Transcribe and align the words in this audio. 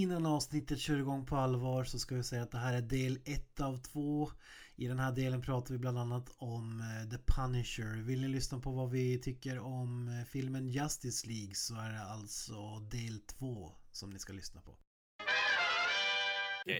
Innan 0.00 0.26
avsnittet 0.26 0.80
kör 0.80 0.98
igång 0.98 1.26
på 1.26 1.36
allvar 1.36 1.84
så 1.84 1.98
ska 1.98 2.14
vi 2.14 2.22
säga 2.22 2.42
att 2.42 2.50
det 2.50 2.58
här 2.58 2.74
är 2.74 2.80
del 2.80 3.18
1 3.24 3.60
av 3.60 3.76
2. 3.76 4.30
I 4.76 4.86
den 4.86 4.98
här 4.98 5.12
delen 5.12 5.42
pratar 5.42 5.72
vi 5.74 5.78
bland 5.78 5.98
annat 5.98 6.30
om 6.38 6.80
eh, 6.80 7.10
The 7.10 7.18
Punisher. 7.18 8.02
Vill 8.02 8.20
ni 8.20 8.28
lyssna 8.28 8.60
på 8.60 8.70
vad 8.70 8.90
vi 8.90 9.18
tycker 9.18 9.58
om 9.58 10.08
eh, 10.08 10.24
filmen 10.24 10.68
Justice 10.68 11.26
League 11.26 11.54
så 11.54 11.74
är 11.74 11.92
det 11.92 12.02
alltså 12.02 12.78
del 12.78 13.20
2 13.20 13.72
som 13.92 14.10
ni 14.10 14.18
ska 14.18 14.32
lyssna 14.32 14.60
på. 14.60 14.76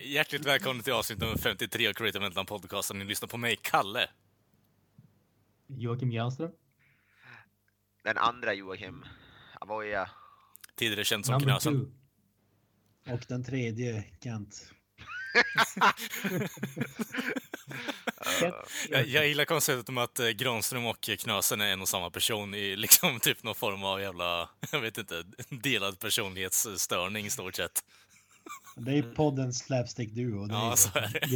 Hjärtligt 0.05 0.47
välkommen 0.47 0.83
till 0.83 0.93
avsnitt 0.93 1.19
nummer 1.19 1.37
53 1.37 1.89
av 1.89 1.93
Creative 1.93 2.25
Mental 2.25 2.47
Podcast. 2.47 2.95
Ni 2.95 3.05
lyssnar 3.05 3.29
på 3.29 3.37
mig, 3.37 3.57
Kalle. 3.63 4.09
Joakim 5.67 6.11
Granström. 6.11 6.51
Den 8.05 8.19
andra 8.19 8.55
Joakim. 8.55 9.05
Avoya. 9.61 10.11
Tidigare 10.77 11.05
känd 11.05 11.27
som 11.27 11.41
Knösen. 11.41 12.00
Och 13.13 13.25
den 13.29 13.45
tredje 13.45 14.05
Kent. 14.23 14.73
Jag, 18.91 19.07
jag 19.07 19.29
gillar 19.29 19.45
konceptet 19.45 19.89
om 19.89 19.99
att 19.99 20.21
eh, 20.21 20.29
Granström 20.29 20.87
och 20.87 21.01
Knösen 21.19 21.61
är 21.61 21.73
en 21.73 21.81
och 21.81 21.89
samma 21.89 22.11
person 22.11 22.55
i 22.55 22.77
liksom 22.77 23.21
typ 23.23 23.43
någon 23.43 23.55
form 23.55 23.85
av 23.85 24.01
jävla, 24.01 24.49
jag 24.73 24.81
vet 24.81 24.99
inte, 24.99 25.25
delad 25.49 25.99
personlighetsstörning 25.99 27.27
i 27.27 27.31
stort 27.31 27.55
sett. 27.55 27.85
Det 28.77 28.99
är 28.99 29.03
poddens 29.03 29.59
slapstick 29.59 30.15
duo. 30.15 30.47
Det 30.47 30.55
Ja, 30.55 30.77
så 30.77 30.99
är 30.99 31.11
det. 31.13 31.29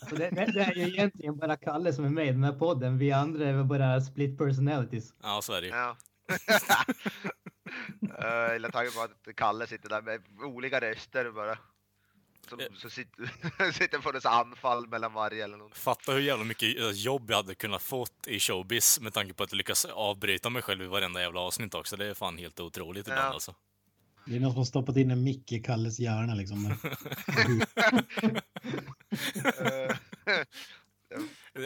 Alltså 0.00 0.16
det, 0.16 0.30
det, 0.30 0.52
det 0.52 0.60
är 0.60 0.74
ju 0.74 0.82
egentligen 0.82 1.36
bara 1.36 1.56
Kalle 1.56 1.92
som 1.92 2.04
är 2.04 2.08
med 2.08 2.26
i 2.26 2.30
den 2.30 2.44
här 2.44 2.52
podden. 2.52 2.98
Vi 2.98 3.12
andra 3.12 3.48
är 3.48 3.52
väl 3.52 3.64
bara 3.64 4.00
split 4.00 4.38
personalities. 4.38 5.14
Ja, 5.22 5.40
så 5.42 5.52
är 5.52 5.60
det 5.60 5.66
ju. 5.66 5.72
Ja. 5.72 5.96
Eh, 8.18 8.26
Jag 8.26 8.52
gillar 8.52 8.70
tanken 8.70 8.92
på 8.94 9.00
att 9.00 9.36
Kalle 9.36 9.66
sitter 9.66 9.88
där 9.88 10.02
med 10.02 10.20
olika 10.44 10.80
röster 10.80 11.30
bara. 11.30 11.58
Som, 12.48 12.60
Eh. 12.60 12.66
så 12.76 12.90
sitter, 12.90 13.72
sitter 13.72 13.98
på 13.98 14.12
dess 14.12 14.26
anfall 14.26 14.86
mellan 14.88 15.12
varje 15.12 15.44
eller 15.44 15.56
något. 15.56 15.78
Fatta 15.78 16.12
hur 16.12 16.20
jävla 16.20 16.44
mycket 16.44 16.78
eh, 16.80 16.90
jobb 16.90 17.30
jag 17.30 17.36
hade 17.36 17.54
kunnat 17.54 17.82
fått 17.82 18.26
i 18.26 18.40
showbiz 18.40 19.00
med 19.00 19.12
tanke 19.14 19.34
på 19.34 19.42
att 19.42 19.52
jag 19.52 19.56
lyckas 19.56 19.84
avbryta 19.84 20.50
mig 20.50 20.62
själv 20.62 20.82
i 20.82 20.86
varenda 20.86 21.20
jävla 21.22 21.40
avsnitt 21.40 21.74
också. 21.74 21.96
Det 21.96 22.06
är 22.06 22.14
fan 22.14 22.38
helt 22.38 22.60
otroligt 22.60 23.06
ibland 23.06 23.20
Ja. 23.20 23.24
alltså. 23.34 23.54
Det 24.26 24.36
är 24.36 24.40
någon 24.40 24.50
som 24.52 24.58
har 24.58 24.64
stoppat 24.64 24.96
in 24.96 25.10
en 25.10 25.24
mick 25.24 25.52
i 25.52 25.60
Kalles 25.62 25.98
hjärna 26.00 26.34
liksom. 26.34 26.74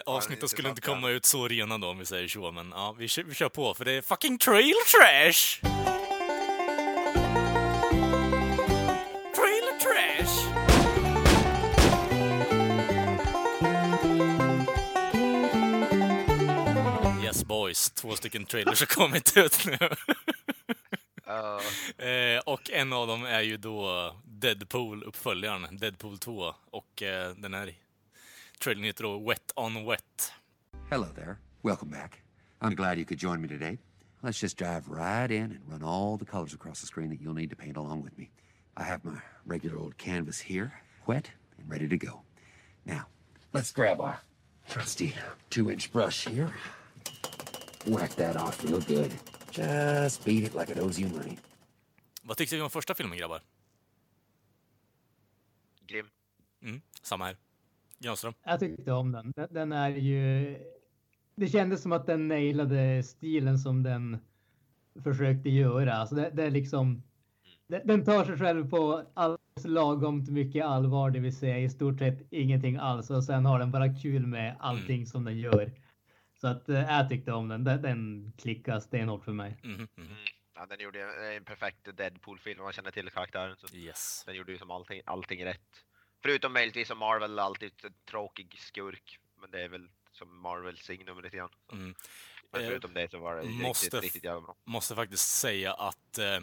Avsnittet 0.06 0.50
skulle 0.50 0.68
inte 0.68 0.80
komma 0.80 1.10
ut 1.10 1.24
så 1.24 1.48
rena 1.48 1.78
då 1.78 1.88
om 1.88 1.98
vi 1.98 2.06
säger 2.06 2.28
så, 2.28 2.52
men 2.52 2.72
ja, 2.76 2.94
vi 2.98 3.08
kör, 3.08 3.22
vi 3.22 3.34
kör 3.34 3.48
på 3.48 3.74
för 3.74 3.84
det 3.84 3.92
är 3.92 4.02
fucking 4.02 4.38
trailer 4.38 4.98
trash! 4.98 5.60
Trailer 9.34 9.78
trash! 9.80 10.54
Yes 17.24 17.44
boys, 17.44 17.90
två 17.90 18.16
stycken 18.16 18.44
trailers 18.44 18.80
har 18.80 18.86
kommit 18.86 19.36
ut 19.36 19.66
nu. 19.66 19.78
eh, 21.28 21.58
Eh, 21.98 22.38
och 22.38 22.70
en 22.70 22.92
av 22.92 23.06
dem 23.06 23.24
är 23.24 23.40
ju 23.40 23.56
då 23.56 24.10
Deadpool-uppföljaren, 24.24 25.78
Deadpool 25.78 26.18
2. 26.18 26.54
Och 26.70 27.02
eh, 27.02 27.34
den 27.36 27.54
här 27.54 27.74
trailern 28.64 28.84
heter 28.84 29.04
då 29.04 29.18
Wet 29.18 29.52
on 29.56 29.84
Wet. 29.84 30.32
Hello 30.90 31.06
there. 31.14 31.36
Welcome 31.62 31.90
back. 31.90 32.22
I'm 32.62 32.74
glad 32.74 32.98
you 32.98 33.04
could 33.04 33.20
join 33.20 33.40
me 33.40 33.48
today. 33.48 33.78
Let's 34.22 34.40
just 34.40 34.58
dive 34.58 34.88
right 34.88 35.30
in 35.30 35.42
and 35.42 35.60
run 35.68 35.82
all 35.82 36.18
the 36.18 36.24
colors 36.24 36.54
across 36.54 36.80
the 36.80 36.86
screen 36.86 37.10
that 37.10 37.20
you'll 37.20 37.34
need 37.34 37.50
to 37.50 37.56
paint 37.56 37.76
along 37.76 38.04
with 38.04 38.18
me. 38.18 38.30
I 38.76 38.82
have 38.84 39.04
my 39.04 39.20
regular 39.46 39.78
old 39.78 39.98
canvas 39.98 40.40
here, 40.40 40.70
wet 41.06 41.30
and 41.58 41.70
ready 41.70 41.88
to 41.88 42.06
go. 42.06 42.22
Now, 42.86 43.06
let's 43.52 43.72
grab 43.72 44.00
our 44.00 44.16
trusty 44.68 45.12
two 45.50 45.70
inch 45.70 45.92
brush 45.92 46.26
here. 46.28 46.48
Whack 47.86 48.14
that 48.16 48.36
off 48.36 48.64
real 48.64 48.80
good. 48.80 49.12
Just 49.50 50.24
beat 50.24 50.44
it 50.44 50.54
like 50.54 50.70
it 50.70 50.78
owes 50.78 50.98
you 50.98 51.08
money. 51.08 51.38
Vad 52.22 52.36
tyckte 52.36 52.56
ni 52.56 52.62
om 52.62 52.70
första 52.70 52.94
filmen 52.94 53.18
grabbar? 53.18 53.40
grym. 55.86 56.06
Mm, 56.62 56.80
samma 57.02 57.24
här. 57.24 57.36
Granström? 58.04 58.34
Jag 58.44 58.60
tyckte 58.60 58.92
om 58.92 59.12
den. 59.12 59.32
den. 59.36 59.48
Den 59.50 59.72
är 59.72 59.88
ju... 59.90 60.56
Det 61.36 61.48
kändes 61.48 61.82
som 61.82 61.92
att 61.92 62.06
den 62.06 62.28
nailade 62.28 63.02
stilen 63.02 63.58
som 63.58 63.82
den 63.82 64.18
försökte 65.04 65.50
göra. 65.50 65.92
Alltså 65.94 66.14
det, 66.14 66.30
det 66.32 66.42
är 66.42 66.50
liksom... 66.50 67.02
Den, 67.66 67.80
den 67.86 68.04
tar 68.04 68.24
sig 68.24 68.38
själv 68.38 68.70
på 68.70 69.02
alldeles 69.14 69.64
lagom 69.64 70.26
mycket 70.30 70.64
allvar, 70.64 71.10
det 71.10 71.20
vill 71.20 71.36
säga 71.36 71.58
i 71.58 71.68
stort 71.70 71.98
sett 71.98 72.18
ingenting 72.30 72.76
alls. 72.76 73.10
Och 73.10 73.24
sen 73.24 73.44
har 73.46 73.58
den 73.58 73.70
bara 73.70 73.94
kul 73.94 74.26
med 74.26 74.56
allting 74.60 75.06
som 75.06 75.24
den 75.24 75.38
gör. 75.38 75.72
Så 76.40 76.46
att 76.48 76.68
eh, 76.68 76.80
jag 76.80 77.08
tyckte 77.08 77.32
om 77.32 77.48
den. 77.48 77.64
Den, 77.64 77.82
den 77.82 78.32
klickar 78.38 78.80
stenhårt 78.80 79.24
för 79.24 79.32
mig. 79.32 79.56
Mhm. 79.62 79.74
Mm. 79.74 80.08
Ja, 80.56 80.66
den 80.66 80.80
gjorde 80.80 81.00
en- 81.02 81.36
en 81.36 81.44
perfekt 81.44 81.96
Deadpool-film 81.96 82.60
om 82.60 82.64
man 82.64 82.72
känner 82.72 82.90
till 82.90 83.10
karaktären. 83.10 83.56
Så 83.56 83.76
Yes. 83.76 84.22
den 84.26 84.34
gjorde 84.36 84.52
ju 84.52 84.58
som 84.58 84.70
allting, 84.70 85.00
allting 85.04 85.44
rätt. 85.44 85.60
Förutom 86.24 86.52
möjligtvis 86.52 86.88
som 86.88 86.98
Marvel 86.98 87.38
alltid 87.38 87.72
en 87.82 87.94
tråkig 88.10 88.56
skurk. 88.58 89.18
Men 89.40 89.50
det 89.50 89.62
är 89.62 89.68
väl 89.68 89.88
som 90.12 90.40
Marvel 90.40 90.78
signum 90.78 91.22
lite 91.22 91.36
grann. 91.36 91.50
Mm. 91.72 91.94
Men 92.50 92.62
Eh, 92.62 92.68
förutom 92.68 92.94
det 92.94 93.10
så 93.10 93.18
var 93.18 93.36
det 93.36 93.48
måste 93.48 93.86
riktigt, 93.86 94.02
riktigt 94.02 94.24
jävla 94.24 94.40
bra. 94.40 94.56
Måste 94.64 94.94
faktiskt 94.94 95.28
säga 95.28 95.72
att 95.74 96.18
eh, 96.18 96.40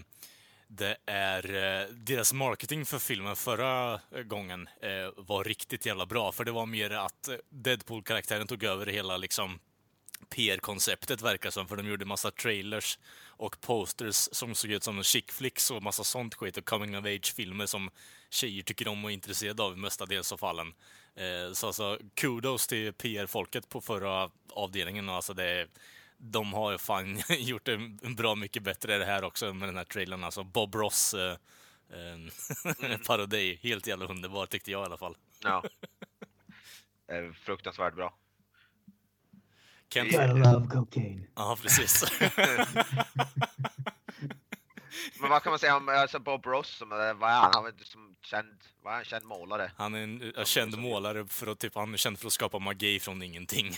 det 0.67 0.97
är 1.05 1.55
eh, 1.55 1.87
deras 1.87 2.33
marketing 2.33 2.85
för 2.85 2.99
filmen 2.99 3.35
förra 3.35 4.01
gången 4.25 4.69
eh, 4.81 5.09
var 5.17 5.43
riktigt 5.43 5.85
jävla 5.85 6.05
bra. 6.05 6.31
För 6.31 6.43
det 6.43 6.51
var 6.51 6.65
mer 6.65 6.89
att 6.89 7.27
eh, 7.27 7.35
Deadpool-karaktären 7.49 8.47
tog 8.47 8.63
över 8.63 8.85
hela 8.85 9.17
liksom 9.17 9.59
PR-konceptet 10.29 11.21
verkar 11.21 11.49
som, 11.49 11.67
för 11.67 11.75
de 11.75 11.87
gjorde 11.87 12.05
massa 12.05 12.31
trailers 12.31 12.99
och 13.25 13.61
posters 13.61 14.29
som 14.31 14.55
såg 14.55 14.71
ut 14.71 14.83
som 14.83 15.03
chick 15.03 15.31
flicks 15.31 15.71
och 15.71 15.83
massa 15.83 16.03
sånt 16.03 16.35
skit 16.35 16.57
och 16.57 16.65
coming 16.65 16.97
of 16.97 17.05
age-filmer 17.05 17.65
som 17.65 17.89
tjejer 18.33 18.63
tycker 18.63 18.87
om 18.87 19.05
och 19.05 19.11
är 19.11 19.13
intresserade 19.13 19.63
av 19.63 19.73
i 19.73 19.75
mestadels 19.75 20.31
av 20.31 20.37
fallen. 20.37 20.73
Eh, 21.15 21.53
så 21.53 21.67
alltså, 21.67 21.99
kudos 22.13 22.67
till 22.67 22.93
PR-folket 22.93 23.69
på 23.69 23.81
förra 23.81 24.29
avdelningen. 24.49 25.09
Alltså 25.09 25.33
det, 25.33 25.67
de 26.17 26.53
har 26.53 26.71
ju 26.71 26.77
fan 26.77 27.21
gjort 27.29 27.65
det 27.65 27.77
bra 28.17 28.35
mycket 28.35 28.63
bättre 28.63 28.97
det 28.97 29.05
här 29.05 29.23
också 29.23 29.53
med 29.53 29.67
den 29.67 29.77
här 29.77 29.83
trailern. 29.83 30.23
Alltså 30.23 30.43
Bob 30.43 30.75
Ross 30.75 31.13
eh, 31.13 31.37
eh, 31.89 32.97
parodi, 33.07 33.59
helt 33.63 33.87
jävla 33.87 34.05
underbar 34.05 34.45
tyckte 34.45 34.71
jag 34.71 34.81
i 34.81 34.85
alla 34.85 34.97
fall. 34.97 35.15
Ja. 35.43 35.63
Eh, 37.07 37.33
Fruktansvärt 37.33 37.95
bra. 37.95 38.13
Kent? 39.89 40.13
I 40.13 40.17
love 40.17 40.67
cocaine. 40.67 41.27
Ja, 41.35 41.57
precis. 41.61 42.03
Men 45.19 45.29
vad 45.29 45.43
kan 45.43 45.49
man 45.51 45.59
säga 45.59 45.77
om 45.77 45.89
alltså 45.89 46.19
Bob 46.19 46.45
Ross? 46.45 46.69
Som, 46.77 46.91
eh, 46.91 46.97
vad 47.13 47.29
är 47.29 47.35
han? 47.35 47.51
Han 47.53 47.65
är 47.65 47.73
som 47.83 48.15
känd, 48.21 48.59
vad 48.81 48.93
är 48.93 48.95
han? 48.97 49.05
känd 49.05 49.25
målare. 49.25 49.71
Han 49.77 49.95
är 49.95 50.03
en 50.03 50.33
eh, 50.37 50.43
känd 50.43 50.77
målare 50.77 51.27
för 51.27 51.47
att, 51.47 51.59
typ, 51.59 51.75
han 51.75 51.93
är 51.93 51.97
känd 51.97 52.19
för 52.19 52.27
att 52.27 52.33
skapa 52.33 52.59
magi 52.59 52.99
från 52.99 53.21
ingenting. 53.21 53.73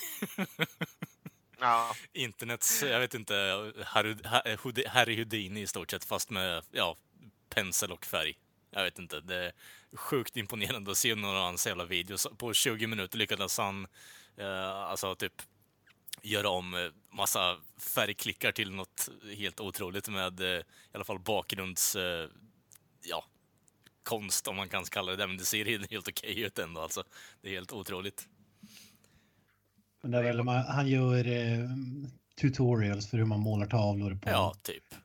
Ja, 1.59 1.95
Internets, 2.13 2.83
jag 2.83 2.99
vet 2.99 3.13
inte, 3.13 3.33
Harry, 3.85 4.13
Harry- 4.13 4.87
Harry 4.87 5.15
Houdini 5.17 5.61
i 5.61 5.67
stort 5.67 5.91
sett, 5.91 6.03
fast 6.03 6.29
med, 6.29 6.63
ja, 6.71 6.95
pensel 7.49 7.91
och 7.91 8.05
färg. 8.05 8.37
Jag 8.71 8.83
vet 8.83 8.99
inte, 8.99 9.19
det 9.19 9.35
är 9.35 9.51
sjukt 9.95 10.37
imponerande 10.37 10.91
att 10.91 10.97
se 10.97 11.15
några 11.15 11.37
av 11.37 11.43
hans 11.45 11.67
jävla 11.67 11.85
videos. 11.85 12.27
På 12.37 12.53
20 12.53 12.87
minuter 12.87 13.17
lyckades 13.17 13.57
han, 13.57 13.87
eh, 14.37 14.69
alltså 14.75 15.15
typ, 15.15 15.41
göra 16.21 16.49
om 16.49 16.73
eh, 16.73 16.79
massa 17.17 17.57
färgklickar 17.77 18.51
till 18.51 18.71
något 18.71 19.09
helt 19.37 19.59
otroligt 19.59 20.09
med 20.09 20.39
eh, 20.39 20.47
i 20.47 20.63
alla 20.91 21.03
fall 21.03 21.19
bakgrunds, 21.19 21.95
eh, 21.95 22.29
ja, 23.05 23.25
konst 24.03 24.47
om 24.47 24.55
man 24.55 24.69
kan 24.69 24.83
kalla 24.83 25.11
det 25.11 25.17
det, 25.17 25.27
men 25.27 25.37
det 25.37 25.45
ser 25.45 25.65
helt 25.65 25.91
helt 25.91 26.07
okej 26.07 26.39
ut 26.39 26.59
ändå 26.59 26.81
alltså. 26.81 27.03
Det 27.41 27.49
är 27.49 27.53
helt 27.53 27.73
otroligt. 27.73 28.27
Men 30.01 30.11
det 30.11 30.17
är 30.17 30.23
väl, 30.23 30.47
han 30.47 30.87
gör 30.87 31.27
eh, 31.27 31.69
tutorials 32.41 33.09
för 33.09 33.17
hur 33.17 33.25
man 33.25 33.39
målar 33.39 33.67
tavlor 33.67 34.15
på 34.15 34.29
Ja, 34.29 34.55
typ. 34.63 34.95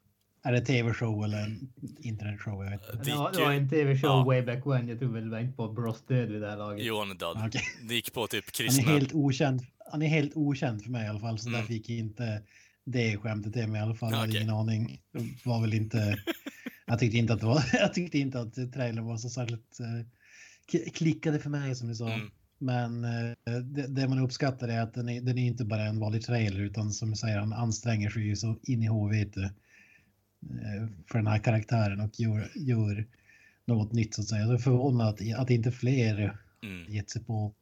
Är 0.49 0.53
det 0.53 0.61
tv-show 0.61 1.25
eller 1.25 1.39
en 1.39 1.69
internetshow? 2.01 2.65
Jag 2.65 2.71
vet 2.71 2.81
inte. 2.95 2.97
Det 3.05 3.11
Det 3.39 3.45
var, 3.45 3.53
en 3.53 3.69
tv-show 3.69 4.11
Ja. 4.11 4.25
way 4.25 4.43
back 4.43 4.67
when. 4.67 4.89
Jag 4.89 4.99
tror 4.99 5.13
väl 5.13 5.41
inte 5.45 5.57
på 5.57 5.73
Bros 5.73 6.03
död 6.07 6.29
vid 6.29 6.41
det 6.43 6.51
här 6.51 6.57
laget. 6.57 6.87
Jo, 6.87 6.99
han 6.99 7.11
är 7.11 7.15
död. 7.15 7.37
Okej. 7.47 7.61
Det 7.89 7.95
gick 7.95 8.13
på 8.13 8.27
typ 8.27 8.45
Han 8.45 8.65
är 8.67 8.69
kristna... 8.71 8.93
helt 8.93 9.15
okänd. 9.15 9.67
Han 9.91 10.03
är 10.03 10.07
helt 10.09 10.37
okänd 10.37 10.83
för 10.83 10.91
mig 10.91 11.05
i 11.07 11.09
alla 11.09 11.21
fall, 11.21 11.39
så 11.39 11.49
Mm. 11.49 11.61
där 11.61 11.67
fick 11.67 11.91
inte 11.91 12.43
det 12.85 13.17
skämtet 13.17 13.53
till 13.53 13.67
mig 13.67 13.81
i 13.81 13.83
alla 13.85 13.95
fall. 13.95 14.11
Jag 14.13 14.19
hade 14.19 14.37
ingen 14.39 14.51
aning. 14.55 15.01
Det 15.13 15.47
var 15.47 15.61
väl 15.61 15.75
inte... 15.75 16.17
Jag 16.87 16.99
tyckte 16.99 17.19
inte 17.19 17.33
att 17.33 17.41
det 17.41 17.47
var... 17.47 17.65
Jag 17.73 17.95
tyckte 17.95 18.19
inte 18.19 18.41
att 18.41 18.55
trailern 18.55 19.05
var 19.05 19.17
så 19.17 19.29
särskilt 19.29 19.81
eh, 19.81 20.91
klickade 20.93 21.39
för 21.39 21.51
mig 21.51 21.75
som 21.75 21.89
du 21.89 21.95
sa. 21.95 22.13
Mm. 22.13 22.31
Men 22.59 23.05
eh, 23.05 23.33
det, 23.63 23.87
det 23.87 24.09
man 24.09 24.19
uppskattar 24.19 24.69
är 24.69 24.81
att 24.81 24.95
den 24.95 25.09
är, 25.09 25.21
den 25.21 25.39
är 25.39 25.47
inte 25.47 25.65
bara 25.65 25.83
en 25.83 26.01
vanlig 26.01 26.23
trailer 26.23 26.61
utan 26.61 26.93
som 26.93 27.11
du 27.11 27.17
säger, 27.17 27.39
han 27.39 27.53
anstränger 27.53 28.11
sig 28.11 28.23
ju 28.23 28.37
så 28.37 28.59
in 28.63 28.83
i 28.83 28.87
eh, 28.87 29.51
för 31.07 31.19
den 31.19 31.27
här 31.27 31.39
karaktären 31.39 32.01
och 32.01 32.21
gör, 32.21 32.51
gör 32.55 33.07
något 33.65 33.93
nytt 33.93 34.15
så 34.15 34.21
att 34.21 34.29
säga. 34.29 34.43
Jag 34.43 34.55
är 34.55 34.59
förvånad 34.59 35.09
att, 35.09 35.21
att 35.39 35.51
inte 35.51 35.73
fler 35.73 36.39
Mm. 36.63 36.93
gett 36.93 37.11
sig 37.11 37.25
på 37.25 37.55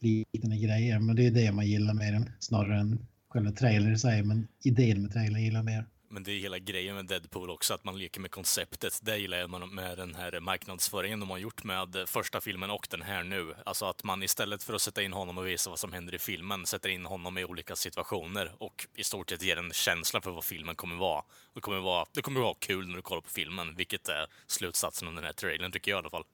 liknande 0.00 0.56
grejer. 0.56 0.98
Men 0.98 1.16
det 1.16 1.26
är 1.26 1.30
det 1.30 1.52
man 1.52 1.66
gillar 1.66 1.94
med 1.94 2.12
den 2.12 2.30
snarare 2.38 2.80
än 2.80 3.06
själva 3.28 3.50
trailern 3.50 3.92
i 3.92 3.98
sig. 3.98 4.22
Men 4.22 4.48
idén 4.64 5.02
med 5.02 5.12
trailern 5.12 5.42
gillar 5.42 5.58
jag 5.58 5.64
mer. 5.64 5.86
Men 6.08 6.22
det 6.22 6.32
är 6.32 6.38
hela 6.38 6.58
grejen 6.58 6.94
med 6.94 7.06
Deadpool 7.06 7.50
också, 7.50 7.74
att 7.74 7.84
man 7.84 7.98
leker 7.98 8.20
med 8.20 8.30
konceptet. 8.30 9.00
Det 9.02 9.16
gillar 9.16 9.38
jag 9.38 9.50
med- 9.50 9.98
den 9.98 10.14
här 10.14 10.40
marknadsföringen 10.40 11.20
de 11.20 11.30
har 11.30 11.38
gjort 11.38 11.64
med 11.64 11.96
första 12.06 12.40
filmen 12.40 12.70
och 12.70 12.86
den 12.90 13.02
här 13.02 13.22
nu. 13.24 13.54
Alltså 13.64 13.84
att 13.86 14.04
man 14.04 14.22
istället 14.22 14.62
för 14.62 14.74
att 14.74 14.82
sätta 14.82 15.02
in 15.02 15.12
honom 15.12 15.38
och 15.38 15.46
visa 15.46 15.70
vad 15.70 15.78
som 15.78 15.92
händer 15.92 16.14
i 16.14 16.18
filmen, 16.18 16.66
sätter 16.66 16.88
in 16.88 17.06
honom 17.06 17.38
i 17.38 17.44
olika 17.44 17.76
situationer 17.76 18.52
och 18.58 18.86
i 18.94 19.04
stort 19.04 19.30
sett 19.30 19.42
ger 19.42 19.56
en 19.56 19.72
känsla 19.72 20.20
för 20.20 20.30
vad 20.30 20.44
filmen 20.44 20.74
kommer 20.74 20.96
vara. 20.96 21.22
Det 21.54 21.60
kommer 21.60 21.80
vara, 21.80 22.06
det 22.14 22.22
kommer 22.22 22.40
vara 22.40 22.54
kul 22.58 22.88
när 22.88 22.96
du 22.96 23.02
kollar 23.02 23.20
på 23.22 23.30
filmen, 23.30 23.74
vilket 23.76 24.08
är 24.08 24.26
slutsatsen 24.46 25.08
av 25.08 25.14
den 25.14 25.24
här 25.24 25.32
trailern, 25.32 25.72
tycker 25.72 25.90
jag 25.90 25.98
i 25.98 26.00
alla 26.00 26.10
fall. 26.10 26.24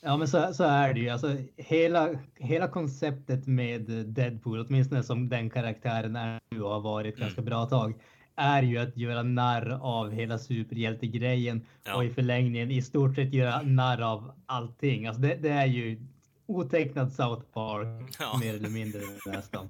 Ja, 0.00 0.16
men 0.16 0.28
så, 0.28 0.54
så 0.54 0.64
är 0.64 0.94
det 0.94 1.00
ju. 1.00 1.08
Alltså, 1.08 1.36
hela, 1.56 2.18
hela 2.38 2.68
konceptet 2.68 3.46
med 3.46 3.80
Deadpool, 4.06 4.66
åtminstone 4.68 5.02
som 5.02 5.28
den 5.28 5.50
karaktären 5.50 6.16
är 6.16 6.40
nu 6.50 6.62
och 6.62 6.70
har 6.70 6.80
varit 6.80 7.16
ganska 7.16 7.42
bra 7.42 7.66
tag, 7.66 7.94
är 8.36 8.62
ju 8.62 8.78
att 8.78 8.96
göra 8.96 9.22
narr 9.22 9.78
av 9.82 10.10
hela 10.10 10.38
superhjältegrejen 10.38 11.66
Ja. 11.84 11.96
och 11.96 12.04
i 12.04 12.10
förlängningen 12.10 12.70
i 12.70 12.82
stort 12.82 13.14
sett 13.14 13.34
göra 13.34 13.62
narr 13.62 14.00
av 14.02 14.32
allting. 14.46 15.06
Alltså 15.06 15.22
det, 15.22 15.34
det 15.34 15.48
är 15.48 15.66
ju 15.66 16.00
otecknad 16.46 17.12
South 17.12 17.42
Park, 17.52 18.16
Ja. 18.18 18.38
mer 18.40 18.54
eller 18.54 18.70
mindre 18.70 19.00
nästan. 19.26 19.68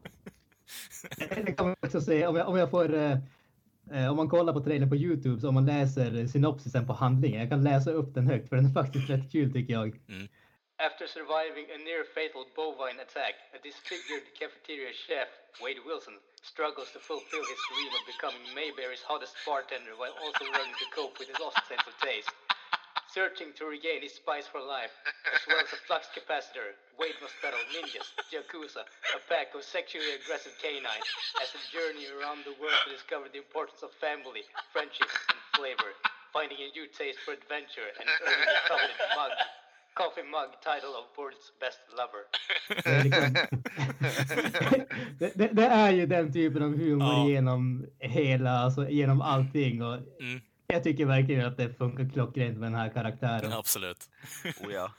Det 1.45 1.53
kan 1.57 1.67
man 1.67 1.77
också 1.83 2.01
säga, 2.01 2.29
om 2.29 2.37
jag, 2.37 2.49
om 2.49 2.57
jag 2.57 2.71
får 2.71 2.95
eh, 2.95 3.19
Eh, 3.93 4.11
om 4.11 4.17
man 4.17 4.29
kollar 4.29 4.53
på 4.53 4.61
trailern 4.61 4.89
på 4.89 4.97
Youtube 4.97 5.41
så 5.41 5.49
om 5.49 5.55
man 5.55 5.67
läser 5.67 6.27
synopsisen 6.27 6.87
på 6.87 6.93
handlingen. 6.93 7.41
Jag 7.41 7.51
kan 7.51 7.65
läsa 7.65 7.91
upp 7.91 8.15
den 8.15 8.27
högt 8.27 8.49
för 8.49 8.57
den 8.57 8.67
är 8.67 8.73
faktiskt 8.73 9.11
rätt 9.11 9.33
kul 9.33 9.53
tycker 9.53 9.73
jag. 9.73 9.89
Mm. 10.09 10.29
After 10.87 11.07
surviving 11.07 11.67
a 11.75 11.79
near 11.87 12.05
fatal 12.17 12.47
bovine 12.57 13.01
attack, 13.07 13.37
a 13.55 13.59
disfigured 13.63 14.27
cafeteria 14.41 14.93
chef, 15.07 15.31
Wade 15.63 15.79
Wilson, 15.87 16.19
struggles 16.43 16.91
to 16.93 16.99
fulfill 16.99 17.47
his 17.47 17.61
dream 17.71 17.93
of 17.95 18.03
becoming 18.07 18.43
Mayberry's 18.55 19.07
hottest 19.07 19.39
bartender 19.47 19.95
while 19.95 20.15
also 20.19 20.45
learning 20.51 20.75
to 20.83 20.87
cope 20.91 21.19
with 21.19 21.29
his 21.31 21.39
lost 21.39 21.63
sense 21.71 21.87
of 21.87 21.95
taste. 22.03 22.31
Searching 23.15 23.55
to 23.55 23.71
regain 23.71 24.03
his 24.03 24.19
spice 24.19 24.51
for 24.51 24.59
life, 24.59 24.91
as 25.31 25.39
well 25.47 25.63
as 25.63 25.71
a 25.71 25.79
flux 25.87 26.11
capacitor, 26.11 26.75
Wade 26.99 27.15
must 27.23 27.39
battle 27.39 27.63
ninjas, 27.71 28.11
yakuza, 28.35 28.83
a 29.15 29.21
pack 29.31 29.55
of 29.55 29.63
sexually 29.63 30.19
aggressive 30.19 30.59
canines, 30.59 31.07
as 31.39 31.55
a 31.55 31.63
journey 31.71 32.11
around 32.11 32.43
the 32.43 32.59
world 32.59 32.75
to 32.83 32.91
discover 32.91 33.31
the 33.31 33.39
importance 33.39 33.87
of 33.87 33.95
family, 34.03 34.43
friendship, 34.75 35.07
and 35.31 35.39
flavor, 35.55 35.95
finding 36.35 36.59
a 36.59 36.75
new 36.75 36.91
taste 36.91 37.23
for 37.23 37.31
adventure 37.31 37.87
and 38.03 38.11
earning 38.27 38.51
the 38.51 38.63
coveted 38.67 38.99
mug, 39.15 39.31
coffee 39.95 40.27
mug 40.35 40.51
title 40.69 40.93
of 41.01 41.05
world's 41.17 41.49
best 41.61 41.81
lover. 41.99 42.23
det, 45.19 45.33
det, 45.35 45.49
det 45.53 45.67
är 45.67 45.91
ju 45.93 46.07
den 46.07 46.33
typen 46.33 46.63
av 46.63 46.77
humor 46.77 47.13
Ja. 47.13 47.29
genom 47.29 47.87
hela, 48.01 48.51
alltså 48.51 48.89
genom 48.89 49.21
allting 49.21 49.83
och 49.83 49.95
Mm. 49.95 50.41
jag 50.67 50.83
tycker 50.85 51.07
verkligen 51.07 51.47
att 51.47 51.57
det 51.57 51.75
funkar 51.79 52.11
klockrent 52.13 52.59
med 52.59 52.73
den 52.73 52.81
här 52.81 52.89
karaktären. 52.93 53.53
Absolut. 53.53 54.09
Oh 54.61 54.73
ja. 54.73 54.91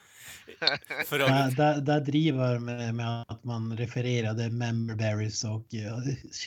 För 1.05 1.19
Där, 1.19 1.41
övrigt, 1.41 1.57
där, 1.57 1.81
där 1.81 1.99
driver 1.99 2.59
med, 2.59 2.95
med 2.95 3.25
att 3.27 3.43
man 3.43 3.77
refererade 3.77 4.49
member 4.49 4.95
berries 4.95 5.43
och 5.43 5.73
eh, 5.75 5.97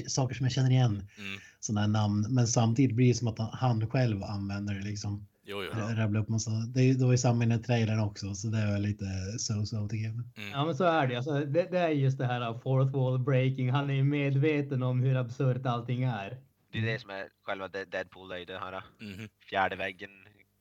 saker 0.06 0.34
som 0.34 0.46
jag 0.46 0.52
känner 0.52 0.70
igen. 0.70 1.08
mm. 1.18 1.40
Sådana 1.60 1.86
namn. 1.86 2.26
Men 2.30 2.46
samtidigt 2.46 2.96
blir 2.96 3.08
det 3.08 3.14
som 3.14 3.28
att 3.28 3.38
han, 3.38 3.48
han 3.52 3.90
själv 3.90 4.22
använder 4.22 4.74
det 4.74 4.80
liksom. 4.80 5.26
Jo, 5.50 5.62
jo. 5.64 5.70
Ja. 5.78 5.94
Rabbla 5.96 6.20
upp 6.20 6.28
massa. 6.28 6.50
Det, 6.50 7.00
var 7.02 7.10
ju 7.12 7.18
samma 7.18 7.44
i 7.44 7.58
trailern 7.58 8.00
också. 8.00 8.34
Så 8.34 8.48
det 8.48 8.66
var 8.72 8.78
lite 8.78 9.04
so-so 9.38 9.88
tycker 9.88 10.04
jag. 10.04 10.14
Mm. 10.14 10.50
Ja 10.52 10.64
men 10.66 10.76
så 10.76 10.84
är 10.84 11.06
det. 11.06 11.16
Alltså, 11.16 11.32
det. 11.44 11.68
Det 11.70 11.78
är 11.78 11.88
just 11.88 12.18
det 12.18 12.26
här 12.26 12.40
av 12.40 12.58
fourth 12.60 12.92
wall 12.92 13.18
breaking. 13.18 13.70
Han 13.70 13.90
är 13.90 13.94
ju 13.94 14.04
medveten 14.04 14.82
om 14.82 15.00
hur 15.00 15.16
absurt 15.16 15.66
allting 15.66 16.02
är. 16.02 16.38
Det 16.72 16.78
är 16.78 16.82
det 16.82 16.98
som 17.00 17.10
är 17.10 17.28
själva 17.42 17.68
De- 17.68 17.84
Deadpool, 17.84 18.28
det 18.28 18.40
är 18.40 18.46
det 18.46 18.58
här 18.58 18.82
Mhm. 19.00 19.28
fjärde 19.50 19.76
väggen. 19.76 20.10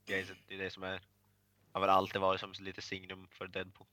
Det 0.07 0.13
är 0.55 0.63
det 0.63 0.73
som 0.73 0.83
är, 0.83 0.99
har 1.73 1.81
väl 1.81 1.89
alltid 1.89 2.21
varit 2.21 2.39
som 2.39 2.51
lite 2.59 2.81
signum 2.81 3.27
för 3.31 3.47
Deadpool. 3.47 3.87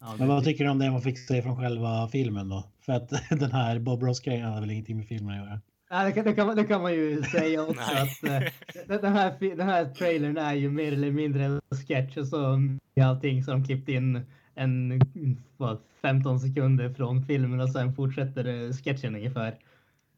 Ja, 0.00 0.16
Men 0.18 0.28
vad 0.28 0.44
tycker 0.44 0.64
du 0.64 0.70
om 0.70 0.78
det 0.78 0.90
man 0.90 1.02
fick 1.02 1.18
se 1.18 1.42
från 1.42 1.56
själva 1.56 2.08
filmen 2.08 2.48
då? 2.48 2.64
För 2.80 2.92
att 2.92 3.08
den 3.30 3.52
här 3.52 3.78
Bob 3.78 4.02
Ross-grejen 4.02 4.44
hade 4.48 4.60
väl 4.60 4.70
ingenting 4.70 4.96
med 4.96 5.06
filmen 5.08 5.30
att 5.40 5.46
göra? 5.46 5.60
Ja, 5.94 6.04
det, 6.04 6.12
kan, 6.12 6.24
det, 6.24 6.34
kan, 6.34 6.46
man- 6.46 6.56
det 6.56 6.64
kan 6.64 6.82
man 6.82 6.94
ju 6.94 7.22
säga 7.22 7.62
också 7.62 7.80
att 7.82 8.24
eh, 8.24 8.42
den, 8.86 9.12
här, 9.12 9.56
den 9.56 9.68
här 9.68 9.84
trailern 9.84 10.36
är 10.36 10.54
ju 10.54 10.70
mer 10.70 10.92
eller 10.92 11.10
mindre 11.10 11.44
en 11.44 11.60
sketch 11.86 12.16
och 12.16 12.26
så 12.26 12.60
allting 13.00 13.42
de 13.44 13.64
klippt 13.64 13.88
in 13.88 14.20
en 14.54 15.00
vad, 15.56 15.78
15 16.02 16.40
sekunder 16.40 16.94
från 16.94 17.22
filmen 17.24 17.60
och 17.60 17.70
sen 17.70 17.94
fortsätter 17.94 18.44
eh, 18.66 18.72
sketchen 18.72 19.14
ungefär. 19.14 19.58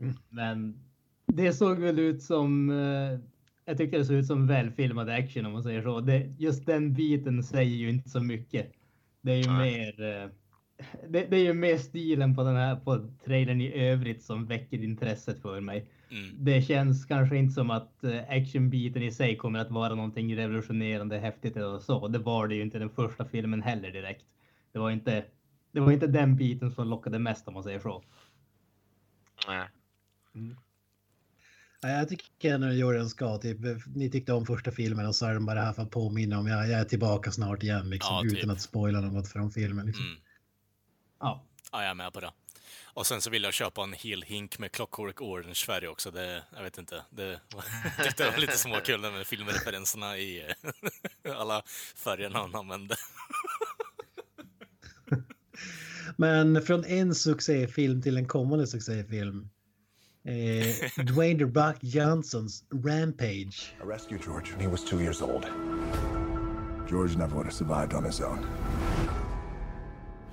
Mm. 0.01 0.15
Men 0.29 0.81
det 1.27 1.53
såg 1.53 1.79
väl 1.79 1.99
ut 1.99 2.23
som 2.23 2.71
eh, 2.71 3.19
jag 3.65 3.79
tyckte 3.79 3.99
det 3.99 4.05
såg 4.05 4.17
ut 4.17 4.27
som 4.27 4.47
välfilmad 4.47 5.09
action 5.09 5.47
om 5.47 5.53
man 5.53 5.63
säger 5.63 5.83
så. 5.83 6.01
Det, 6.01 6.35
just 6.39 6.67
den 6.67 6.95
biten 6.95 7.43
säger 7.43 7.77
ju 7.77 7.91
inte 7.91 8.11
så 8.11 8.21
mycket. 8.21 8.73
Det 9.21 9.33
är 9.33 9.37
ju 9.37 9.51
Nej. 9.51 9.73
mer 9.73 10.23
eh, 10.23 10.29
det, 11.09 11.27
det 11.31 11.37
är 11.37 11.45
ju 11.45 11.55
mer 11.55 11.77
stilen 11.77 12.35
på 12.35 12.43
den 12.43 12.57
här 12.57 12.77
på 12.77 13.11
trailern 13.25 13.61
i 13.61 13.73
övrigt 13.73 14.23
som 14.23 14.47
väcker 14.47 14.85
intresset 14.85 15.43
för 15.43 15.61
mig. 15.61 15.91
Mm. 16.11 16.45
Det 16.45 16.63
känns 16.63 17.05
kanske 17.05 17.37
inte 17.37 17.55
som 17.55 17.71
att 17.71 18.05
eh, 18.05 18.21
actionbiten 18.29 19.03
i 19.03 19.13
sig 19.13 19.37
kommer 19.37 19.59
att 19.59 19.71
vara 19.71 19.95
någonting 19.95 20.37
revolutionerande 20.37 21.19
häftigt 21.19 21.57
eller 21.57 21.79
så. 21.79 22.09
Det 22.09 22.19
var 22.19 22.49
det 22.49 22.55
ju 22.55 22.63
inte 22.63 22.79
den 22.79 22.91
första 22.91 23.25
filmen 23.25 23.63
heller 23.63 23.91
direkt. 23.91 24.25
Det 24.73 24.79
var 24.79 24.91
inte, 24.91 25.25
det 25.73 25.81
var 25.81 25.93
inte 25.93 26.07
den 26.07 26.37
biten 26.37 26.71
som 26.71 26.89
lockade 26.89 27.19
mest 27.19 27.49
om 27.49 27.55
man 27.55 27.63
säger 27.63 27.81
så. 27.81 28.03
Nej. 29.49 29.69
Ja, 31.81 31.89
jag 31.89 32.09
tycker 32.09 32.59
den 32.59 32.79
gjorde 32.79 33.09
ska. 33.09 33.39
Typ, 33.39 33.59
ni 33.95 34.11
tyckte 34.11 34.33
om 34.33 34.47
första 34.47 34.71
filmen 34.71 35.07
och 35.07 35.15
så 35.15 35.27
är 35.27 35.33
den 35.33 35.47
bara 35.47 35.61
här 35.61 35.73
för 35.73 35.83
att 35.83 35.91
påminna 35.91 36.39
om 36.39 36.47
jag, 36.47 36.69
jag 36.69 36.81
är 36.81 36.85
tillbaka 36.85 37.31
snart 37.31 37.63
igen. 37.63 37.91
Liksom, 37.91 38.17
Ja, 38.17 38.23
typ. 38.23 38.39
Utan 38.39 38.51
att 38.51 38.61
spoila 38.61 39.01
något 39.01 39.29
från 39.29 39.51
filmen. 39.51 39.87
Liksom. 39.87 40.05
Mm. 40.05 40.19
Ja, 41.21 41.47
Ja, 41.73 41.83
jag 41.83 41.91
är 41.91 41.95
med 41.95 42.13
på 42.13 42.21
det. 42.21 42.33
Och 42.85 43.07
sen 43.07 43.23
så 43.23 43.31
vill 43.31 43.43
jag 43.43 43.55
köpa 43.55 43.83
en 43.83 43.93
hel 43.93 44.23
hink 44.23 44.59
med 44.59 44.73
Clockwork 44.73 45.21
Orange-färg 45.21 45.89
också. 45.89 46.11
Det, 46.11 46.43
jag 46.57 46.63
vet 46.63 46.79
inte. 46.79 47.05
Det, 47.11 47.27
det 48.17 48.31
var 48.31 48.39
lite 48.39 48.59
småkul 48.59 49.01
med 49.01 49.27
filmreferenserna 49.27 50.19
i 50.19 50.55
alla 51.37 51.63
färgerna 51.97 52.39
han 52.39 52.55
använde. 52.55 52.97
Men 56.17 56.63
från 56.63 56.85
en 56.85 57.15
succéfilm 57.15 58.03
till 58.03 58.17
en 58.17 58.29
kommande 58.29 58.67
succéfilm. 58.67 59.49
Eh, 60.25 61.05
Dwayne 61.05 61.39
The 61.39 61.45
Rock 61.45 61.77
Johnsons 61.81 62.65
Rampage. 62.71 63.75
I 63.83 63.87
rescued 63.87 64.23
George 64.27 64.53
when 64.53 64.61
he 64.61 64.67
was 64.67 64.85
two 64.85 65.01
years 65.01 65.23
old. 65.23 65.47
George 66.91 67.17
never 67.17 67.35
would 67.35 67.47
have 67.47 67.55
survived 67.55 67.95
on 67.95 68.05
his 68.05 68.21
own. 68.21 68.39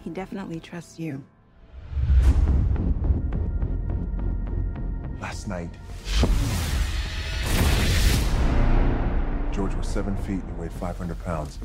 He 0.03 0.09
definitely 0.09 0.59
trusts 0.59 0.99
you. 0.99 1.23
Last 5.21 5.47
night, 5.47 5.69
George 9.53 9.73
was 9.75 9.87
seven 9.87 10.17
feet 10.17 10.43
and 10.43 10.59
weighed 10.59 10.73
500 10.73 11.23
pounds. 11.23 11.57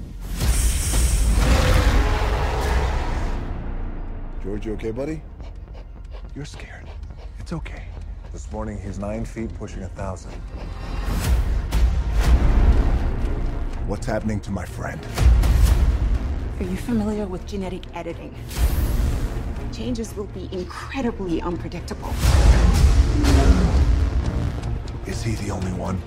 George, 4.45 4.67
you 4.67 4.75
okay, 4.75 4.93
buddy? 4.93 5.21
You're 6.37 6.45
scared. 6.45 6.89
It's 7.41 7.53
okay. 7.53 7.87
This 8.33 8.53
morning, 8.53 8.81
he's 8.81 9.01
nine 9.01 9.25
feet, 9.25 9.53
pushing 9.55 9.83
a 9.83 9.89
thousand. 9.89 10.31
What's 13.89 14.07
happening 14.07 14.39
to 14.41 14.53
my 14.53 14.65
friend? 14.65 15.01
Are 16.61 16.65
you 16.65 16.77
familiar 16.77 17.25
with 17.25 17.47
genetic 17.47 17.83
editing? 17.95 18.35
Changes 19.73 20.17
will 20.17 20.27
be 20.35 20.49
incredibly 20.51 21.41
unpredictable. 21.41 22.11
Is 25.07 25.23
he 25.23 25.37
the 25.37 25.53
only 25.53 25.71
one? 25.71 26.03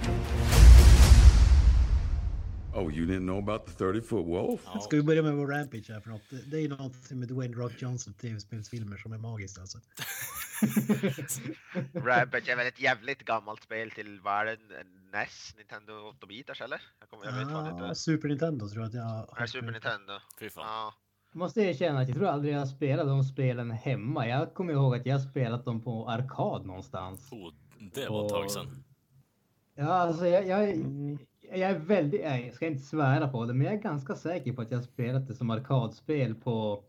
Oh, 2.74 2.90
you 2.90 3.06
didn't 3.06 3.26
know 3.26 3.38
about 3.38 3.66
the 3.66 3.72
30 3.72 4.02
foot 4.02 4.26
wolf? 4.26 4.68
Ska 4.82 4.96
vi 4.96 5.04
börja 5.04 5.22
med 5.22 5.34
vår 5.34 5.48
Rampage 5.48 5.90
här 5.90 6.00
för 6.00 6.10
något? 6.10 6.22
Det 6.46 6.58
är 6.58 6.62
ju 6.62 6.70
något 6.70 7.12
med 7.12 7.28
Dwayne 7.28 7.56
Rock 7.56 7.82
Johnson 7.82 8.14
tv-spelsfilmer 8.14 8.98
som 8.98 9.14
är 9.14 9.18
magiskt 9.18 9.60
alltså. 9.60 9.78
Rampage 11.94 12.50
är 12.50 12.56
väl 12.56 12.68
ett 12.68 12.82
jävligt 12.82 13.26
gammalt 13.26 13.64
spel 13.64 13.92
till 13.92 14.20
världen. 14.24 14.58
NES, 15.14 15.54
Nintendo 15.58 15.92
8-bitars 15.94 16.64
eller? 16.64 16.82
Jag, 17.00 17.10
kommer, 17.10 17.26
jag 17.26 17.46
vet 17.46 17.56
Ah, 17.56 17.70
inte. 17.70 17.96
Super 17.96 18.28
Nintendo 18.28 18.70
tror 18.70 18.82
jag 18.82 18.88
att 18.88 18.94
jag 18.94 19.38
Är 19.38 19.42
det 19.42 19.48
Super 19.48 19.72
Nintendo? 19.72 20.14
Fy 20.40 20.50
fan. 20.50 20.64
Ja. 20.68 20.94
Jag 21.32 21.40
måste 21.40 21.62
erkänna 21.62 22.00
att 22.00 22.08
jag 22.08 22.18
tror 22.18 22.28
aldrig 22.28 22.54
jag 22.54 22.68
spelat 22.68 23.08
de 23.08 23.24
spelen 23.24 23.72
hemma. 23.72 24.28
Jag 24.28 24.54
kommer 24.54 24.74
ihåg 24.74 24.96
att 24.96 25.06
jag 25.06 25.22
spelat 25.22 25.66
dem 25.66 25.82
på 25.82 26.10
arkad 26.10 26.66
någonstans. 26.66 27.32
Oh, 27.32 27.54
det 27.94 28.10
var 28.10 28.26
ett 28.26 28.30
tag 28.30 28.52
sedan. 28.52 28.84
Ja, 29.76 29.94
alltså 29.94 30.28
jag, 30.28 30.48
jag, 30.48 30.70
jag 31.42 31.70
är 31.72 31.80
väldigt, 31.80 32.22
nej, 32.22 32.46
jag 32.46 32.54
ska 32.54 32.68
inte 32.68 32.84
svära 32.84 33.28
på 33.28 33.46
det, 33.46 33.54
men 33.54 33.66
jag 33.66 33.76
är 33.76 33.80
ganska 33.82 34.16
säker 34.16 34.54
på 34.54 34.62
att 34.62 34.72
jag 34.72 34.84
spelat 34.84 35.28
det 35.28 35.36
som 35.36 35.50
arkadspel 35.50 36.36
på 36.36 36.84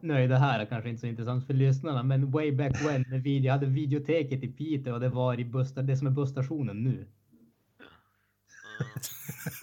Nej, 0.00 0.28
det 0.28 0.36
här 0.36 0.60
är 0.60 0.66
kanske 0.66 0.88
inte 0.88 1.00
så 1.00 1.06
intressant 1.06 1.46
för 1.46 1.54
lyssnarna, 1.54 2.02
men 2.02 2.30
way 2.30 2.52
back 2.52 2.84
when 2.86 3.04
när 3.10 3.18
video, 3.18 3.46
jag 3.46 3.52
hade 3.52 3.66
videoteket 3.66 4.42
i 4.42 4.48
Piteå 4.48 4.94
och 4.94 5.00
det 5.00 5.08
var 5.08 5.40
i 5.40 5.44
buss, 5.44 5.74
det 5.74 5.96
som 5.96 6.06
är 6.06 6.10
busstationen 6.10 6.82
nu. 6.84 7.06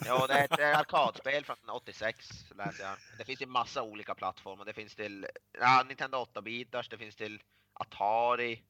Jo, 0.05 0.25
det 0.27 0.33
är 0.33 0.43
ett 0.43 0.77
arkadspel 0.79 1.45
från 1.45 1.57
86 1.71 2.45
läste 2.57 2.83
jag. 2.83 2.97
Det 3.17 3.25
finns 3.25 3.41
ju 3.41 3.45
massa 3.45 3.83
olika 3.83 4.15
plattformar. 4.15 4.65
Det 4.65 4.73
finns 4.73 4.95
till 4.95 5.27
ja, 5.59 5.83
Nintendo 5.87 6.17
8-bitars, 6.17 6.89
det 6.89 6.97
finns 6.97 7.15
till 7.15 7.41
Atari, 7.73 8.63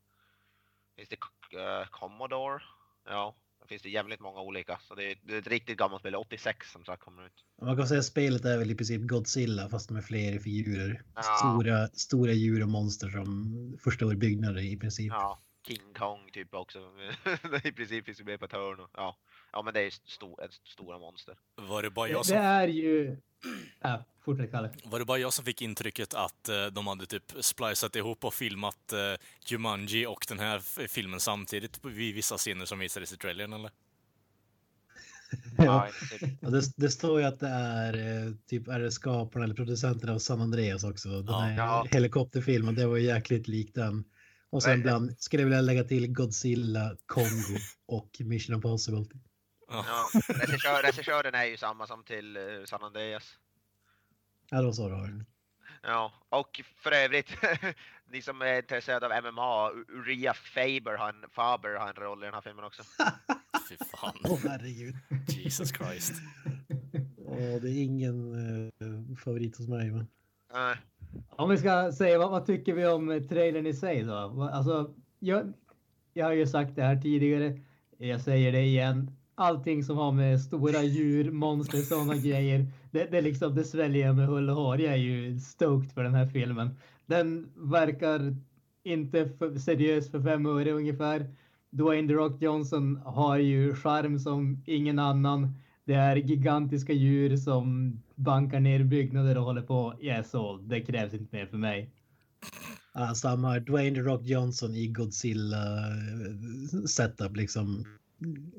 det 0.96 0.96
finns 0.96 1.10
till 1.10 1.20
eh, 1.60 1.88
Commodore. 1.92 2.64
Ja, 3.06 3.36
det 3.62 3.68
finns 3.68 3.82
det 3.82 3.90
jävligt 3.90 4.20
många 4.20 4.42
olika. 4.42 4.80
Så 4.88 4.96
det 4.96 5.12
är, 5.12 5.18
det 5.24 5.34
är 5.34 5.40
ett 5.40 5.48
riktigt 5.48 5.78
gammalt 5.78 6.02
spel, 6.02 6.16
86 6.16 6.72
som 6.72 6.86
sagt 6.86 7.04
kommer 7.04 7.26
ut. 7.26 7.46
Man 7.62 7.78
kan 7.78 7.88
säga 7.88 8.00
att 8.00 8.06
spelet 8.06 8.46
är 8.46 8.58
väl 8.58 8.72
i 8.72 8.76
princip 8.76 9.02
Godzilla 9.02 9.70
fast 9.70 9.90
med 9.90 10.06
fler 10.06 10.40
figurer. 10.40 11.04
Ja. 11.16 11.22
Stora, 11.22 11.88
stora 11.88 12.32
djur 12.32 12.62
och 12.62 12.70
monster 12.70 13.10
som 13.10 13.78
förstör 13.84 14.16
byggnader 14.16 14.62
i 14.62 14.78
princip. 14.78 15.12
Ja, 15.12 15.40
King 15.68 15.94
Kong 15.98 16.30
typ 16.34 16.54
också. 16.54 16.80
I 17.64 17.72
princip 17.72 18.06
finns 18.06 18.18
det 18.18 18.24
med 18.24 18.40
på 18.40 18.46
ett 18.46 18.52
hörn. 18.52 18.80
och- 18.80 18.90
Ja. 18.94 19.18
ja, 19.52 19.62
men 19.62 19.74
det 19.74 19.82
är 19.82 19.90
sto 20.06 20.38
stora 20.64 21.00
monster. 21.00 21.36
Var 21.56 21.84
det 21.84 21.90
bara 21.90 22.08
Det, 22.08 22.12
jag 22.14 22.22
det 22.22 22.26
som, 22.28 22.38
är 22.38 22.68
ju... 22.68 23.18
Ja, 23.82 24.04
fortsätt 24.26 24.52
Kalle. 24.52 24.70
var 24.84 25.00
det 25.00 25.06
bara 25.06 25.18
jag 25.18 25.34
som 25.34 25.46
fick 25.46 25.62
intrycket 25.62 26.14
att 26.14 26.50
eh, 26.50 26.66
de 26.66 26.88
hade 26.88 27.06
typ 27.06 27.32
splicat 27.40 27.96
ihop 27.96 28.26
och 28.26 28.34
filmat 28.34 28.94
eh, 28.94 29.00
Jumanji 29.48 30.06
och 30.06 30.26
den 30.28 30.40
här 30.40 30.60
filmen 30.88 31.20
samtidigt 31.20 31.82
på- 31.82 31.88
vid 31.90 32.16
vissa 32.16 32.38
scener 32.38 32.66
som 32.66 32.80
visades 32.80 33.14
i 33.14 33.18
trailern 33.18 33.54
eller? 33.54 33.72
Ja. 35.58 35.90
Ja, 36.42 36.50
det, 36.50 36.62
det 36.78 36.90
står 36.90 37.20
ju 37.20 37.26
att 37.26 37.40
det 37.40 37.48
är 37.48 37.94
eh, 38.28 38.32
typ 38.48 38.68
är 38.68 38.80
det 38.80 38.92
skaparna 38.92 39.46
eller 39.46 39.56
producenterna 39.56 40.14
av 40.14 40.20
San 40.20 40.42
Andreas 40.42 40.84
också. 40.84 41.10
Den 41.10 41.26
Ja. 41.28 41.40
här 41.40 41.56
Ja. 41.58 41.88
helikopterfilmen, 41.92 42.76
det 42.76 42.88
var 42.88 42.98
ju 42.98 43.04
jäkligt 43.06 43.48
likt 43.48 43.76
den. 43.76 44.04
Och 44.50 44.64
sen 44.64 44.72
Nej. 44.72 44.82
bland, 44.82 45.20
skulle 45.20 45.44
jag 45.44 45.48
vilja 45.48 45.62
lägga 45.62 45.84
till 45.84 46.14
Godzilla, 46.14 46.98
Kongo 47.06 47.60
och 47.86 48.10
Mission 48.20 48.56
Impossible. 48.56 49.06
Ja, 49.68 50.10
regissör, 50.28 50.84
regissören 50.84 51.36
är 51.36 51.46
ju 51.46 51.58
samma 51.58 51.88
som 51.88 52.04
till 52.04 52.38
uh, 52.38 52.66
San 52.66 52.84
Andreas. 52.84 53.38
Ja, 54.50 54.58
det 54.58 54.66
var 54.66 54.74
så 54.74 54.90
det 54.90 54.96
var. 54.96 55.26
Ja, 55.82 56.14
och 56.30 56.62
för 56.78 56.92
övrigt, 56.92 57.38
ni 58.12 58.22
som 58.22 58.42
är 58.42 58.58
intresserade 58.58 59.06
av 59.06 59.24
MMA, 59.24 59.72
Uriah 59.72 60.36
Faber 60.36 60.98
har 60.98 61.10
en, 61.10 61.30
Faber 61.32 61.76
har 61.76 61.90
en 61.90 61.96
roll 61.96 62.24
i 62.24 62.26
den 62.26 62.34
här 62.34 62.42
filmen 62.42 62.66
också. 62.66 62.84
Fy 63.70 63.78
fan. 63.92 64.18
Åh 64.24 64.40
herregud. 64.44 64.96
Jesus 65.28 65.70
Christ. 65.70 66.14
Åh, 67.18 67.62
det 67.62 67.70
är 67.70 67.84
ingen 67.84 68.34
eh, 68.34 69.18
favorit 69.18 69.58
hos 69.58 69.68
mig. 69.68 69.92
Men... 69.92 70.08
Eh, 70.54 70.78
Om 71.30 71.50
vi 71.50 71.58
ska 71.58 71.92
säga 71.92 72.18
vad, 72.18 72.32
vad 72.32 72.46
tycker 72.46 72.74
vi 72.74 72.88
om 72.88 73.12
eh, 73.12 73.22
trailern 73.22 73.66
i 73.66 73.74
sig 73.74 74.04
då? 74.04 74.50
Alltså, 74.54 74.94
jag, 75.20 75.54
jag 76.14 76.26
har 76.26 76.34
ju 76.34 76.48
sagt 76.48 76.76
det 76.76 76.84
här 76.84 76.96
tidigare. 76.96 77.60
Jag 77.98 78.22
säger 78.22 78.52
det 78.52 78.62
igen. 78.62 79.12
Allting 79.36 79.84
som 79.84 79.98
har 79.98 80.12
med 80.12 80.42
stora 80.42 80.84
djur, 80.84 81.32
monster, 81.32 81.78
sådana 81.78 82.16
grejer. 82.26 82.68
Det, 82.92 83.12
det, 83.12 83.18
är 83.18 83.22
liksom, 83.22 83.56
det 83.56 83.64
sväljer 83.64 84.08
jag 84.08 84.16
med 84.16 84.28
hull 84.28 84.50
och 84.50 84.56
hår. 84.56 84.82
Jag 84.82 84.94
är 84.94 84.98
ju 84.98 85.40
stoked 85.40 85.92
för 85.92 86.04
den 86.04 86.14
här 86.14 86.28
filmen. 86.28 86.70
Den 87.06 87.50
verkar 87.56 88.36
inte 88.84 89.30
för, 89.30 89.56
seriös 89.56 90.12
för 90.12 90.22
fem 90.22 90.46
öre 90.46 90.72
ungefär. 90.72 91.36
Dwayne 91.70 92.08
The 92.08 92.14
Rock 92.14 92.42
Johnson 92.42 93.02
har 93.06 93.38
ju 93.38 93.76
charm 93.76 94.20
som 94.20 94.64
ingen 94.66 95.00
annan. 95.00 95.54
Det 95.86 95.94
är 95.94 96.16
gigantiska 96.16 96.94
djur 96.94 97.38
som 97.38 98.00
bankar 98.16 98.60
ner 98.60 98.84
byggnader 98.84 99.38
och 99.38 99.44
håller 99.44 99.62
på. 99.62 100.00
Yes, 100.02 100.36
all. 100.36 100.68
Det 100.68 100.82
krävs 100.82 101.14
inte 101.14 101.36
mer 101.36 101.46
för 101.46 101.58
mig. 101.58 101.90
Ja, 102.94 103.16
samma. 103.16 103.60
Dwayne 103.60 103.96
The 103.96 104.02
Rock 104.02 104.22
Johnson 104.24 104.76
i 104.76 104.88
Godzilla 104.88 105.78
eh, 105.78 106.84
setup 106.88 107.36
liksom. 107.36 107.86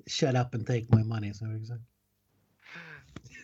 Shut 0.06 0.34
up 0.34 0.54
and 0.54 0.66
take 0.66 0.86
my 0.96 1.04
money. 1.04 1.34
Som 1.34 1.50
jag 1.52 1.66
säga. 1.66 1.80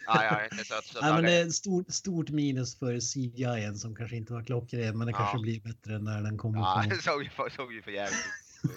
ja, 0.06 0.44
inte 0.44 0.64
så, 0.64 0.74
så 0.84 0.98
men 1.14 1.22
det 1.24 1.32
är 1.32 1.46
ett 1.46 1.54
stort, 1.54 1.90
stort 1.90 2.30
minus 2.30 2.78
för 2.78 3.00
CGI 3.00 3.78
som 3.78 3.94
kanske 3.94 4.16
inte 4.16 4.32
var 4.32 4.42
klockren, 4.42 4.98
men 4.98 5.06
det 5.06 5.10
Ja. 5.12 5.18
kanske 5.18 5.38
blir 5.38 5.60
bättre 5.60 5.98
när 5.98 6.22
den 6.22 6.38
kommer. 6.38 6.58
Ja, 6.58 6.84
det 6.90 7.02
såg 7.02 7.22
ju 7.22 7.30
för, 7.30 7.50
såg 7.50 7.72
ju 7.72 7.82
för 7.82 7.90
jävligt. 7.90 8.18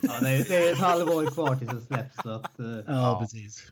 Ja, 0.01 0.19
det, 0.21 0.29
är, 0.29 0.45
det 0.49 0.55
är 0.69 0.71
ett 0.73 0.79
halvår 0.79 1.31
kvar 1.31 1.55
tills 1.55 1.71
den 1.71 1.81
släpps. 1.81 2.15
Så 2.23 2.29
att, 2.29 2.59
eh, 2.59 2.65
ja, 2.65 2.83
Ja. 2.87 3.19
precis. 3.21 3.71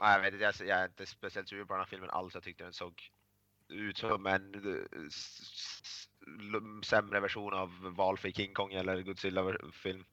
Ja, 0.00 0.12
jag 0.12 0.20
vet 0.20 0.32
inte, 0.34 0.44
jag, 0.44 0.54
jag 0.68 0.78
är 0.80 0.84
inte 0.84 1.06
speciellt 1.06 1.48
sugen 1.48 1.66
på 1.66 1.72
den 1.72 1.80
här 1.80 1.86
filmen 1.86 2.10
alls. 2.10 2.34
Jag 2.34 2.42
tyckte 2.42 2.64
den 2.64 2.72
såg 2.72 3.10
ut 3.68 3.98
som 3.98 4.26
en 4.26 4.54
eh, 4.54 5.00
sämre 6.82 7.20
version 7.20 7.54
av 7.54 7.94
valfri 7.96 8.32
King 8.32 8.54
Kong 8.54 8.72
eller 8.72 9.02
Godzilla-film. 9.02 10.04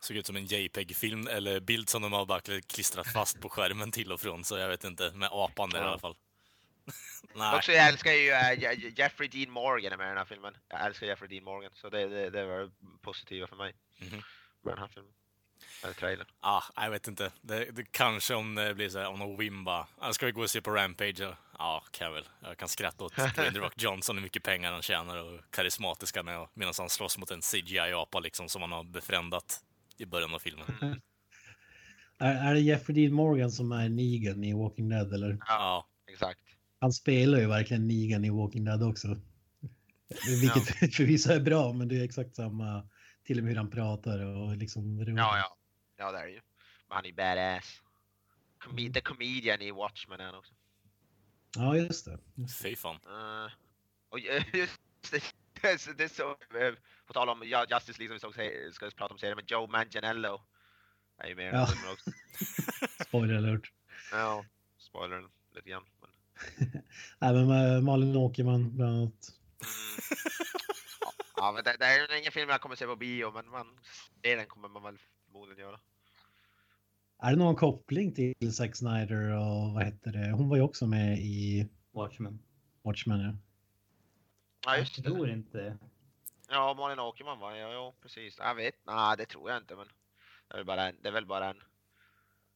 Såg 0.00 0.16
ut 0.16 0.26
som 0.26 0.36
en 0.36 0.44
JPEG-film 0.46 1.26
eller 1.26 1.60
bild 1.60 1.88
som 1.88 2.02
de 2.02 2.12
har 2.12 2.26
bara 2.26 2.40
klistrat 2.60 3.12
fast 3.12 3.40
på 3.40 3.48
skärmen 3.48 3.90
till 3.92 4.12
och 4.12 4.20
från, 4.20 4.44
så 4.44 4.58
jag 4.58 4.68
vet 4.68 4.84
inte. 4.84 5.12
Med 5.14 5.28
apan 5.32 5.70
där 5.70 5.78
i 5.78 5.82
alla 5.82 5.98
fall. 5.98 6.16
Nej, 7.34 7.56
Också, 7.56 7.72
jag 7.72 7.88
älskar 7.88 8.12
ju 8.12 8.30
Je- 8.30 8.92
Jeffrey 8.98 9.28
Dean 9.28 9.50
Morgan 9.50 9.98
med 9.98 10.06
i 10.06 10.08
den 10.08 10.18
här 10.18 10.24
filmen. 10.24 10.56
Jag 10.68 10.86
älskar 10.86 11.06
Jeffrey 11.06 11.28
Dean 11.28 11.44
Morgan, 11.44 11.70
så 11.74 11.90
det, 11.90 12.08
det, 12.08 12.30
det 12.30 12.46
var 12.46 12.70
positiva 13.02 13.46
för 13.46 13.56
mig 13.56 13.74
Mhm. 13.98 14.22
med 14.62 14.74
den 14.74 14.78
här 14.78 14.88
filmen. 14.88 15.12
Eller 15.82 15.94
trailern. 15.94 16.26
ah, 16.40 16.62
jag 16.76 16.90
vet 16.90 17.08
inte. 17.08 17.32
Det, 17.40 17.64
det 17.64 17.84
kanske 17.90 18.34
om 18.34 18.54
det 18.54 18.74
blir 18.74 18.88
så 18.88 18.98
här, 18.98 19.08
om 19.08 19.18
någon 19.18 19.36
whim 19.36 19.64
bara, 19.64 19.86
ah, 19.98 20.12
ska 20.12 20.26
vi 20.26 20.32
gå 20.32 20.42
och 20.42 20.50
se 20.50 20.60
på 20.60 20.70
Rampage? 20.70 21.20
Ja, 21.20 21.36
ah, 21.52 21.82
kan 21.90 22.06
jag 22.06 22.14
väl. 22.14 22.28
Jag 22.42 22.56
kan 22.56 22.68
skratta 22.68 23.04
åt 23.04 23.16
Dwayne 23.34 23.58
Rock 23.58 23.82
Johnson, 23.82 24.16
hur 24.16 24.22
mycket 24.22 24.42
pengar 24.42 24.72
han 24.72 24.82
tjänar 24.82 25.16
och 25.16 25.40
karismatisk 25.50 26.16
han 26.16 26.28
är 26.28 26.48
medan 26.54 26.74
han 26.78 26.88
slåss 26.88 27.18
mot 27.18 27.30
en 27.30 27.40
CGI-apa 27.40 28.20
liksom 28.20 28.48
som 28.48 28.62
han 28.62 28.72
har 28.72 28.84
befrändat 28.84 29.60
i 29.98 30.06
början 30.06 30.34
av 30.34 30.38
filmen. 30.38 30.66
Är, 32.22 32.34
är 32.34 32.54
det 32.54 32.60
Jeffrey 32.60 32.94
Dean 32.94 33.14
Morgan 33.14 33.50
som 33.50 33.72
är 33.72 33.88
Negan 33.88 34.44
i 34.44 34.54
Walking 34.54 34.88
Dead 34.88 35.12
eller? 35.12 35.38
Ja, 35.46 35.86
Exakt. 36.12 36.40
Han 36.78 36.92
spelar 36.92 37.38
ju 37.38 37.46
verkligen 37.46 37.88
Negan 37.88 38.24
i 38.24 38.30
Walking 38.30 38.64
Dead 38.64 38.82
också. 38.82 39.16
Vilket 40.40 40.94
förvisso 40.96 41.32
är 41.32 41.40
bra, 41.40 41.72
men 41.72 41.88
det 41.88 41.96
är 41.96 42.04
exakt 42.04 42.36
samma 42.36 42.88
till 43.24 43.38
och 43.38 43.44
med 43.44 43.52
hur 43.52 43.58
han 43.58 43.70
pratar 43.70 44.18
och 44.18 44.56
liksom. 44.56 45.04
Ja, 45.16 45.38
ja. 45.38 45.56
Ja, 46.00 46.12
det 46.12 46.18
är 46.18 46.24
det 46.26 46.30
ju. 46.32 46.40
Men 46.88 46.96
han 46.96 47.04
är 47.04 47.08
ju 47.08 47.14
badass. 47.14 47.82
Com- 48.60 48.92
the 48.92 49.00
comedian 49.00 49.62
i 49.62 49.70
Watchmen 49.70 50.20
är 50.20 50.24
han 50.24 50.34
också. 50.34 50.54
Ja, 51.56 51.76
just 51.76 52.04
det. 52.04 52.18
fy 52.62 52.76
fan. 52.76 52.96
Uh, 53.06 53.50
och 54.08 54.18
just 54.52 54.80
det, 55.10 55.22
det, 55.60 55.68
är 55.68 55.78
så- 55.78 55.92
det 55.92 56.04
är 56.04 56.08
så, 56.08 56.30
eh, 56.30 56.74
på 57.06 57.12
tal 57.12 57.28
om 57.28 57.42
ja, 57.48 57.66
Justice 57.70 57.98
League 57.98 58.18
som 58.20 58.32
vi 58.36 58.70
ska 58.72 58.90
prata 58.90 59.14
om 59.14 59.18
serien, 59.18 59.36
men 59.36 59.44
Joe 59.48 59.66
Manganiello 59.66 60.42
är 61.18 61.28
ju 61.28 61.34
med 61.34 61.54
den 61.54 61.60
Ja. 61.84 61.92
också. 61.92 62.10
Spoiler 63.04 63.34
alert. 63.36 63.72
Ja, 64.12 64.44
spoilern 64.78 65.30
lite 65.54 65.70
grann. 65.70 65.84
Men, 66.00 66.10
Nej, 67.18 67.46
men 67.46 67.84
Malin 67.84 68.16
Åkerman 68.16 68.76
bland 68.76 68.96
annat. 68.96 69.32
ja, 71.36 71.52
men 71.52 71.64
det, 71.64 71.76
det 71.78 71.84
är 71.86 72.14
ingen 72.18 72.32
film 72.32 72.48
jag 72.50 72.60
kommer 72.60 72.76
se 72.76 72.86
på 72.86 72.96
bio, 72.96 73.30
men 73.32 73.48
man, 73.50 73.78
serien 74.22 74.46
kommer 74.46 74.68
man 74.68 74.82
väl 74.82 74.98
förmodligen 75.32 75.64
göra. 75.64 75.80
Är 77.22 77.30
det 77.30 77.36
någon 77.36 77.56
koppling 77.56 78.14
till 78.14 78.54
Zack 78.54 78.76
Snyder 78.76 79.30
och 79.30 79.72
vad 79.74 79.84
heter 79.84 80.12
det? 80.12 80.30
Hon 80.32 80.48
var 80.48 80.56
ju 80.56 80.62
också 80.62 80.86
med 80.86 81.18
i 81.18 81.68
Watchmen. 81.92 82.38
Watchmen. 82.82 83.20
Ja. 83.20 83.32
Ja, 84.66 84.76
just 84.78 84.98
Jag 84.98 85.06
det. 85.06 85.10
tror 85.10 85.30
inte. 85.30 85.78
Ja, 86.48 86.74
Malin 86.74 86.98
Åkerman 86.98 87.38
va? 87.38 87.56
Ja, 87.56 87.72
ja, 87.72 87.94
precis. 88.02 88.38
Jag 88.38 88.54
vet. 88.54 88.74
Nej, 88.86 89.16
det 89.16 89.26
tror 89.26 89.50
jag 89.50 89.58
inte, 89.58 89.76
men 89.76 89.86
det 90.48 90.54
är 90.54 90.56
väl 90.56 90.66
bara 90.66 90.88
en, 90.88 90.96
det 91.02 91.08
är 91.08 91.12
väl 91.12 91.26
bara 91.26 91.50
en 91.50 91.60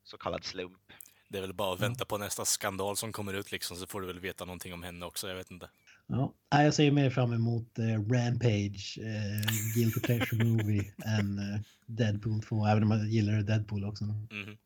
så 0.05 0.19
kallad 0.19 0.45
slump. 0.45 0.93
Det 1.29 1.39
är 1.39 1.43
väl 1.43 1.53
bara 1.53 1.75
att 1.75 1.81
vänta 1.81 2.05
på 2.05 2.19
nästa 2.19 2.45
skandal 2.45 2.97
som 2.97 3.13
kommer 3.13 3.35
ut 3.35 3.53
liksom, 3.53 3.77
så 3.77 3.87
får 3.87 4.01
du 4.01 4.07
väl 4.07 4.21
veta 4.21 4.45
någonting 4.45 4.73
om 4.75 4.83
henne 4.83 5.07
också, 5.07 5.29
jag 5.29 5.37
vet 5.37 5.51
inte. 5.51 5.71
Ja, 6.07 6.35
jag 6.51 6.75
ser 6.75 6.91
mer 6.91 7.11
fram 7.11 7.33
emot 7.33 7.79
eh, 7.79 7.85
Rampage, 7.85 8.99
eh, 8.99 9.75
Guilty 9.75 10.01
Pleasure 10.01 10.45
Movie, 10.45 10.93
än 11.05 11.39
eh, 11.39 11.61
Deadpool 11.87 12.43
2, 12.43 12.67
även 12.67 12.83
om 12.83 12.91
jag 12.91 13.09
gillar 13.09 13.43
Deadpool 13.43 13.85
också. 13.85 14.05
Mhm. 14.05 14.57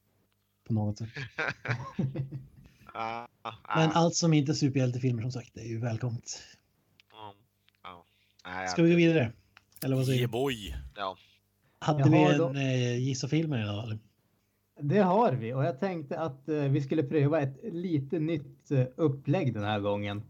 På 0.67 0.73
något 0.73 0.99
sätt. 0.99 1.09
Ah, 3.01 3.29
ah, 3.43 3.53
Men 3.77 3.91
allt 3.91 4.15
som 4.15 4.33
inte 4.33 4.53
är 4.53 4.55
superhjältefilmer 4.55 5.23
som 5.23 5.33
sagt 5.33 5.57
är 5.57 5.65
ju 5.65 5.81
välkommet. 5.81 6.43
Ska 8.69 8.83
vi 8.83 8.91
gå 8.91 8.97
vidare? 8.97 9.33
Eller 9.85 9.97
vad 9.97 10.07
säger 10.07 10.19
Yeah 10.19 10.31
du? 10.31 10.33
boy! 10.33 10.75
Ja. 10.97 11.17
Hade 11.79 12.11
vi 12.11 12.19
en 12.19 12.57
eh, 12.57 12.99
gissa 12.99 13.29
filmer 13.29 13.63
idag? 13.63 13.85
Eller? 13.85 13.99
Det 14.81 14.99
har 14.99 15.33
vi 15.33 15.53
och 15.53 15.65
jag 15.65 15.81
tänkte 15.81 16.21
att 16.21 16.49
eh, 16.49 16.55
vi 16.55 16.81
skulle 16.81 17.03
pröva 17.03 17.41
ett 17.41 17.59
lite 17.63 18.19
nytt 18.19 18.71
eh, 18.71 18.87
upplägg 18.97 19.55
den 19.55 19.65
här 19.65 19.81
gången. 19.81 20.23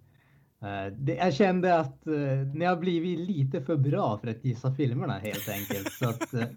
Eh, 0.62 0.93
det, 0.93 1.15
jag 1.15 1.35
kände 1.35 1.79
att 1.79 2.07
eh, 2.07 2.15
ni 2.55 2.65
har 2.65 2.77
blivit 2.77 3.19
lite 3.19 3.62
för 3.62 3.77
bra 3.77 4.19
för 4.19 4.29
att 4.29 4.45
gissa 4.45 4.75
filmerna 4.75 5.19
helt 5.19 5.49
enkelt. 5.49 5.93
Så 5.93 6.09
att, 6.09 6.35
eh, 6.35 6.49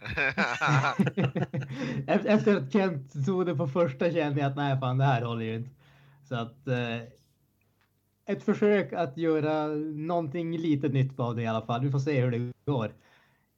efter- 2.07 2.57
att 2.57 2.73
Kent 2.73 3.25
tog 3.25 3.45
det 3.45 3.55
på 3.55 3.67
första 3.67 4.11
kände 4.11 4.41
jag 4.41 4.49
att 4.51 4.55
nej 4.57 4.79
fan 4.79 4.97
det 4.97 5.03
här 5.05 5.21
håller 5.21 5.45
ju 5.45 5.55
inte. 5.55 5.69
Så 6.29 6.35
att 6.35 6.67
eh, 6.67 6.97
ett 8.25 8.43
försök 8.43 8.93
att 8.93 9.17
göra 9.17 9.67
någonting 9.95 10.57
lite 10.57 10.87
nytt 10.89 11.19
av 11.19 11.35
det 11.35 11.41
i 11.41 11.47
alla 11.47 11.65
fall. 11.65 11.81
Vi 11.81 11.91
får 11.91 11.99
se 11.99 12.21
hur 12.21 12.31
det 12.31 12.51
går. 12.65 12.93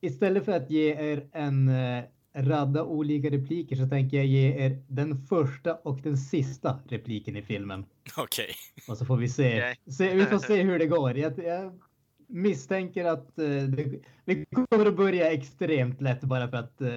Istället 0.02 0.46
för 0.46 0.52
att 0.52 0.70
ge 0.70 1.12
er 1.14 1.28
en 1.32 1.70
eh, 1.70 2.04
radda 2.36 2.84
olika 2.84 3.30
repliker 3.30 3.76
så 3.76 3.88
tänker 3.88 4.18
jag 4.18 4.26
ge 4.26 4.66
er 4.66 4.84
den 4.88 5.26
första 5.28 5.76
och 5.76 6.02
den 6.02 6.18
sista 6.18 6.80
repliken 6.90 7.36
i 7.36 7.42
filmen. 7.42 7.86
Okej. 8.18 8.56
Och 8.88 8.98
så 8.98 9.06
får 9.06 9.18
vi 9.18 9.30
se. 9.30 9.58
Okej. 9.58 9.76
se 9.94 10.16
vi 10.16 10.26
får 10.26 10.40
se 10.40 10.64
hur 10.64 10.80
det 10.80 10.86
går. 10.86 11.18
Jag, 11.18 11.38
jag 11.38 11.80
misstänker 12.28 13.06
att 13.06 13.40
eh, 13.40 13.46
det, 13.46 14.00
vi 14.26 14.46
kommer 14.46 14.86
att 14.86 14.96
börja 14.98 15.32
extremt 15.32 16.02
lätt 16.02 16.22
bara 16.22 16.48
för 16.48 16.58
att 16.58 16.82
eh, 16.82 16.90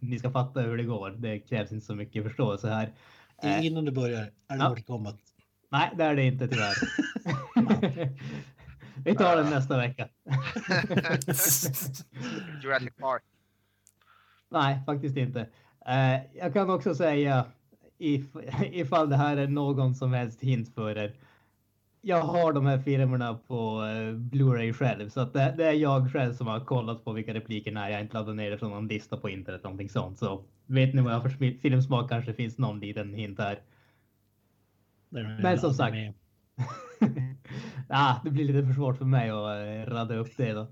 ni 0.00 0.18
ska 0.18 0.30
fatta 0.30 0.60
hur 0.60 0.76
det 0.76 0.84
går. 0.84 1.10
Det 1.10 1.38
krävs 1.38 1.72
inte 1.72 1.86
så 1.86 1.94
mycket 1.94 2.24
förståelse 2.24 2.68
här. 2.68 2.92
Eh, 3.42 3.66
Innan 3.66 3.84
du 3.84 3.90
börjar, 3.92 4.30
är 4.48 4.76
det 4.76 4.84
Ja. 4.88 5.16
Nej, 5.72 5.90
det 5.96 6.04
är 6.04 6.14
det 6.14 6.22
inte 6.22 6.48
tyvärr. 6.48 6.74
vi 9.04 9.14
tar 9.14 9.36
den 9.36 9.50
nästa 9.50 9.76
vecka. 9.76 10.08
Jurassic 12.62 12.94
Park. 13.00 13.22
Nej, 14.50 14.78
faktiskt 14.86 15.16
inte. 15.16 15.40
Eh, 15.86 16.20
jag 16.34 16.52
kan 16.52 16.70
också 16.70 16.94
säga 16.94 17.46
if, 17.98 18.24
ifall 18.72 19.08
det 19.08 19.16
här 19.16 19.36
är 19.36 19.48
någon 19.48 19.94
som 19.94 20.12
helst 20.12 20.40
hint 20.40 20.74
för 20.74 20.98
er. 20.98 21.14
Jag 22.02 22.22
har 22.22 22.52
de 22.52 22.66
här 22.66 22.78
filmerna 22.78 23.34
på 23.34 23.82
eh, 23.84 24.14
Blu-ray 24.14 24.72
själv 24.72 25.08
så 25.08 25.20
att 25.20 25.32
det, 25.32 25.54
det 25.56 25.64
är 25.64 25.72
jag 25.72 26.12
själv 26.12 26.34
som 26.34 26.46
har 26.46 26.60
kollat 26.60 27.04
på 27.04 27.12
vilka 27.12 27.34
replikerna 27.34 27.86
är. 27.86 27.90
Jag 27.90 27.96
har 27.96 28.02
inte 28.02 28.14
laddat 28.14 28.36
ner 28.36 28.50
det 28.50 28.58
från 28.58 28.70
någon 28.70 28.88
lista 28.88 29.16
på 29.16 29.30
internet 29.30 29.64
någonting 29.64 29.88
sånt. 29.88 30.18
Så 30.18 30.44
vet 30.66 30.94
ni 30.94 31.02
vad 31.02 31.12
jag 31.12 31.20
har 31.20 31.28
för 31.28 31.60
filmsmak 31.60 32.08
kanske 32.08 32.34
finns 32.34 32.58
någon 32.58 32.80
liten 32.80 33.14
hint 33.14 33.38
här. 33.38 33.60
Men 35.42 35.58
som 35.58 35.74
sagt. 35.74 35.96
ah, 37.88 38.14
det 38.24 38.30
blir 38.30 38.44
lite 38.44 38.66
för 38.66 38.74
svårt 38.74 38.98
för 38.98 39.04
mig 39.04 39.30
att 39.30 39.36
eh, 39.36 39.92
radda 39.94 40.14
upp 40.14 40.36
det 40.36 40.52
då. 40.52 40.66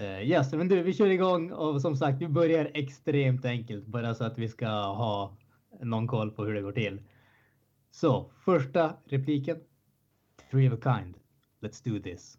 Uh, 0.00 0.22
yes, 0.22 0.52
men 0.52 0.68
du, 0.68 0.82
vi 0.82 0.94
kör 0.94 1.06
igång 1.06 1.52
och 1.52 1.80
som 1.82 1.96
sagt, 1.96 2.22
vi 2.22 2.28
börjar 2.28 2.70
extremt 2.74 3.44
enkelt 3.44 3.86
bara 3.86 4.14
så 4.14 4.24
att 4.24 4.38
vi 4.38 4.48
ska 4.48 4.66
ha 4.68 5.36
någon 5.80 6.06
koll 6.06 6.30
på 6.30 6.44
hur 6.44 6.54
det 6.54 6.60
går 6.60 6.72
till. 6.72 7.02
Så 7.90 8.30
första 8.44 8.96
repliken. 9.04 9.60
Three 10.50 10.70
of 10.70 10.86
a 10.86 10.98
kind. 10.98 11.16
Let's 11.60 11.84
do 11.84 12.02
this. 12.02 12.38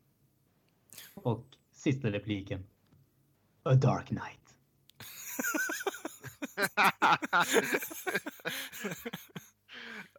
Och 1.16 1.46
sista 1.74 2.12
repliken. 2.12 2.64
A 3.64 3.74
dark 3.74 4.12
night. 4.12 4.56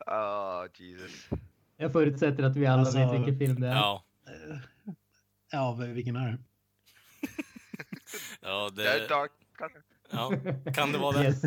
oh, 0.07 0.67
Jesus. 0.79 1.29
Jag 1.77 1.93
förutsätter 1.93 2.43
att 2.43 2.57
vi 2.57 2.67
alla 2.67 2.81
Alltså, 2.81 2.99
vet 2.99 3.15
vilken 3.21 3.39
film 3.39 3.61
det 3.61 3.69
är. 3.69 3.75
Ja. 3.75 4.05
Ja, 5.53 5.73
vilken 5.73 6.17
är 6.17 6.33
det? 6.33 6.39
Ja, 8.41 8.71
Det 8.77 8.89
är 8.89 9.01
det... 9.01 9.09
dark. 9.09 9.33
kanske. 9.59 9.79
Ja, 10.11 10.33
kan 10.75 10.93
det 10.93 10.99
vara 10.99 11.19
det? 11.19 11.25
Yes. 11.25 11.43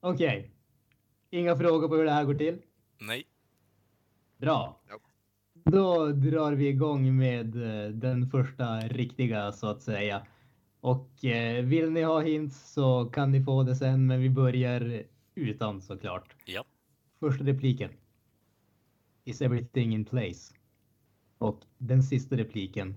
Okej. 0.00 0.50
Inga 1.30 1.56
frågor 1.56 1.88
på 1.88 1.96
hur 1.96 2.04
det 2.04 2.10
här 2.10 2.24
går 2.24 2.34
till? 2.34 2.62
Nej. 2.98 3.26
Bra. 4.36 4.80
Ja. 4.88 4.98
Då 5.64 6.06
drar 6.08 6.52
vi 6.52 6.68
igång 6.68 7.16
med 7.16 7.56
eh, 7.56 7.90
den 7.90 8.30
första 8.30 8.80
riktiga 8.80 9.52
så 9.52 9.66
att 9.66 9.82
säga. 9.82 10.26
Och 10.80 11.24
eh, 11.24 11.64
vill 11.64 11.90
ni 11.90 12.02
ha 12.02 12.20
hints 12.20 12.72
så 12.72 13.04
kan 13.04 13.32
ni 13.32 13.44
få 13.44 13.62
det 13.62 13.76
sen, 13.76 14.06
men 14.06 14.20
vi 14.20 14.30
börjar 14.30 15.02
utan 15.34 15.82
såklart. 15.82 16.36
Ja. 16.44 16.64
Första 17.20 17.44
repliken. 17.44 17.90
Is 19.24 19.42
everything 19.42 19.94
in 19.94 20.04
place? 20.04 20.54
Och 21.38 21.60
den 21.78 22.02
sista 22.02 22.36
repliken. 22.36 22.94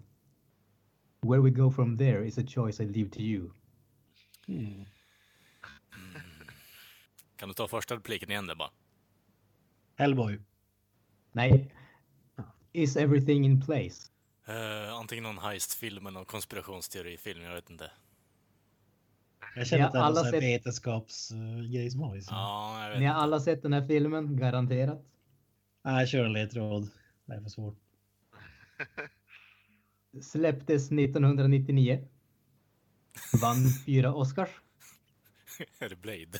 Where 1.21 1.41
we 1.41 1.49
go 1.49 1.71
from 1.71 1.97
there 1.97 2.27
is 2.27 2.37
a 2.37 2.43
choice 2.47 2.83
I 2.83 2.85
leave 2.85 3.09
to 3.09 3.19
you. 3.19 3.49
Kan 7.35 7.47
du 7.49 7.53
ta 7.53 7.67
första 7.67 7.95
repliken 7.95 8.29
igen 8.31 8.47
där 8.47 8.55
bara? 8.55 8.69
Hellboy. 9.95 10.39
Nej. 11.31 11.73
Is 12.71 12.97
everything 12.97 13.45
in 13.45 13.61
place? 13.65 14.11
Uh, 14.49 14.93
antingen 14.93 15.23
någon 15.23 15.37
heistfilm 15.37 15.97
eller 16.07 16.11
någon 16.13 16.25
konspirationsteorifilm, 16.25 17.41
jag 17.41 17.53
vet 17.55 17.69
inte. 17.69 17.91
Jag 19.55 19.67
känner 19.67 19.85
att 19.85 19.91
det 19.93 19.99
är 19.99 20.03
någon 20.03 20.15
sett- 20.25 20.43
vetenskapsgrej 20.43 21.91
som 21.91 22.01
har 22.01 22.15
i 22.15 22.21
sig. 22.21 22.33
Ja, 22.33 22.83
jag 22.83 22.89
vet 22.89 22.99
Ni 22.99 23.05
har 23.05 23.13
inte. 23.13 23.21
alla 23.23 23.39
sett 23.39 23.61
den 23.61 23.73
här 23.73 23.87
filmen, 23.87 24.37
garanterat. 24.37 25.05
Nej, 25.83 26.07
kör 26.07 26.25
en 26.25 26.33
ledtråd. 26.33 26.89
Det 27.25 27.33
är 27.33 27.41
för 27.41 27.49
svårt. 27.49 27.77
Släpptes 30.21 30.91
1999. 30.91 32.07
Vann 33.41 33.57
fyra 33.85 34.13
Oscars. 34.13 34.49
Är 35.79 35.89
det 35.89 35.95
Blade? 35.95 36.39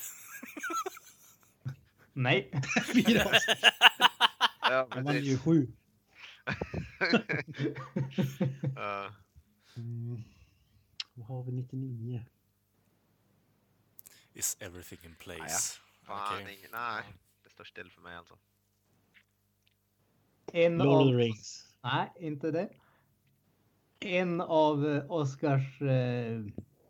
Nej. 2.12 2.50
Fyra. 2.94 3.30
Ja, 4.60 4.88
Han 4.90 5.04
vann 5.04 5.24
ju 5.24 5.38
sju. 5.38 5.68
Ja. 8.76 9.12
Mm. 9.76 10.22
Vad 11.14 11.26
har 11.26 11.42
vi 11.42 11.52
99? 11.52 12.24
Is 14.32 14.56
everything 14.60 14.98
in 15.04 15.14
place? 15.14 15.78
Fan, 16.02 16.42
Okej. 16.42 16.56
ingen, 16.58 16.70
nej. 16.72 17.02
Det 17.44 17.50
står 17.50 17.64
still 17.64 17.90
för 17.90 18.00
mig 18.00 18.16
alltså. 18.16 18.38
En 20.52 20.78
Lord 20.78 21.02
of 21.02 21.08
the 21.08 21.16
Rings. 21.16 21.76
Nej, 21.82 22.12
inte 22.20 22.50
det. 22.50 22.68
En 24.00 24.40
av 24.40 24.86
eh, 24.88 25.10
Oscars 25.10 25.82
eh, 25.82 26.42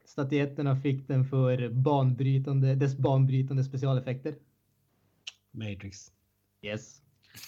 statyetterna 0.05 0.81
fick 0.81 1.09
den 1.09 1.25
för 1.25 1.68
banbrytande, 1.68 2.75
dess 2.75 2.97
banbrytande 2.97 3.64
specialeffekter. 3.64 4.35
Matrix. 5.51 6.12
Yes. 6.62 7.03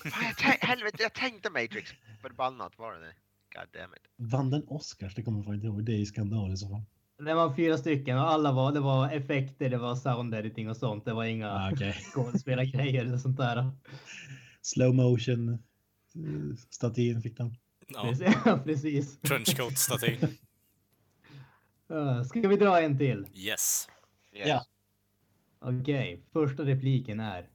Fan, 0.05 0.25
jag 0.25 0.35
tän- 0.37 0.66
helvete, 0.66 0.96
jag 1.01 1.14
tänkte 1.14 1.51
Matrix. 1.51 1.90
Förbannat 2.23 2.79
var 2.79 2.92
det. 2.92 3.12
God 3.55 3.68
damn 3.81 3.94
it. 3.94 4.03
Vann 4.16 4.51
den 4.51 4.62
Oscars? 4.66 5.14
Det 5.14 5.23
kommer 5.23 5.44
jag 5.44 5.55
inte 5.55 5.66
ihåg. 5.66 5.85
Det 5.85 5.92
är 5.92 5.96
ju 5.99 6.07
skandal 6.07 6.53
i 6.53 6.57
så 6.57 6.68
fall. 6.68 6.83
Det 7.27 7.35
var 7.35 7.55
fyra 7.55 7.79
stycken 7.79 8.16
och 8.18 8.31
alla 8.31 8.53
var, 8.53 8.73
det 8.73 8.81
var 8.81 9.11
effekter, 9.12 9.70
det 9.70 9.79
var 9.79 9.94
sound 9.96 10.35
editing 10.35 10.70
och 10.70 10.77
sånt. 10.77 11.05
Det 11.05 11.12
var 11.12 11.25
inga 11.25 11.51
Ah, 11.51 11.70
Okej. 11.73 11.92
skådespelargrejer 12.14 13.05
eller 13.05 13.18
sånt 13.18 13.37
där. 13.37 13.70
Slow 14.62 14.94
motion. 14.94 15.49
eh, 15.49 15.59
Statyn 16.70 17.23
fick 17.23 17.37
den. 17.37 17.57
Ja, 17.92 18.61
Precis. 18.64 19.20
Trenchcoat-statyn. 19.20 20.37
Uh, 21.90 22.22
Ska 22.29 22.48
vi 22.48 22.57
dra 22.57 22.81
en 22.81 22.98
till? 22.98 23.26
Yes. 23.35 23.88
Yes. 24.33 24.48
Ja. 24.48 24.64
Okej, 25.61 26.22
första 26.33 26.62
repliken 26.62 27.20
är 27.20 27.48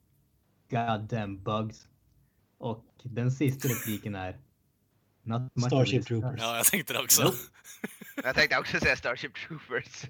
God 0.70 1.02
damn 1.10 1.44
bugs. 1.44 1.88
Och 2.58 2.86
den 3.04 3.32
sista 3.32 3.68
repliken 3.68 4.16
är 4.16 4.40
Not 5.24 5.42
much 5.56 5.66
of 5.66 5.70
Starship 5.70 6.06
Troopers. 6.06 6.42
Ja, 6.42 6.58
jag 6.58 6.66
tänkte 6.66 6.94
det 6.94 7.00
också. 7.00 7.24
Nope. 7.24 7.38
Jag 8.24 8.36
tänkte 8.36 8.60
också 8.60 8.80
säga 8.80 8.96
Starship 8.96 9.36
Troopers. 9.36 10.06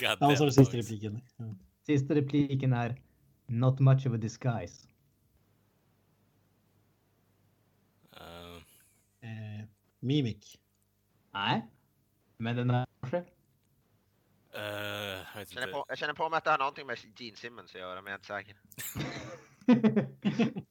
God 0.00 0.16
Ja, 0.20 0.36
så 0.36 0.44
den 0.44 0.52
sista 0.52 0.76
repliken. 0.76 1.20
Ja. 1.36 1.54
Sista 1.86 2.14
repliken 2.14 2.72
är 2.72 3.00
Not 3.46 3.80
much 3.80 4.06
of 4.06 4.12
a 4.12 4.16
disguise. 4.16 4.86
Eh, 8.16 8.62
Eh, 9.22 9.64
Mimic. 10.00 10.58
Nej, 11.32 11.66
men 12.36 12.56
den 12.56 12.70
är 12.70 12.86
kanske. 13.00 13.18
Eh, 14.54 14.62
jag 15.36 15.48
känner, 15.48 15.72
på, 15.72 15.84
jag 15.88 15.98
känner 15.98 16.14
på 16.14 16.28
mig 16.28 16.36
att 16.38 16.44
det 16.44 16.50
har 16.50 16.58
någonting 16.58 16.86
med 16.86 16.98
Gene 17.16 17.36
Simmons 17.36 17.74
att 17.74 17.80
göra, 17.80 18.02
men 18.02 18.12
jag 18.12 18.20
är 18.30 18.38
inte 18.38 18.54
säker. 18.54 18.56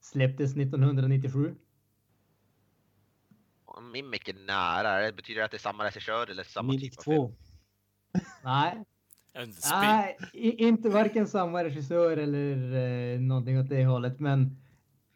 Släpptes 0.00 0.56
1997. 0.56 1.54
Om 3.64 3.92
Mimic 3.92 4.20
är 4.28 4.46
nära, 4.46 5.00
det 5.06 5.12
betyder 5.12 5.42
att 5.42 5.50
det 5.50 5.56
är 5.56 5.58
samma 5.58 5.84
regissör 5.84 6.30
eller 6.30 6.42
samma 6.44 6.72
Mimic 6.72 6.90
typ 6.90 6.98
av 6.98 7.02
film? 7.02 7.16
2. 7.16 7.34
Nej, 8.44 8.84
Jag 9.32 9.40
vet 9.40 9.48
inte 9.48 9.60
spe- 9.60 9.80
nej 9.80 10.18
i- 10.32 10.64
inte 10.68 10.88
varken 10.88 11.26
samma 11.28 11.64
regissör 11.64 12.16
eller 12.16 12.72
eh, 13.14 13.20
någonting 13.20 13.58
åt 13.58 13.68
det 13.68 13.84
hållet, 13.84 14.20
men 14.20 14.56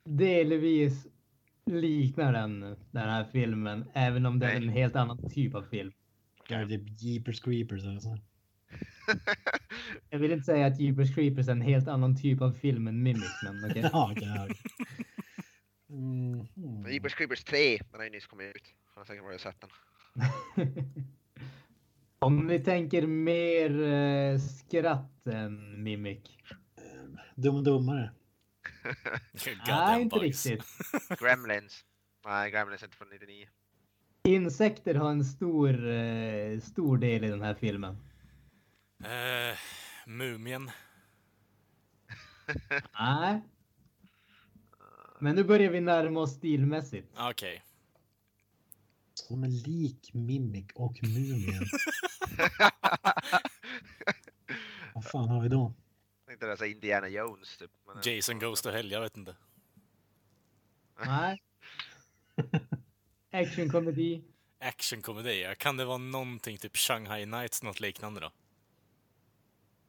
delvis 0.05 1.07
liknar 1.67 2.33
den 2.33 2.61
den 2.91 3.09
här 3.09 3.25
filmen, 3.25 3.85
även 3.93 4.27
om 4.27 4.39
det 4.39 4.47
är 4.47 4.57
en 4.57 4.69
helt 4.69 4.97
annan 4.97 5.31
typ 5.31 5.55
av 5.55 5.63
film. 5.63 5.93
Ja, 6.49 6.65
det 6.65 6.75
är 6.75 7.05
Jeepers 7.05 7.41
Creepers 7.41 7.87
alltså. 7.87 8.19
Jag 10.11 10.19
vill 10.19 10.33
inte 10.33 10.45
säga 10.45 10.67
att 10.67 10.81
Jeepers 10.81 11.15
Creepers 11.15 11.49
är 11.49 11.53
en 11.53 11.61
helt 11.61 11.89
annan 11.89 12.17
typ 12.17 12.41
av 12.41 12.53
film 12.53 12.89
än 12.89 13.03
Mimic, 13.03 13.43
men 13.45 13.71
okej. 13.71 13.91
Okej. 13.93 14.29
ja. 14.29 14.49
Mm, 15.89 16.47
mm. 16.57 16.93
Jeepers 16.93 17.15
Creepers 17.15 17.45
3, 17.45 17.77
den 17.77 18.01
har 18.01 18.05
ju 18.05 18.11
nyss 18.11 18.27
kommit 18.27 18.57
ut. 18.57 18.75
Jag 18.95 19.01
har 19.01 19.05
säkert 19.05 19.25
varit 19.25 19.35
och 19.35 19.41
sett 19.41 19.61
den. 19.61 19.71
Om 22.19 22.47
ni 22.47 22.59
tänker 22.59 23.07
mer 23.07 23.83
eh, 23.83 24.39
skratt 24.39 25.27
än 25.27 25.83
Mimic. 25.83 26.21
Dum 27.35 27.57
och 27.57 27.65
dummare. 27.65 28.11
Nej, 29.67 30.03
inte 30.03 30.19
bugs. 30.19 30.47
riktigt. 30.47 30.65
Gremlins. 31.21 31.85
Nej, 32.25 32.51
Gremlins 32.51 32.83
är 32.83 32.87
inte 32.87 32.97
från 32.97 33.09
99. 33.09 33.49
Insekter 34.25 34.95
har 34.95 35.11
en 35.11 35.25
stor, 35.25 35.89
eh, 35.91 36.61
stor 36.61 36.99
del 36.99 37.25
i 37.25 37.29
den 37.29 37.43
här 37.43 37.55
filmen. 37.55 37.97
Eh, 39.05 39.59
Mumien. 40.07 40.71
Nej. 42.99 43.43
Men 45.21 45.37
nu 45.37 45.45
börjar 45.45 45.71
vi 45.71 45.81
närma 45.81 46.21
oss 46.21 46.35
stilmässigt. 46.37 47.09
Okej. 47.19 47.63
Som 49.15 49.45
är 49.45 49.49
lik 49.49 50.11
Mimic 50.15 50.67
och 50.75 50.99
Mumien. 51.03 51.65
Vad 54.95 55.05
fan 55.05 55.29
har 55.29 55.43
vi 55.43 55.49
då? 55.49 55.75
Tänkte 56.41 56.57
säga 56.57 56.71
Indiana 56.75 57.09
Jones 57.09 57.57
typ. 57.57 57.71
Men, 57.87 58.15
Jason 58.15 58.39
Goes 58.39 58.63
to 58.63 58.71
Hell, 58.71 58.91
jag 58.91 59.01
vet 59.01 59.17
inte. 59.17 59.37
Nej. 61.07 61.43
Actionkomedi. 63.33 64.25
Actionkomedi, 64.61 65.43
ja. 65.43 65.55
kan 65.55 65.77
det 65.77 65.85
vara 65.85 65.99
någonting 65.99 66.59
typ 66.59 66.77
Shanghai 66.77 67.27
Nights, 67.27 67.63
något 67.63 67.81
liknande 67.81 68.21
då? 68.21 68.31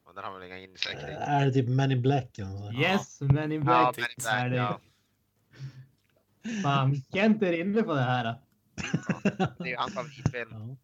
Men 0.06 0.14
den 0.14 0.24
har 0.24 0.38
väl 0.38 0.42
inga 0.46 0.58
insekter 0.58 1.08
i. 1.08 1.12
Är 1.12 1.46
det 1.46 1.52
typ 1.52 1.68
Men 1.68 1.92
in 1.92 2.02
Black? 2.02 2.30
sånt? 2.36 2.74
Yes, 2.74 3.20
Men 3.20 3.52
in 3.52 3.64
Ja, 3.66 3.92
Black. 3.96 3.96
Men 3.96 4.04
in 4.04 4.26
är 4.26 4.48
Black, 4.48 4.50
det. 4.50 4.56
ja. 4.56 4.80
Fan, 6.62 7.02
Kent 7.12 7.42
är 7.42 7.52
inne 7.52 7.82
på 7.82 7.94
det 7.94 8.00
här. 8.00 8.34
Det 9.58 9.64
är 9.64 9.66
ju 9.66 9.76
hans 9.76 9.94
favoritfilm. 9.94 10.50
Ja. 10.52 10.76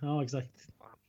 ja, 0.00 0.24
exakt. 0.24 0.48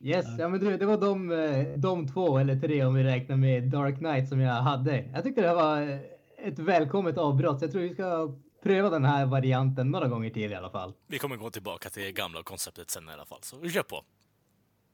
Yes, 0.02 0.26
ja 0.38 0.48
men 0.48 0.60
du, 0.60 0.76
det 0.76 0.86
var 0.86 0.96
de, 0.96 1.30
eh, 1.32 1.78
de 1.78 2.08
två 2.08 2.38
eller 2.38 2.56
tre 2.60 2.84
om 2.84 2.94
vi 2.94 3.04
räknar 3.04 3.36
med 3.36 3.70
Dark 3.70 3.98
Knight 3.98 4.28
som 4.28 4.40
jag 4.40 4.54
hade. 4.54 5.04
Jag 5.14 5.24
tyckte 5.24 5.40
det 5.40 5.48
här 5.48 5.54
var 5.54 5.82
eh, 5.82 5.98
ett 6.38 6.58
välkommet 6.58 7.18
avbrott. 7.18 7.62
Jag 7.62 7.72
tror 7.72 7.82
vi 7.82 7.94
ska 7.94 8.34
pröva 8.62 8.90
den 8.90 9.04
här 9.04 9.26
varianten 9.26 9.90
några 9.90 10.08
gånger 10.08 10.30
till 10.30 10.52
i 10.52 10.54
alla 10.54 10.70
fall. 10.70 10.94
Vi 11.06 11.18
kommer 11.18 11.36
gå 11.36 11.50
tillbaka 11.50 11.90
till 11.90 12.02
det 12.02 12.12
gamla 12.12 12.42
konceptet 12.42 12.90
sen 12.90 13.08
i 13.08 13.12
alla 13.12 13.24
fall, 13.24 13.38
så 13.42 13.56
vi 13.58 13.70
kör 13.70 13.82
på. 13.82 14.04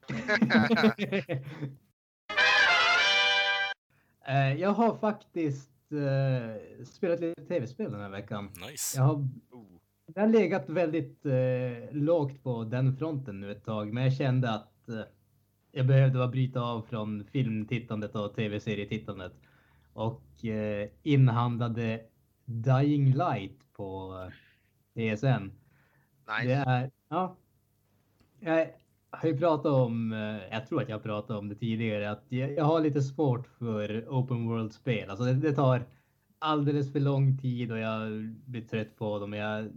Eh, 4.29 4.61
jag 4.61 4.71
har 4.71 4.97
faktiskt 4.97 5.93
eh, 5.93 6.85
spelat 6.85 7.21
lite 7.21 7.43
tv-spel 7.43 7.93
den 7.93 8.01
här 8.01 8.09
veckan. 8.09 8.51
Nice. 8.71 8.99
Jag 8.99 9.05
har, 9.05 9.29
jag 10.15 10.23
har 10.23 10.29
legat 10.29 10.69
väldigt 10.69 11.27
eh, 11.27 11.33
lågt 11.91 12.43
på 12.43 12.65
den 12.65 12.97
fronten 12.97 13.41
nu 13.41 13.53
ett 13.53 13.65
tag, 13.65 13.93
men 13.93 14.05
jag 14.05 14.13
kände 14.13 14.51
att 14.51 14.76
eh, 14.89 15.05
jag 15.73 15.87
behövde 15.87 16.19
bara 16.19 16.29
bryta 16.29 16.61
av 16.61 16.83
från 16.83 17.25
filmtittandet 17.25 18.15
och 18.15 18.35
tv-serietittandet. 18.35 19.33
Och 19.93 20.45
eh, 20.45 20.89
inhandlade 21.03 22.01
Dying 22.45 23.15
Light 23.15 23.73
på 23.73 24.19
eh, 24.95 25.13
ESN. 25.13 25.27
Nice. 25.27 26.45
Det 26.45 26.53
är, 26.53 26.91
ja. 27.09 27.37
Jag 28.41 28.71
har 29.11 29.29
ju 29.29 29.39
pratat 29.39 29.73
om, 29.73 30.13
jag 30.51 30.67
tror 30.67 30.83
att 30.83 30.89
jag 30.89 30.97
har 30.97 31.03
pratat 31.03 31.37
om 31.37 31.49
det 31.49 31.55
tidigare, 31.55 32.11
att 32.11 32.25
jag, 32.29 32.53
jag 32.53 32.65
har 32.65 32.81
lite 32.81 33.03
svårt 33.03 33.47
för 33.47 34.07
open 34.09 34.49
world-spel. 34.49 35.11
Alltså 35.11 35.25
det, 35.25 35.35
det 35.35 35.53
tar 35.53 35.87
alldeles 36.39 36.93
för 36.93 37.01
lång 37.01 37.39
tid 37.39 37.73
och 37.73 37.79
jag 37.79 38.11
blir 38.45 38.63
trött 38.63 38.97
på 38.97 39.19
dem. 39.19 39.33
Jag, 39.33 39.71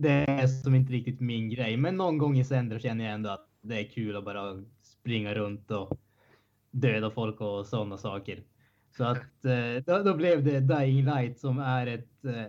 det 0.00 0.10
är 0.10 0.46
som 0.46 0.74
inte 0.74 0.92
riktigt 0.92 1.20
min 1.20 1.50
grej, 1.50 1.76
men 1.76 1.96
någon 1.96 2.18
gång 2.18 2.38
i 2.38 2.44
sänder 2.44 2.78
känner 2.78 3.04
jag 3.04 3.14
ändå 3.14 3.30
att 3.30 3.48
det 3.60 3.80
är 3.80 3.90
kul 3.90 4.16
att 4.16 4.24
bara 4.24 4.62
springa 4.82 5.34
runt 5.34 5.70
och 5.70 6.00
döda 6.70 7.10
folk 7.10 7.40
och 7.40 7.66
sådana 7.66 7.98
saker. 7.98 8.42
Så 8.96 9.04
att 9.04 9.44
eh, 9.44 9.84
då, 9.86 10.02
då 10.02 10.16
blev 10.16 10.44
det 10.44 10.60
Dying 10.60 11.04
Light 11.04 11.38
som 11.38 11.58
är 11.58 11.86
ett 11.86 12.24
eh, 12.24 12.44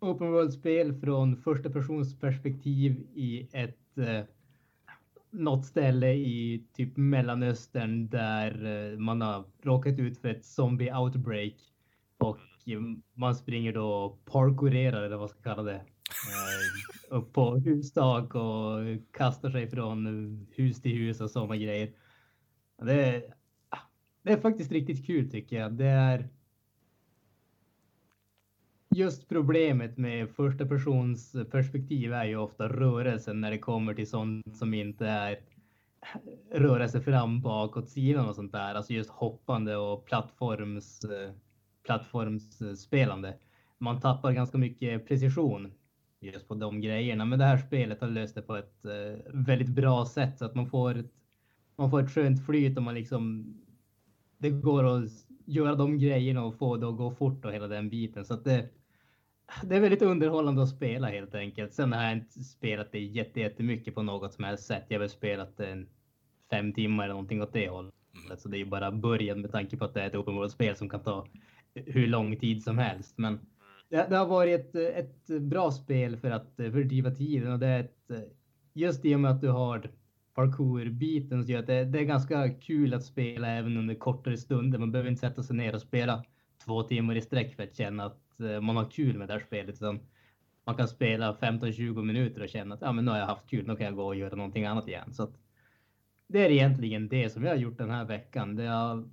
open 0.00 0.32
world-spel 0.32 1.00
från 1.00 1.36
första 1.36 1.70
persons 1.70 2.20
perspektiv 2.20 3.06
i 3.14 3.48
ett 3.52 3.98
eh, 3.98 4.24
något 5.30 5.66
ställe 5.66 6.12
i 6.12 6.64
typ 6.72 6.96
Mellanöstern 6.96 8.08
där 8.08 8.96
man 8.96 9.20
har 9.20 9.44
råkat 9.62 9.98
ut 9.98 10.18
för 10.18 10.28
ett 10.28 10.44
zombie 10.44 10.92
outbreak 10.92 11.54
och 12.18 12.38
man 13.14 13.34
springer 13.34 13.72
då 13.72 13.92
och 13.92 14.24
parkourerar 14.24 14.98
eller 14.98 15.16
vad 15.16 15.18
man 15.18 15.28
ska 15.28 15.42
kalla 15.42 15.62
det. 15.62 15.80
Eh, 16.08 17.16
upp 17.16 17.32
på 17.32 17.56
hustak 17.56 18.34
och 18.34 18.78
kastar 19.12 19.50
sig 19.50 19.70
från 19.70 20.06
hus 20.50 20.82
till 20.82 20.96
hus 20.96 21.20
och 21.20 21.30
sådana 21.30 21.56
grejer. 21.56 21.92
Det 22.82 22.92
är, 22.92 23.34
ah, 23.68 23.78
det 24.22 24.32
är 24.32 24.40
faktiskt 24.40 24.72
riktigt 24.72 25.06
kul 25.06 25.30
tycker 25.30 25.60
jag. 25.60 25.72
Det 25.72 25.86
är 25.86 26.28
just 28.90 29.28
problemet 29.28 29.96
med 29.96 30.30
första 30.30 30.66
persons 30.66 31.36
perspektiv 31.50 32.12
är 32.12 32.24
ju 32.24 32.36
ofta 32.36 32.68
rörelsen 32.68 33.40
när 33.40 33.50
det 33.50 33.58
kommer 33.58 33.94
till 33.94 34.10
sånt 34.10 34.56
som 34.56 34.74
inte 34.74 35.06
är 35.06 35.38
rörelse 36.52 37.00
fram, 37.00 37.40
bakåt, 37.40 37.88
sidan 37.88 38.28
och 38.28 38.34
sånt 38.34 38.52
där. 38.52 38.74
Alltså 38.74 38.92
just 38.92 39.10
hoppande 39.10 39.76
och 39.76 40.04
plattforms, 40.04 41.04
eh, 41.04 41.32
plattformsspelande. 41.86 43.34
Man 43.78 44.00
tappar 44.00 44.32
ganska 44.32 44.58
mycket 44.58 45.08
precision 45.08 45.72
just 46.20 46.48
på 46.48 46.54
de 46.54 46.80
grejerna. 46.80 47.24
Men 47.24 47.38
det 47.38 47.44
här 47.44 47.58
spelet 47.58 48.00
har 48.00 48.08
löst 48.08 48.34
det 48.34 48.42
på 48.42 48.56
ett 48.56 48.84
eh, 48.84 49.32
väldigt 49.32 49.68
bra 49.68 50.06
sätt 50.06 50.38
så 50.38 50.44
att 50.44 50.54
man 50.54 50.66
får 50.66 50.98
ett, 50.98 51.12
man 51.76 51.90
får 51.90 52.00
ett 52.02 52.10
skönt 52.14 52.46
flyt 52.46 52.76
och 52.76 52.82
man 52.82 52.94
liksom 52.94 53.54
det 54.38 54.50
går 54.50 54.84
att 54.84 55.10
göra 55.44 55.74
de 55.74 55.98
grejerna 55.98 56.44
och 56.44 56.58
få 56.58 56.76
det 56.76 56.88
att 56.88 56.96
gå 56.96 57.10
fort 57.10 57.44
och 57.44 57.52
hela 57.52 57.68
den 57.68 57.88
biten. 57.88 58.24
Så 58.24 58.34
att 58.34 58.44
det, 58.44 58.68
det 59.64 59.76
är 59.76 59.80
väldigt 59.80 60.02
underhållande 60.02 60.62
att 60.62 60.68
spela 60.68 61.08
helt 61.08 61.34
enkelt. 61.34 61.72
Sen 61.72 61.92
har 61.92 62.02
jag 62.02 62.12
inte 62.12 62.44
spelat 62.44 62.92
det 62.92 63.00
jätte- 63.00 63.40
jättemycket 63.40 63.94
på 63.94 64.02
något 64.02 64.34
som 64.34 64.44
helst 64.44 64.64
sätt. 64.64 64.84
Jag 64.88 64.94
har 64.94 65.00
väl 65.00 65.08
spelat 65.10 65.56
det 65.56 65.66
en 65.66 65.88
fem 66.50 66.72
timmar 66.72 67.04
eller 67.04 67.14
någonting 67.14 67.42
åt 67.42 67.52
det 67.52 67.68
hållet. 67.68 67.94
Så 68.38 68.48
det 68.48 68.56
är 68.56 68.58
ju 68.58 68.64
bara 68.64 68.92
början 68.92 69.40
med 69.40 69.52
tanke 69.52 69.76
på 69.76 69.84
att 69.84 69.94
det 69.94 70.02
är 70.02 70.06
ett 70.06 70.14
open 70.14 70.34
world-spel 70.34 70.76
som 70.76 70.88
kan 70.88 71.02
ta 71.02 71.26
hur 71.74 72.06
lång 72.06 72.36
tid 72.36 72.62
som 72.62 72.78
helst. 72.78 73.18
Men 73.18 73.38
det, 73.88 74.06
det 74.10 74.16
har 74.16 74.26
varit 74.26 74.74
ett, 74.74 75.30
ett 75.30 75.42
bra 75.42 75.70
spel 75.70 76.16
för 76.16 76.30
att 76.30 76.52
fördriva 76.56 77.10
typ 77.10 77.18
tiden 77.18 77.52
och 77.52 77.58
det 77.58 77.66
är 77.66 77.80
ett, 77.80 78.10
just 78.72 79.04
i 79.04 79.14
och 79.14 79.20
med 79.20 79.30
att 79.30 79.40
du 79.40 79.48
har 79.48 79.90
parkour-biten 80.34 81.44
så 81.44 81.52
gör 81.52 81.58
att 81.58 81.66
det, 81.66 81.84
det 81.84 81.98
är 81.98 82.04
ganska 82.04 82.48
kul 82.48 82.94
att 82.94 83.04
spela 83.04 83.48
även 83.48 83.76
under 83.76 83.94
kortare 83.94 84.36
stunder. 84.36 84.78
Man 84.78 84.92
behöver 84.92 85.10
inte 85.10 85.20
sätta 85.20 85.42
sig 85.42 85.56
ner 85.56 85.74
och 85.74 85.80
spela 85.80 86.24
två 86.64 86.82
timmar 86.82 87.16
i 87.16 87.20
sträck 87.20 87.56
för 87.56 87.62
att 87.62 87.76
känna 87.76 88.04
att 88.04 88.40
eh, 88.40 88.60
man 88.60 88.76
har 88.76 88.90
kul 88.90 89.18
med 89.18 89.28
det 89.28 89.32
här 89.32 89.40
spelet. 89.40 89.74
Utan 89.74 90.00
man 90.64 90.74
kan 90.74 90.88
spela 90.88 91.32
15-20 91.32 92.02
minuter 92.02 92.42
och 92.42 92.48
känna 92.48 92.74
att 92.74 92.80
ja, 92.80 92.92
men 92.92 93.04
nu 93.04 93.10
har 93.10 93.18
jag 93.18 93.26
haft 93.26 93.50
kul, 93.50 93.66
nu 93.66 93.76
kan 93.76 93.86
jag 93.86 93.96
gå 93.96 94.06
och 94.06 94.16
göra 94.16 94.36
någonting 94.36 94.64
annat 94.64 94.88
igen. 94.88 95.12
Så 95.12 95.22
att 95.22 95.38
det 96.26 96.46
är 96.46 96.50
egentligen 96.50 97.08
det 97.08 97.30
som 97.30 97.44
jag 97.44 97.50
har 97.50 97.56
gjort 97.56 97.78
den 97.78 97.90
här 97.90 98.04
veckan. 98.04 98.56
Det 98.56 98.66
har 98.66 99.08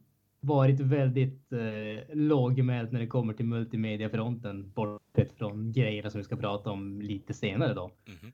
varit 0.46 0.80
väldigt 0.80 1.52
eh, 1.52 2.16
lågmält 2.16 2.92
när 2.92 3.00
det 3.00 3.08
kommer 3.08 3.34
till 3.34 3.46
multimediafronten, 3.46 4.72
bortsett 4.72 5.38
från 5.38 5.72
grejerna 5.72 6.10
som 6.10 6.18
vi 6.18 6.24
ska 6.24 6.36
prata 6.36 6.70
om 6.70 7.02
lite 7.02 7.34
senare 7.34 7.74
då. 7.74 7.92
Mhm. 8.06 8.32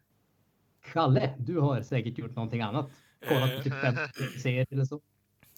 Kalle, 0.94 1.36
du 1.40 1.60
har 1.60 1.82
säkert 1.82 2.18
gjort 2.18 2.36
någonting 2.36 2.62
annat. 2.62 2.92
Kollat 3.28 3.58
på 3.58 3.64
typ 3.64 3.74
fem 3.82 3.96
serier 4.42 4.68
eller 4.72 4.86
så. 4.86 5.02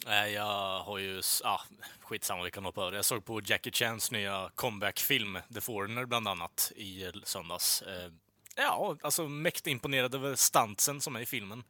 Nej, 0.05 0.33
jag 0.33 0.79
har 0.79 0.97
ju... 0.97 1.21
Ah, 1.43 1.59
skitsamma, 1.99 2.43
vi 2.43 2.51
kan 2.51 2.65
hoppa 2.65 2.81
över. 2.81 2.95
Jag 2.95 3.05
såg 3.05 3.25
på 3.25 3.41
Jackie 3.45 3.73
Chans 3.73 4.11
nya 4.11 4.49
comeback-film, 4.55 5.37
The 5.53 5.61
Foreigner, 5.61 6.05
bland 6.05 6.27
annat, 6.27 6.71
i 6.75 7.11
söndags. 7.23 7.81
Eh, 7.81 8.11
ja, 8.55 8.97
alltså 9.01 9.27
mäktigt 9.27 9.67
imponerad 9.67 10.15
över 10.15 10.35
stansen 10.35 11.01
som 11.01 11.15
är 11.15 11.19
i 11.19 11.25
filmen. 11.25 11.63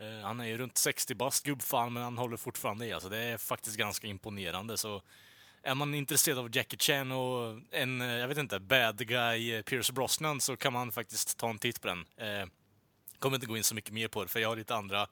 Eh, 0.00 0.20
han 0.22 0.40
är 0.40 0.44
ju 0.44 0.58
runt 0.58 0.78
60 0.78 1.14
bast, 1.14 1.44
gubbfan, 1.44 1.92
men 1.92 2.02
han 2.02 2.18
håller 2.18 2.36
fortfarande 2.36 2.86
i. 2.86 2.92
Alltså, 2.92 3.08
det 3.08 3.18
är 3.18 3.38
faktiskt 3.38 3.76
ganska 3.76 4.06
imponerande. 4.06 4.76
Så 4.76 5.02
är 5.62 5.74
man 5.74 5.94
intresserad 5.94 6.38
av 6.38 6.56
Jackie 6.56 6.78
Chan 6.78 7.12
och 7.12 7.60
en, 7.70 8.00
eh, 8.00 8.08
jag 8.08 8.28
vet 8.28 8.38
inte, 8.38 8.60
bad 8.60 9.06
guy 9.06 9.52
eh, 9.54 9.62
Pierce 9.62 9.92
Brosnan 9.92 10.40
så 10.40 10.56
kan 10.56 10.72
man 10.72 10.92
faktiskt 10.92 11.38
ta 11.38 11.50
en 11.50 11.58
titt 11.58 11.80
på 11.80 11.88
den. 11.88 12.06
Eh, 12.16 12.48
kommer 13.18 13.36
inte 13.36 13.46
gå 13.46 13.56
in 13.56 13.64
så 13.64 13.74
mycket 13.74 13.92
mer 13.92 14.08
på 14.08 14.22
det, 14.22 14.28
för 14.28 14.40
jag 14.40 14.48
har 14.48 14.56
lite 14.56 14.74
andra 14.74 15.06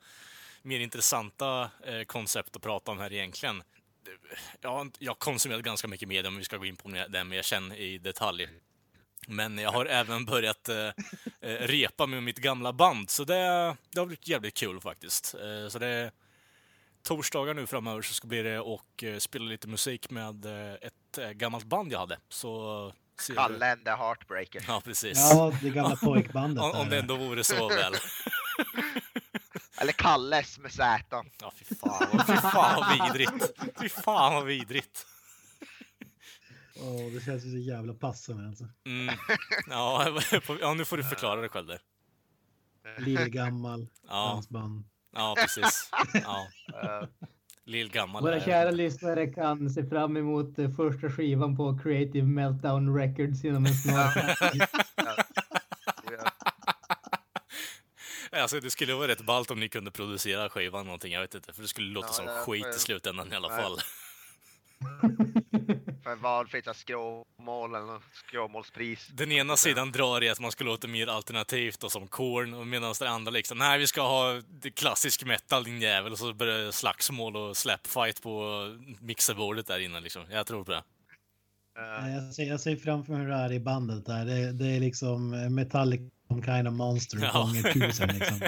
mer 0.63 0.81
intressanta 0.81 1.71
eh, 1.85 2.03
koncept 2.03 2.57
att 2.57 2.63
prata 2.63 2.91
om 2.91 2.99
här 2.99 3.13
egentligen. 3.13 3.61
Eh, 3.61 4.39
jag 4.61 4.71
har 4.71 4.91
jag 4.99 5.19
konsumerat 5.19 5.63
ganska 5.63 5.89
mycket 5.89 6.09
media 6.09 6.29
om 6.29 6.37
vi 6.37 6.45
ska 6.45 6.57
gå 6.57 6.67
in 6.67 6.77
på 6.77 6.89
det 7.09 7.25
mer 7.25 7.43
sen 7.43 7.73
i 7.73 7.99
detalj. 7.99 8.49
Men 9.27 9.59
jag 9.59 9.73
har 9.73 9.87
även 9.87 10.25
börjat 10.25 10.69
eh, 10.69 10.77
eh, 11.41 11.67
repa 11.67 12.07
med 12.07 12.23
mitt 12.23 12.39
gamla 12.39 12.73
band, 12.73 13.11
så 13.11 13.25
det, 13.25 13.35
det 13.93 13.99
har 13.99 14.07
blivit 14.07 14.29
jävligt 14.29 14.55
kul 14.55 14.81
faktiskt. 14.81 15.35
Eh, 15.35 15.69
så 15.69 15.79
det 15.79 15.87
är 15.87 16.11
torsdagar 17.03 17.55
nu 17.55 17.67
framöver 17.67 18.03
så 18.03 18.15
ska 18.15 18.29
bli 18.29 18.43
det 18.43 18.61
och 18.61 19.05
eh, 19.05 19.19
spela 19.19 19.45
lite 19.45 19.69
musik 19.69 20.11
med 20.11 20.45
eh, 20.45 20.75
ett 20.75 21.19
eh, 21.19 21.31
gammalt 21.31 21.65
band 21.65 21.93
jag 21.93 21.99
hade. 21.99 22.19
Så 22.29 22.93
Kalle 23.35 23.73
and 23.73 23.85
the 23.85 23.91
Heartbreaker. 23.91 24.65
Ja, 24.69 24.83
precis. 24.85 25.19
Ja, 25.19 25.53
det 25.63 25.71
gamla 25.71 25.97
pojkbandet. 26.03 26.65
om, 26.65 26.71
om 26.71 26.89
det 26.89 26.99
ändå 26.99 27.17
vore 27.17 27.45
så 27.45 27.69
väl. 27.69 27.95
Eller 29.81 29.93
Kalles 29.93 30.59
med 30.59 30.73
Z. 30.73 31.05
Ja, 31.41 31.53
fy 31.57 31.75
fan, 31.75 32.25
fy 32.27 32.37
fan 32.37 32.77
vad 32.77 33.13
vidrigt. 33.13 33.51
Fy 33.81 33.89
fan 33.89 34.35
vad 34.35 34.45
vidrigt. 34.45 35.07
Åh, 36.81 37.13
det 37.15 37.21
känns 37.25 37.45
ju 37.45 37.51
så 37.51 37.57
jävla 37.59 37.95
passande 37.95 38.49
alltså. 38.49 38.65
Mm. 38.87 39.15
Ja, 39.71 40.21
ja, 40.61 40.75
nu 40.75 40.85
får 40.85 40.97
du 40.97 41.05
förklara 41.05 41.41
det 41.41 41.49
själv 41.49 41.67
där. 41.67 41.81
Lillgammal, 42.99 43.89
Ja. 44.09 44.15
dansband. 44.35 44.85
Ja, 45.15 45.35
precis. 45.39 45.91
Ja. 46.15 46.49
Lill-gammal. 47.65 48.23
Våra 48.23 48.37
är- 48.37 48.41
kära 48.45 48.71
lyssnare 48.71 49.27
kan 49.27 49.71
se 49.71 49.87
fram 49.87 50.17
emot 50.17 50.59
eh, 50.59 50.71
första 50.71 51.11
skivan 51.11 51.57
på 51.57 51.79
Creative 51.83 52.27
Meltdown 52.27 52.97
Records 52.99 53.45
inom 53.45 53.67
en 53.67 53.75
snar 53.75 54.11
framtid. 54.11 54.63
Alltså, 58.33 58.61
det 58.61 58.71
skulle 58.71 58.95
vara 58.95 59.09
rätt 59.09 59.21
ballt 59.27 59.51
om 59.51 59.61
ni 59.61 59.69
kunde 59.69 59.91
producera 59.91 60.49
skivan 60.51 60.85
någonting, 60.87 61.13
jag 61.13 61.21
vet 61.21 61.35
inte. 61.35 61.53
För 61.53 61.63
det 61.63 61.69
skulle 61.69 61.89
låta 61.93 62.07
Ja, 62.09 62.13
som 62.13 62.27
skit 62.27 62.67
i 62.77 62.79
slutändan 62.79 63.33
i 63.33 63.37
alla 63.37 63.49
Nej. 63.49 63.63
fall. 63.63 63.79
För 66.03 66.15
valfritt 66.17 66.69
skråmål 66.77 67.75
eller 67.75 68.01
skråmålspris. 68.13 69.09
Den 69.13 69.33
ena 69.33 69.57
sidan 69.57 69.93
drar 69.93 70.23
i 70.23 70.29
att 70.29 70.41
man 70.41 70.53
ska 70.53 70.65
låta 70.65 70.89
mer 70.89 71.07
alternativt 71.07 71.85
och 71.85 71.93
som 71.93 72.07
Korn, 72.09 72.55
och 72.55 72.67
medan 72.67 72.95
den 73.01 73.09
andra 73.09 73.31
liksom, 73.31 73.59
nej 73.59 73.79
vi 73.79 73.87
ska 73.87 74.03
ha 74.03 74.43
klassisk 74.75 75.25
metal 75.25 75.65
din 75.65 75.81
jävel, 75.81 76.13
och 76.13 76.19
så 76.19 76.35
börjar 76.35 76.71
slagsmål 76.71 77.37
och 77.37 77.57
slapfight 77.57 78.23
på 78.23 78.63
mixerbordet 79.01 79.67
där 79.67 79.79
inne 79.79 80.01
liksom. 80.01 80.23
Jag 80.31 80.47
tror 80.47 80.65
på 80.65 80.73
det. 80.73 80.83
Nej, 81.79 82.15
Jag 82.15 82.35
ser, 82.35 82.45
jag 82.45 82.61
ser 82.61 82.77
framför 82.77 83.13
mig 83.13 83.23
hur 83.23 83.29
det 83.29 83.35
är 83.37 83.53
i 83.53 83.61
bandet 83.61 84.07
där. 84.07 84.25
Det, 84.25 84.53
det 84.53 84.67
är 84.67 84.81
liksom 84.81 85.31
Metallic 85.55 86.01
som 86.29 86.43
kind 86.43 86.69
of 86.69 86.75
monster 86.75 87.19
Ja. 87.23 87.33
gånger 87.33 87.73
tusen 87.73 88.09
liksom. 88.09 88.41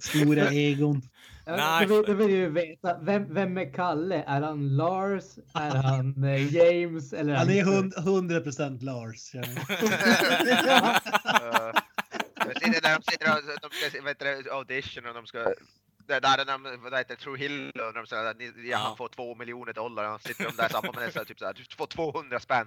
Stora 0.00 0.50
egon. 0.50 1.02
Ja, 1.44 1.56
Nej, 1.56 1.86
Då 1.86 1.96
vill, 1.96 2.06
då 2.06 2.14
vill 2.14 2.30
ju 2.36 2.48
veta, 2.48 2.98
vem, 2.98 3.34
vem 3.34 3.58
är 3.58 3.72
Kalle? 3.72 4.22
Är 4.26 4.40
han 4.42 4.76
Lars? 4.76 5.24
Är 5.54 5.70
han 5.82 6.24
eh, 6.24 6.54
James? 6.54 7.12
Eller 7.12 7.34
Han 7.34 7.50
är 7.50 7.64
hund- 7.64 7.94
100% 7.94 8.82
Lars. 8.82 9.34
jag 9.34 9.46
ser 12.58 12.70
det 12.72 12.82
när 12.82 12.98
de 12.98 13.02
sitter 13.10 13.32
och 13.32 13.38
de 13.62 13.70
ska, 13.90 14.02
vet 14.02 14.18
du, 14.18 14.50
audition 14.50 15.06
och 15.06 15.14
de 15.14 15.26
ska 15.26 15.54
det 16.06 16.20
där 16.20 16.38
är 16.38 16.44
de, 16.44 16.62
vad 16.82 16.98
heter 16.98 17.14
det, 17.16 17.20
True 17.22 17.38
Hill 17.38 17.70
och 17.70 17.94
de 17.94 18.06
säger 18.06 18.24
att 18.24 18.38
ni- 18.38 18.44
ja, 18.56 18.62
Ja. 18.64 18.76
han 18.78 18.96
får 18.96 19.08
två 19.08 19.34
miljoner 19.34 19.72
dollar 19.72 20.14
och 20.14 20.20
sitter 20.22 20.44
de 20.44 20.56
där 20.56 20.68
samma 20.68 20.92
med 20.92 21.02
det 21.08 21.12
så 21.12 21.18
här, 21.18 21.24
typ 21.26 21.38
såhär, 21.38 21.52
du 21.54 21.64
får 21.76 21.86
200 21.86 22.40
spänn. 22.40 22.66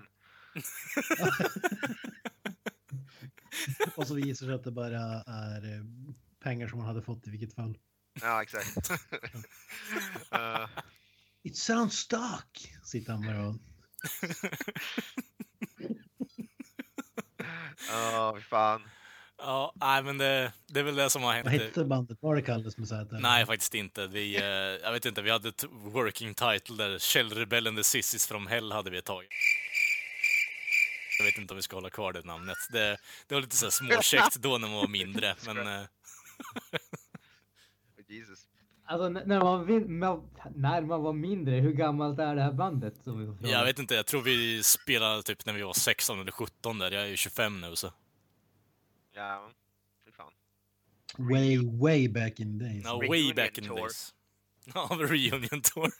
Och 3.96 4.08
så 4.08 4.14
visar 4.14 4.28
det 4.28 4.36
sig 4.52 4.56
att 4.56 4.64
det 4.64 4.72
bara 4.72 4.98
är 5.28 5.74
eh, 5.74 5.84
pengar 6.44 6.68
som 6.68 6.80
han 6.80 6.88
hade 6.88 7.02
fått 7.02 7.28
i 7.28 7.30
vilket 7.30 7.54
fall. 7.56 7.78
Ja 8.22 8.44
exakt. 8.44 8.92
Eh, 10.32 10.68
It 11.44 11.58
sounds 11.58 11.98
stuck, 11.98 12.74
sitter 12.84 13.12
han 13.12 13.22
bara 13.22 13.48
och... 13.48 13.56
Ja, 17.90 18.34
fy 18.38 18.42
fan. 18.44 18.90
Ja, 19.38 19.74
nej 19.76 20.04
men 20.04 20.18
det, 20.18 20.54
det 20.68 20.80
är 20.80 20.84
väl 20.84 20.96
det 20.96 21.10
som 21.10 21.24
har 21.24 21.34
hänt. 21.34 21.46
Vad 21.46 21.54
hette 21.54 21.86
bandet? 21.86 22.18
Var 22.22 22.36
det 22.36 22.42
Kalles 22.42 22.78
med 22.78 22.88
Z? 22.88 23.08
Nej, 23.20 23.46
faktiskt 23.46 23.74
inte. 23.74 24.08
Vi, 24.08 24.36
eh, 24.38 24.44
jag 24.84 24.92
vet 24.92 25.06
inte, 25.06 25.22
vi 25.22 25.32
hade 25.32 25.50
ett 25.50 25.64
working 25.72 26.34
title 26.34 26.76
där. 26.78 27.00
Källrebellen 27.00 27.76
The 27.76 27.84
Sissies 27.84 28.28
from 28.28 28.48
Hell 28.48 28.72
hade 28.72 28.90
vi 28.92 28.98
ett 28.98 29.06
tag. 29.06 29.26
Jag 31.20 31.26
vet 31.26 31.38
inte 31.38 31.54
om 31.54 31.56
vi 31.56 31.62
ska 31.62 31.76
hålla 31.76 31.90
kvar 31.90 32.14
det 32.14 32.26
namnet. 32.26 32.58
Det, 32.70 32.98
det 33.28 33.36
var 33.36 33.42
lite 33.42 33.56
så 33.56 33.72
småkäckt 33.72 34.36
då 34.36 34.58
när 34.58 34.68
man 34.68 34.78
var 34.78 34.88
mindre, 34.88 35.36
men... 35.46 35.58
eh, 35.68 35.84
Jesus. 38.08 38.40
Alltså 38.88 39.10
när 39.10 39.40
man, 39.40 39.68
när 40.56 40.82
man 40.82 41.02
var 41.04 41.14
mindre, 41.14 41.56
hur 41.56 41.74
gammalt 41.74 42.20
är 42.20 42.36
det 42.36 42.42
här 42.42 42.52
bandet? 42.52 42.94
Som 43.04 43.38
vi? 43.42 43.52
Jag 43.52 43.66
vet 43.66 43.80
inte, 43.80 43.96
jag 43.96 44.06
tror 44.06 44.22
vi 44.22 44.64
spelade 44.64 45.24
typ 45.24 45.46
när 45.46 45.54
vi 45.54 45.62
var 45.62 45.74
16 45.74 46.20
eller 46.20 46.32
17 46.32 46.80
där. 46.80 46.92
Jag 46.92 47.04
är 47.04 47.08
ju 47.08 47.18
25 47.18 47.62
nu 47.62 47.76
så. 47.76 47.92
Ja, 49.16 49.50
fy 50.06 50.12
fan. 50.12 50.32
Way, 51.18 51.58
way 51.82 52.10
back 52.10 52.40
in 52.40 52.60
the 52.60 52.66
days. 52.66 52.84
No, 52.84 52.90
way 52.98 53.08
Reunion 53.10 53.36
back 53.36 53.58
in 53.58 53.64
the 53.64 53.70
tour. 53.70 53.78
days. 53.80 54.14
Ja, 54.74 54.88
reunion 55.00 55.62
tour. 55.62 55.92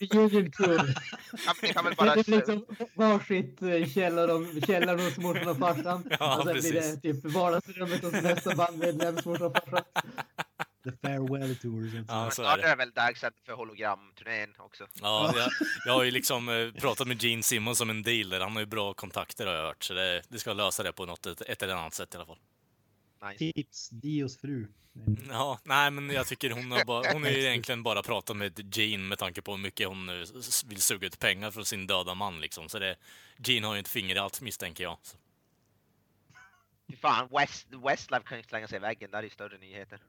Union 0.00 0.50
Tour. 0.50 0.94
Ni 1.62 1.68
kan 1.72 1.84
väl 1.84 1.92
Det 1.92 1.96
bara... 1.96 2.12
är 2.14 2.30
liksom 2.30 2.64
varsitt 2.94 3.62
eh, 3.62 3.86
källare, 3.88 4.32
hos 5.02 5.18
morsan 5.18 5.48
och 5.48 5.58
farsan. 5.58 6.08
Ja, 6.20 6.38
och 6.38 6.44
sen 6.44 6.52
blir 6.52 6.72
det 6.72 6.80
precis. 6.80 7.00
typ 7.02 7.24
vardagsrummet 7.24 8.02
hos 8.04 8.12
nästa 8.12 8.54
bandmedlem 8.56 9.14
morsan 9.24 9.42
och 9.46 9.56
farsan. 9.56 9.84
The 10.84 10.90
farewell 11.02 11.56
tour. 11.56 11.90
Så 11.90 11.96
Ja, 12.08 12.30
så 12.30 12.42
är 12.42 12.46
Snart 12.46 12.58
är 12.58 12.62
det. 12.62 12.68
det 12.68 12.76
väl 12.76 12.90
dags 12.90 13.20
för 13.20 13.52
hologramturnén 13.52 14.54
också. 14.58 14.86
Ja, 15.02 15.32
jag, 15.36 15.50
jag 15.84 15.92
har 15.92 16.04
ju 16.04 16.10
liksom 16.10 16.48
eh, 16.48 16.72
pratat 16.72 17.08
med 17.08 17.22
Gene 17.22 17.42
Simmons 17.42 17.78
som 17.78 17.90
en 17.90 18.02
dealer. 18.02 18.40
Han 18.40 18.52
har 18.52 18.60
ju 18.60 18.66
bra 18.66 18.94
kontakter 18.94 19.46
har 19.46 19.54
jag 19.54 19.62
hört, 19.66 19.84
så 19.84 19.94
det, 19.94 20.22
det 20.28 20.38
ska 20.38 20.52
lösa 20.52 20.82
det 20.82 20.92
på 20.92 21.06
något, 21.06 21.26
ett, 21.26 21.40
ett 21.40 21.62
eller 21.62 21.74
annat 21.74 21.94
sätt 21.94 22.14
i 22.14 22.16
alla 22.16 22.26
fall. 22.26 22.38
Nice. 23.30 23.38
Tips, 23.38 23.88
Dios 23.90 24.40
fru. 24.40 24.66
Ja, 25.30 25.58
nej, 25.64 25.90
men 25.90 26.10
jag 26.10 26.26
tycker 26.26 26.50
hon 26.50 26.72
har, 26.72 26.84
bara, 26.84 27.12
hon 27.12 27.22
har 27.22 27.30
ju 27.30 27.44
egentligen 27.44 27.82
bara 27.82 28.02
pratat 28.02 28.36
med 28.36 28.76
Gene 28.76 29.04
med 29.04 29.18
tanke 29.18 29.42
på 29.42 29.52
hur 29.52 29.58
mycket 29.58 29.88
hon 29.88 30.08
eh, 30.08 30.14
vill 30.66 30.80
suga 30.82 31.06
ut 31.06 31.18
pengar 31.18 31.50
från 31.50 31.64
sin 31.64 31.86
döda 31.86 32.14
man 32.14 32.40
liksom. 32.40 32.68
Så 32.68 32.78
det, 32.78 32.96
Gene 33.38 33.66
har 33.66 33.74
ju 33.74 33.80
ett 33.80 33.88
finger 33.88 34.14
i 34.14 34.18
allt 34.18 34.40
misstänker 34.40 34.84
jag. 34.84 34.98
Så. 35.02 35.16
Fy 36.90 36.96
fan, 36.96 37.28
West, 37.32 37.66
Westlife 37.86 38.24
kan 38.28 38.38
ju 38.38 38.44
slänga 38.44 38.68
sig 38.68 38.76
i 38.76 38.80
väggen, 38.80 39.10
där 39.10 39.18
är 39.18 39.22
ju 39.22 39.30
större 39.30 39.58
nyheter. 39.58 40.00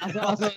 Alltså, 0.00 0.18
alltså, 0.20 0.50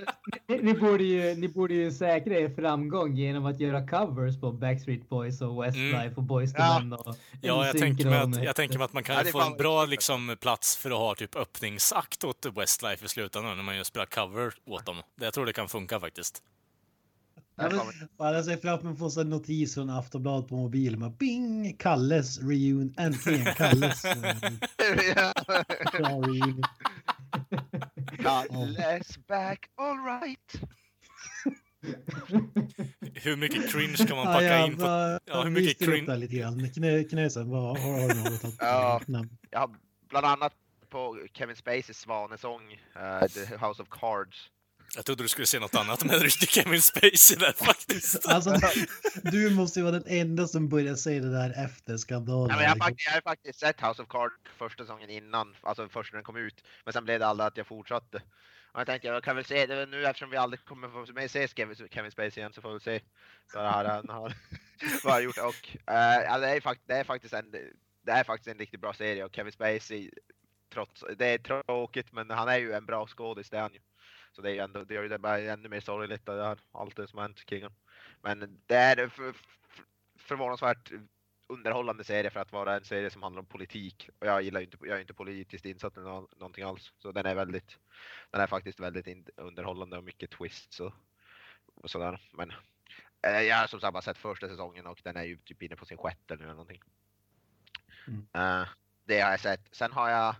ni, 0.47 0.57
ni, 0.57 0.73
borde 0.73 1.03
ju, 1.03 1.35
ni 1.35 1.47
borde 1.47 1.73
ju 1.73 1.91
säkra 1.91 2.33
er 2.39 2.49
framgång 2.55 3.15
genom 3.15 3.45
att 3.45 3.59
göra 3.59 3.87
covers 3.87 4.39
på 4.39 4.51
Backstreet 4.51 5.09
Boys 5.09 5.41
och 5.41 5.63
Westlife 5.63 6.13
och 6.15 6.23
Boys 6.23 6.53
to 6.53 6.57
Ja. 6.59 6.79
Men 6.79 6.93
och 6.93 7.15
Ja, 7.41 7.65
jag 7.65 7.77
tänker, 7.77 8.05
mig 8.05 8.19
att, 8.19 8.43
jag 8.43 8.55
tänker 8.55 8.77
mig 8.77 8.85
att 8.85 8.93
man 8.93 9.03
Ja, 9.07 9.15
kan 9.15 9.25
det 9.25 9.31
få 9.31 9.41
en 9.41 9.57
bra 9.57 9.85
liksom, 9.85 10.37
plats 10.41 10.77
för 10.77 10.91
att 10.91 10.97
ha 10.97 11.15
typ 11.15 11.35
öppningsakt 11.35 12.23
åt 12.23 12.45
Westlife 12.55 13.05
i 13.05 13.07
slutändan 13.07 13.57
när 13.57 13.63
man 13.63 13.77
just 13.77 13.89
spelar 13.89 14.05
cover 14.05 14.53
åt 14.65 14.85
dem. 14.85 15.01
Det- 15.15 15.25
Jag 15.25 15.33
tror 15.33 15.45
det 15.45 15.53
kan 15.53 15.69
funka 15.69 15.99
faktiskt. 15.99 16.43
Ja, 18.17 18.33
jag 18.33 18.45
ser 18.45 18.57
framför 18.57 18.83
mig 18.85 18.93
att 19.05 19.13
få 19.13 19.21
en 19.21 19.29
notis 19.29 19.73
från 19.73 19.89
Aftonbladet 19.89 20.49
på 20.49 20.55
mobilen. 20.55 20.99
Bara, 20.99 21.09
Bing! 21.09 21.75
Kalles 21.79 22.39
reunion. 22.39 22.93
Äntligen 22.97 23.45
Kalles. 23.55 24.01
bra 25.97 26.21
reunion. 26.21 26.61
Kalles 28.23 29.27
back, 29.27 29.69
alright. 29.75 30.61
Hur 33.13 33.35
mycket 33.35 33.71
cringe 33.71 33.95
kan 33.97 34.17
man 34.17 34.25
Ja, 34.25 34.33
packa 34.33 34.45
jag 34.45 34.67
in 34.67 34.77
på... 34.77 35.19
ja, 35.25 35.43
hur 35.43 35.49
mycket 35.49 35.87
cringe- 35.87 36.15
lite 36.17 36.35
grann. 36.35 36.69
Knö, 36.69 37.03
knösen, 37.03 37.49
vad 37.49 37.79
har 37.79 38.13
du 38.13 38.29
något 38.31 38.43
att 38.43 38.55
Ja. 38.59 39.01
har 39.51 39.69
bland 40.09 40.25
annat 40.25 40.53
på 40.89 41.19
Kevin 41.33 41.55
Spaceys 41.55 41.97
svanesång, 41.97 42.61
eh, 42.95 43.27
The 43.27 43.55
House 43.57 43.81
of 43.81 43.87
Cards. 43.89 44.49
Jag 44.95 45.05
trodde 45.05 45.23
du 45.23 45.29
skulle 45.29 45.47
säga 45.47 45.61
något 45.61 45.75
annat 45.75 46.03
med 46.03 46.21
riktig 46.21 46.49
Kevin 46.49 46.81
Spacey 46.81 47.37
där 47.37 47.53
faktiskt. 47.65 48.25
Alltså, 48.29 48.55
du 49.23 49.49
måste 49.49 49.79
ju 49.79 49.83
vara 49.83 49.99
den 49.99 50.07
enda 50.07 50.47
som 50.47 50.69
börjar 50.69 50.95
säga 50.95 51.21
det 51.21 51.31
där 51.31 51.65
efter 51.65 51.97
skandalen. 51.97 52.49
Ja, 52.49 52.55
men 52.55 52.63
jag, 52.63 52.69
har 52.69 52.75
liksom. 52.75 52.87
faktiskt, 52.89 53.07
jag 53.07 53.13
har 53.13 53.21
faktiskt 53.21 53.59
sett 53.59 53.81
House 53.81 54.01
of 54.01 54.07
Cards 54.07 54.35
första 54.57 54.83
säsongen 54.83 55.09
innan, 55.09 55.55
alltså 55.61 55.89
först 55.89 56.13
när 56.13 56.17
den 56.17 56.23
kom 56.23 56.37
ut. 56.37 56.63
Men 56.85 56.93
sen 56.93 57.03
blev 57.03 57.19
det 57.19 57.27
aldrig 57.27 57.47
att 57.47 57.57
jag 57.57 57.67
fortsatte. 57.67 58.21
Och 58.71 58.79
jag 58.79 58.87
tänkte 58.87 59.07
jag 59.07 59.23
kan 59.23 59.35
väl 59.35 59.45
se 59.45 59.65
det 59.65 59.85
nu 59.85 60.05
eftersom 60.05 60.29
vi 60.29 60.37
aldrig 60.37 60.65
kommer 60.65 61.05
få 61.05 61.13
med 61.13 61.31
se 61.31 61.47
Kevin, 61.47 62.11
Spacey 62.11 62.41
igen 62.41 62.53
så 62.53 62.61
får 62.61 62.73
vi 62.73 62.79
se 62.79 63.01
vad 63.53 63.63
det 63.63 63.69
här 63.69 63.85
han 63.85 64.09
har, 64.09 64.33
vad 65.03 65.03
han 65.03 65.11
har 65.13 65.21
gjort. 65.21 65.37
Och 65.37 65.77
ja, 65.85 66.37
det, 66.37 66.47
är 66.49 66.77
det, 66.87 66.95
är 66.95 67.03
faktiskt 67.03 67.33
en, 67.33 67.51
det 68.05 68.11
är 68.11 68.23
faktiskt 68.23 68.47
en 68.47 68.59
riktigt 68.59 68.81
bra 68.81 68.93
serie 68.93 69.23
och 69.23 69.35
Kevin 69.35 69.51
Spacey, 69.51 70.11
trots, 70.73 71.03
det 71.17 71.25
är 71.25 71.37
tråkigt 71.37 72.11
men 72.11 72.29
han 72.29 72.47
är 72.47 72.57
ju 72.57 72.73
en 72.73 72.85
bra 72.85 73.07
skådis, 73.07 73.49
det 73.49 73.57
är 73.57 73.61
han 73.61 73.73
ju. 73.73 73.79
Så 74.31 74.41
det, 74.41 74.49
är 74.49 74.53
ju 74.53 74.59
ändå, 74.59 74.83
det 74.83 74.93
gör 74.93 75.03
ju 75.03 75.09
det 75.09 75.19
bara 75.19 75.39
ännu 75.39 75.69
mer 75.69 75.79
sorgligt, 75.79 76.25
det 76.25 76.43
här, 76.43 76.59
allt 76.71 76.95
det 76.95 77.07
som 77.07 77.17
har 77.17 77.23
hänt 77.23 77.45
kring 77.45 77.63
honom. 77.63 77.77
Men 78.21 78.61
det 78.65 78.75
är 78.75 79.07
för, 79.07 79.33
för, 79.33 79.85
förvånansvärt 80.17 80.91
underhållande 81.47 82.03
serie 82.03 82.29
för 82.29 82.39
att 82.39 82.51
vara 82.51 82.75
en 82.75 82.85
serie 82.85 83.09
som 83.09 83.23
handlar 83.23 83.39
om 83.39 83.45
politik. 83.45 84.09
Och 84.19 84.27
jag 84.27 84.41
gillar 84.41 84.61
inte, 84.61 84.77
jag 84.81 84.97
är 84.97 85.01
inte 85.01 85.13
politiskt 85.13 85.65
insatt 85.65 85.97
eller 85.97 86.09
nå- 86.09 86.29
någonting 86.37 86.63
alls. 86.63 86.93
Så 86.97 87.11
den 87.11 87.25
är 87.25 87.35
väldigt, 87.35 87.77
den 88.31 88.41
är 88.41 88.47
faktiskt 88.47 88.79
väldigt 88.79 89.07
in, 89.07 89.25
underhållande 89.35 89.97
och 89.97 90.03
mycket 90.03 90.31
twists 90.31 90.79
och, 90.79 90.93
och 91.75 91.89
sådär. 91.89 92.21
Men 92.31 92.53
eh, 93.21 93.41
jag 93.41 93.57
har 93.57 93.67
som 93.67 93.79
sagt 93.79 93.93
bara 93.93 94.01
sett 94.01 94.17
första 94.17 94.47
säsongen 94.47 94.87
och 94.87 94.99
den 95.03 95.17
är 95.17 95.23
ju 95.23 95.37
typ 95.37 95.61
inne 95.61 95.75
på 95.75 95.85
sin 95.85 95.97
sjätte 95.97 96.35
nu 96.35 96.43
eller 96.43 96.53
någonting. 96.53 96.81
Mm. 98.07 98.27
Eh, 98.33 98.67
det 99.03 99.19
har 99.19 99.31
jag 99.31 99.39
sett. 99.39 99.75
Sen 99.75 99.91
har 99.91 100.09
jag 100.09 100.35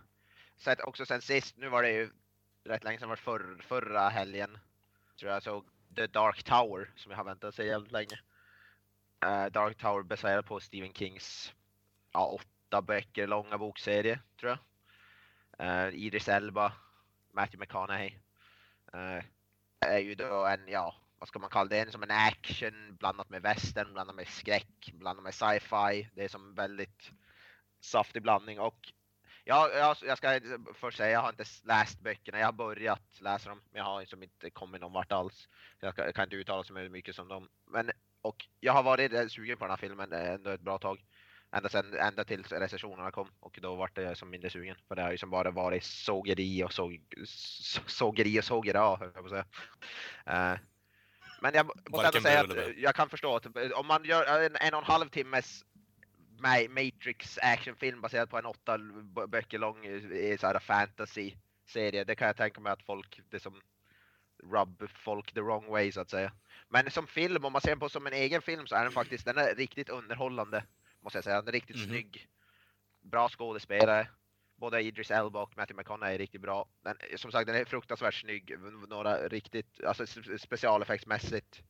sett 0.56 0.80
också 0.80 1.06
sen 1.06 1.22
sist, 1.22 1.56
nu 1.56 1.68
var 1.68 1.82
det 1.82 1.92
ju 1.92 2.10
rätt 2.64 2.84
länge 2.84 2.98
sedan, 2.98 3.08
var 3.08 3.16
för, 3.16 3.56
förra 3.62 4.08
helgen. 4.08 4.58
Tror 5.18 5.32
jag 5.32 5.42
såg 5.42 5.64
The 5.96 6.06
Dark 6.06 6.42
Tower 6.42 6.90
som 6.96 7.10
jag 7.10 7.18
har 7.18 7.24
väntat 7.24 7.54
sig 7.54 7.66
jävligt 7.66 7.92
länge. 7.92 8.20
Uh, 9.24 9.46
Dark 9.46 9.76
Tower 9.78 10.02
baserad 10.02 10.46
på 10.46 10.60
Stephen 10.60 10.94
Kings 10.94 11.54
ja, 12.12 12.26
åtta 12.26 12.82
böcker 12.82 13.26
långa 13.26 13.58
bokserie 13.58 14.20
tror 14.40 14.50
jag. 14.50 15.88
Uh, 15.88 15.94
Idris 15.94 16.28
Elba, 16.28 16.72
Matthew 17.32 17.58
McConaughey. 17.58 18.18
Uh, 18.94 19.24
är 19.80 19.98
ju 19.98 20.14
då 20.14 20.46
en, 20.46 20.68
ja, 20.68 20.94
vad 21.18 21.28
ska 21.28 21.38
man 21.38 21.50
kalla 21.50 21.68
det, 21.68 21.78
en 21.78 21.92
som 21.92 22.02
en 22.02 22.10
action 22.10 22.96
blandat 22.96 23.30
med 23.30 23.42
western, 23.42 23.92
blandat 23.92 24.16
med 24.16 24.28
skräck, 24.28 24.92
blandat 24.92 25.24
med 25.24 25.34
sci-fi. 25.34 26.08
Det 26.14 26.24
är 26.24 26.28
som 26.28 26.54
väldigt 26.54 27.12
saftig 27.80 28.22
blandning 28.22 28.60
och 28.60 28.92
Ja, 29.44 29.70
jag, 29.74 29.96
jag 30.02 30.18
ska 30.18 30.40
först 30.74 30.96
säga, 30.96 31.10
jag 31.10 31.20
har 31.20 31.28
inte 31.28 31.44
läst 31.64 32.00
böckerna. 32.00 32.38
Jag 32.38 32.46
har 32.46 32.52
börjat 32.52 33.20
läsa 33.20 33.48
dem, 33.48 33.60
men 33.70 33.78
jag 33.78 33.84
har 33.84 34.00
liksom 34.00 34.22
inte 34.22 34.50
kommit 34.50 34.80
någon 34.80 34.92
vart 34.92 35.12
alls. 35.12 35.48
Jag, 35.80 35.96
kan, 35.96 36.04
jag 36.04 36.14
kan 36.14 36.24
inte 36.24 36.36
uttala 36.36 36.64
så 36.64 36.72
mycket 36.72 37.16
som 37.16 37.28
dem. 37.28 37.48
Men, 37.66 37.90
och 38.22 38.46
jag 38.60 38.72
har 38.72 38.82
varit 38.82 39.32
sugen 39.32 39.58
på 39.58 39.64
den 39.64 39.70
här 39.70 39.76
filmen 39.76 40.12
eh, 40.12 40.30
ändå 40.30 40.50
ett 40.50 40.60
bra 40.60 40.78
tag. 40.78 41.04
Ända, 41.52 41.68
sen, 41.68 41.94
ända 41.94 42.24
tills 42.24 42.52
recensionerna 42.52 43.10
kom 43.10 43.28
och 43.40 43.58
då 43.62 43.74
vart 43.74 43.98
jag 43.98 44.16
som 44.16 44.30
mindre 44.30 44.50
sugen. 44.50 44.76
För 44.88 44.94
det 44.96 45.02
har 45.02 45.10
ju 45.10 45.18
som 45.18 45.30
bara 45.30 45.50
varit 45.50 45.84
sågeri 45.84 46.64
och 46.64 46.72
såg, 46.72 47.00
så- 47.26 47.82
sågeri 47.86 48.40
och 48.40 48.44
sågera, 48.44 48.96
höll 48.96 49.10
jag 49.14 49.28
på 49.28 49.34
att 49.36 49.44
säga. 49.46 49.46
Eh, 50.26 50.58
men 51.40 51.54
jag 51.54 51.66
måste 51.90 52.06
ändå 52.06 52.20
säga 52.20 52.40
att 52.40 52.76
jag 52.76 52.94
kan 52.94 53.08
förstå 53.08 53.36
att 53.36 53.46
om 53.72 53.86
man 53.86 54.04
gör 54.04 54.40
en 54.44 54.56
en 54.56 54.74
och 54.74 54.80
en 54.80 54.84
halv 54.84 55.08
timmes 55.08 55.64
Matrix 56.68 57.38
actionfilm 57.42 58.00
baserad 58.00 58.30
på 58.30 58.38
en 58.38 58.46
åtta 58.46 58.78
böcker 59.28 59.58
lång 59.58 59.86
eh, 59.86 60.38
så 60.38 60.46
här 60.46 60.58
fantasy 60.58 61.34
serie. 61.66 62.04
Det 62.04 62.14
kan 62.14 62.26
jag 62.26 62.36
tänka 62.36 62.60
mig 62.60 62.72
att 62.72 62.82
folk, 62.82 63.20
det 63.30 63.40
som 63.40 63.60
rub 64.42 64.90
folk 64.90 65.32
the 65.32 65.40
wrong 65.40 65.66
way 65.66 65.92
så 65.92 66.00
att 66.00 66.10
säga. 66.10 66.32
Men 66.68 66.90
som 66.90 67.06
film, 67.06 67.44
om 67.44 67.52
man 67.52 67.60
ser 67.62 67.68
den 67.70 67.78
på 67.80 67.88
som 67.88 68.06
en 68.06 68.12
egen 68.12 68.42
film 68.42 68.66
så 68.66 68.74
är 68.74 68.82
den 68.82 68.92
faktiskt, 68.92 69.24
den 69.24 69.38
är 69.38 69.54
riktigt 69.54 69.88
underhållande. 69.88 70.64
Måste 71.00 71.16
jag 71.16 71.24
säga. 71.24 71.36
Den 71.42 71.48
är 71.48 71.52
riktigt 71.52 71.76
Mhm. 71.76 71.86
snygg. 71.86 72.28
Bra 73.00 73.28
skådespelare. 73.28 74.08
Både 74.56 74.82
Idris 74.82 75.10
Elba 75.10 75.42
och 75.42 75.56
Matthew 75.56 75.80
McConaughey 75.80 76.14
är 76.14 76.18
riktigt 76.18 76.40
bra. 76.40 76.68
Den, 76.82 76.96
som 77.16 77.32
sagt, 77.32 77.46
den 77.46 77.56
är 77.56 77.64
fruktansvärt 77.64 78.14
snygg. 78.14 78.58
Några 78.88 79.28
riktigt, 79.28 79.84
alltså 79.84 80.06
specialeffektsmässigt. 80.38 81.62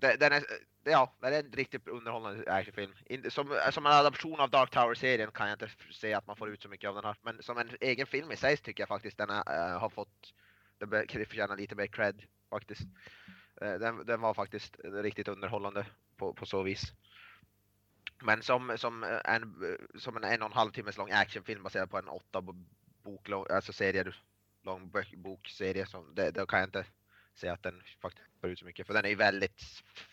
Den, 0.00 0.18
den 0.18 0.32
är, 0.32 0.44
ja, 0.84 1.12
det 1.20 1.26
är 1.26 1.44
en 1.44 1.52
riktigt 1.52 1.88
underhållande 1.88 2.52
actionfilm. 2.52 2.92
In- 3.06 3.30
Som, 3.30 3.58
som 3.70 3.86
en 3.86 3.92
adaption 3.92 4.40
av 4.40 4.50
Dark 4.50 4.70
Tower-serien 4.70 5.30
kan 5.30 5.48
jag 5.48 5.54
inte 5.54 5.70
se 5.90 6.14
att 6.14 6.26
man 6.26 6.36
får 6.36 6.50
ut 6.50 6.62
så 6.62 6.68
mycket 6.68 6.88
av 6.88 6.94
den 6.94 7.04
här. 7.04 7.16
Men 7.22 7.42
som 7.42 7.58
en 7.58 7.70
egen 7.80 8.06
film 8.06 8.32
i 8.32 8.36
sig 8.36 8.56
tycker 8.56 8.82
jag 8.82 8.88
faktiskt 8.88 9.18
den 9.18 9.30
är, 9.30 9.72
eh, 9.72 9.78
har 9.80 9.88
fått, 9.88 10.34
den 10.78 10.90
förtjänar 11.08 11.56
lite 11.56 11.74
mer 11.74 11.86
cred 11.86 12.22
faktiskt. 12.50 12.82
Eh, 13.60 13.74
den, 13.74 14.06
den 14.06 14.20
var 14.20 14.34
faktiskt 14.34 14.76
riktigt 14.84 15.28
underhållande 15.28 15.86
på, 16.16 16.32
på 16.32 16.46
så 16.46 16.62
vis. 16.62 16.92
Men 18.22 18.42
som, 18.42 18.78
som, 18.78 19.04
eh, 19.04 19.20
en, 19.24 19.54
som 19.98 20.16
en 20.16 20.24
en 20.24 20.42
och 20.42 20.46
en 20.46 20.52
halv 20.56 20.70
timmes 20.70 20.96
lång 20.96 21.10
actionfilm 21.10 21.62
baserad 21.62 21.90
på 21.90 21.98
en 21.98 22.08
åtta 22.08 22.40
bok, 23.02 23.28
lång- 23.28 23.46
alltså 23.50 23.72
serie, 23.72 24.12
lång 24.62 24.88
bok, 24.90 25.14
bokserie, 25.16 25.86
som, 25.86 26.14
det, 26.14 26.30
då 26.30 26.46
kan 26.46 26.58
jag 26.60 26.66
inte 26.66 26.86
säga 27.34 27.52
att 27.52 27.62
den 27.62 27.82
faktiskt 28.02 28.40
får 28.40 28.50
ut 28.50 28.58
så 28.58 28.64
mycket. 28.64 28.86
För 28.86 28.94
den 28.94 29.04
är 29.04 29.08
ju 29.08 29.14
väldigt 29.14 29.62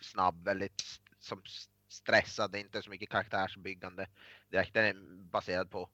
snabb, 0.02 0.46
väldigt 0.46 0.84
som 1.20 1.42
stressad, 1.90 2.52
det 2.52 2.58
är 2.58 2.62
inte 2.62 2.82
så 2.82 2.90
mycket 2.90 3.10
karaktärsbyggande 3.10 4.08
direkt. 4.52 4.74
Den 4.74 4.86
är 4.86 5.24
baserad 5.32 5.72
på 5.72 5.90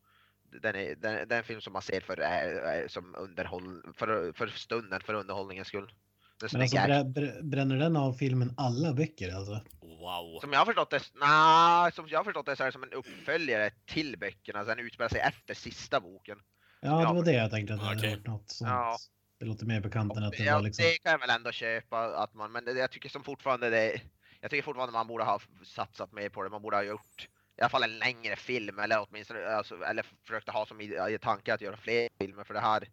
den 0.51 0.75
är, 0.75 0.95
den, 0.95 1.27
den 1.27 1.43
film 1.43 1.61
som 1.61 1.73
man 1.73 1.81
ser 1.81 2.01
för, 2.01 2.21
äh, 2.21 2.87
som 2.87 3.15
underhåll, 3.15 3.93
för, 3.97 4.33
för 4.33 4.47
stunden, 4.47 5.01
för 5.01 5.13
underhållningens 5.13 5.67
skull. 5.67 5.91
Den 6.39 6.49
Men 6.53 6.61
alltså, 6.61 6.77
brä, 6.77 7.03
brä, 7.03 7.43
bränner 7.43 7.75
den 7.75 7.95
av 7.95 8.13
filmen 8.13 8.53
alla 8.57 8.93
böcker 8.93 9.35
alltså? 9.35 9.61
Wow. 9.81 10.39
Som 10.41 10.53
jag 10.53 10.59
har 10.59 10.65
förstått 10.65 10.89
det, 10.89 11.11
nah, 11.13 11.91
som 11.91 12.07
jag 12.07 12.19
har 12.19 12.23
förstått 12.23 12.45
det 12.45 12.55
så 12.55 12.63
är 12.63 12.67
det 12.67 12.71
som 12.71 12.83
en 12.83 12.93
uppföljare 12.93 13.71
till 13.85 14.17
böckerna, 14.19 14.63
så 14.63 14.69
den 14.69 14.79
utspelar 14.79 15.09
sig 15.09 15.19
efter 15.19 15.53
sista 15.53 15.99
boken. 15.99 16.37
Ja, 16.81 16.99
det 16.99 17.13
var 17.13 17.25
det 17.25 17.31
jag 17.33 17.51
tänkte 17.51 17.73
att 17.73 17.79
det 17.79 17.85
hade 17.85 17.99
Okej. 17.99 18.09
varit 18.09 18.27
något 18.27 18.49
sånt. 18.49 18.69
Ja. 18.69 18.97
Det 19.39 19.45
låter 19.45 19.65
mer 19.65 19.81
bekant 19.81 20.17
än 20.17 20.23
att 20.23 20.33
det 20.33 20.43
Ja, 20.43 20.55
var 20.55 20.61
liksom... 20.61 20.85
det 20.85 20.97
kan 21.03 21.11
jag 21.11 21.19
väl 21.19 21.29
ändå 21.29 21.51
köpa 21.51 22.23
att 22.23 22.33
man, 22.33 22.51
men 22.51 22.65
det, 22.65 22.71
jag 22.71 22.91
tycker 22.91 23.09
som 23.09 23.23
fortfarande 23.23 23.69
det, 23.69 24.01
jag 24.41 24.51
tycker 24.51 24.63
fortfarande 24.63 24.93
man 24.93 25.07
borde 25.07 25.23
ha 25.23 25.39
satsat 25.63 26.11
mer 26.13 26.29
på 26.29 26.43
det, 26.43 26.49
man 26.49 26.61
borde 26.61 26.77
ha 26.77 26.83
gjort 26.83 27.27
i 27.57 27.61
alla 27.61 27.69
fall 27.69 27.83
en 27.83 27.99
längre 27.99 28.35
film 28.35 28.79
eller 28.79 29.05
åtminstone, 29.09 29.47
alltså, 29.47 29.83
eller 29.83 30.05
försökt 30.23 30.49
ha 30.49 30.65
som 30.65 30.81
i, 30.81 30.85
i 31.09 31.17
tanke 31.21 31.53
att 31.53 31.61
göra 31.61 31.77
fler 31.77 32.09
filmer 32.19 32.43
för 32.43 32.53
det 32.53 32.59
här. 32.59 32.89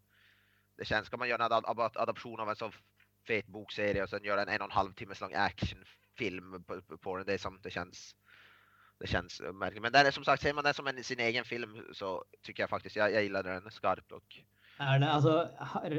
Det 0.76 0.84
känns, 0.84 1.06
ska 1.06 1.16
man 1.16 1.28
göra 1.28 1.44
en 1.44 1.52
ad, 1.52 1.64
ad, 1.66 1.96
adaption 1.96 2.40
av 2.40 2.50
en 2.50 2.56
så 2.56 2.72
fet 3.26 3.46
bokserie 3.46 4.02
och 4.02 4.08
sen 4.08 4.24
göra 4.24 4.42
en 4.42 4.48
en 4.48 4.60
och 4.60 4.64
en 4.64 4.70
halv 4.70 4.92
timmes 4.92 5.20
lång 5.20 5.34
actionfilm 5.34 6.64
på, 6.64 6.82
på, 6.82 6.98
på 6.98 7.16
den, 7.16 7.26
det 7.26 7.38
som, 7.38 7.60
det 7.62 7.70
känns 7.70 8.14
det 8.98 9.06
känns 9.06 9.40
märkligt. 9.40 9.82
Men 9.82 9.92
den 9.92 10.06
är 10.06 10.10
som 10.10 10.24
sagt, 10.24 10.42
ser 10.42 10.54
man 10.54 10.64
den 10.64 10.74
som 10.74 10.86
en, 10.86 11.04
sin 11.04 11.20
egen 11.20 11.44
film 11.44 11.84
så 11.92 12.24
tycker 12.42 12.62
jag 12.62 12.70
faktiskt, 12.70 12.96
jag, 12.96 13.12
jag 13.12 13.22
gillar 13.22 13.42
den 13.42 13.70
skarpt 13.70 14.12
och 14.12 14.38
alltså, 14.78 15.48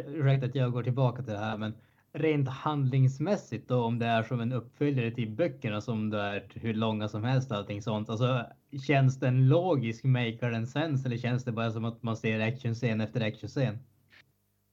ursäkta 0.08 0.46
att 0.46 0.56
jag 0.56 0.72
går 0.72 0.84
tillbaka 0.84 1.24
till 1.24 1.34
det 1.34 1.40
här, 1.40 1.58
men 1.58 1.74
rent 2.14 2.50
handlingsmässigt 2.50 3.68
då, 3.68 3.84
om 3.84 4.00
det 4.00 4.06
är 4.06 4.24
som 4.24 4.40
en 4.40 4.52
uppföljare 4.52 5.12
till 5.12 5.30
böckerna 5.30 5.82
som 5.82 6.10
det 6.10 6.22
är 6.22 6.48
hur 6.54 6.74
långa 6.74 7.08
som 7.08 7.24
helst 7.24 7.52
och 7.52 7.58
allting 7.58 7.82
sånt. 7.82 8.10
Alltså, 8.10 8.46
känns 8.88 9.20
den 9.20 9.48
logisk, 9.48 10.04
maker 10.04 10.52
den 10.52 10.68
sense 10.68 11.08
eller 11.08 11.18
känns 11.18 11.44
det 11.44 11.52
bara 11.52 11.72
som 11.72 11.86
att 11.86 12.04
man 12.04 12.18
ser 12.18 12.40
actionscen 12.40 13.02
efter 13.02 13.22
actionscen? 13.22 13.80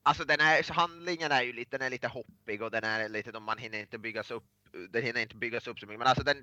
Alltså 0.05 0.25
den 0.25 0.41
här 0.41 0.73
handlingen 0.73 1.33
är 1.33 1.43
ju 1.43 1.53
lite, 1.53 1.79
den 1.79 1.87
är 1.87 1.91
lite 1.91 2.09
hoppig 2.09 2.63
och 2.63 2.71
den 2.71 2.85
är 2.85 3.09
lite, 3.09 3.41
man 3.41 3.59
hinner 3.59 3.81
inte 3.81 3.99
byggas 3.99 4.31
upp, 4.31 4.45
den 4.91 5.03
hinner 5.03 5.21
inte 5.21 5.37
byggas 5.37 5.67
upp 5.67 5.79
så 5.79 5.87
mycket. 5.87 5.99
Men 5.99 6.09
alltså 6.09 6.25
den, 6.25 6.37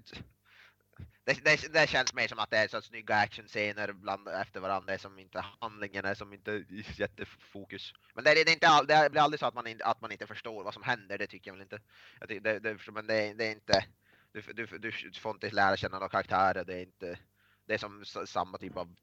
det, 1.25 1.45
det, 1.45 1.73
det 1.73 1.87
känns 1.89 2.13
mer 2.13 2.27
som 2.27 2.39
att 2.39 2.49
det 2.49 2.57
är 2.57 2.67
så 2.67 2.81
snygga 2.81 3.15
actionscener 3.15 3.93
bland 3.93 4.27
efter 4.27 4.59
varandra, 4.59 4.87
det 4.87 4.93
är 4.93 4.97
som 4.97 5.19
inte 5.19 5.45
handlingen 5.61 6.05
är 6.05 6.15
som 6.15 6.33
inte 6.33 6.51
i 6.51 6.85
jättefokus. 6.95 7.93
Men 8.13 8.23
det, 8.23 8.33
det, 8.33 8.41
är 8.41 8.53
inte, 8.53 8.67
all- 8.67 8.87
det 8.87 9.09
blir 9.11 9.21
aldrig 9.21 9.39
så 9.39 9.45
att 9.45 9.53
man, 9.53 9.67
inte- 9.67 9.85
att 9.85 10.01
man 10.01 10.11
inte 10.11 10.27
förstår 10.27 10.63
vad 10.63 10.73
som 10.73 10.83
händer, 10.83 11.17
det 11.17 11.27
tycker 11.27 11.51
jag 11.51 11.55
väl 11.55 11.61
inte. 11.61 11.79
Jag 12.19 12.29
tycker, 12.29 12.41
det, 12.41 12.59
det, 12.59 12.91
men 12.91 13.07
det, 13.07 13.15
är- 13.15 13.33
det 13.33 13.45
är 13.45 13.51
inte, 13.51 13.85
du, 14.31 14.41
du, 14.41 14.91
du 14.91 15.19
får 15.19 15.31
inte 15.31 15.49
lära 15.51 15.77
känna 15.77 15.97
några 15.97 16.09
karaktärer, 16.09 16.63
det 16.65 16.75
är 16.75 16.81
inte, 16.81 17.19
det 17.65 17.73
är 17.73 17.77
som 17.77 18.05
samma 18.25 18.57
typ 18.57 18.77
av 18.77 18.95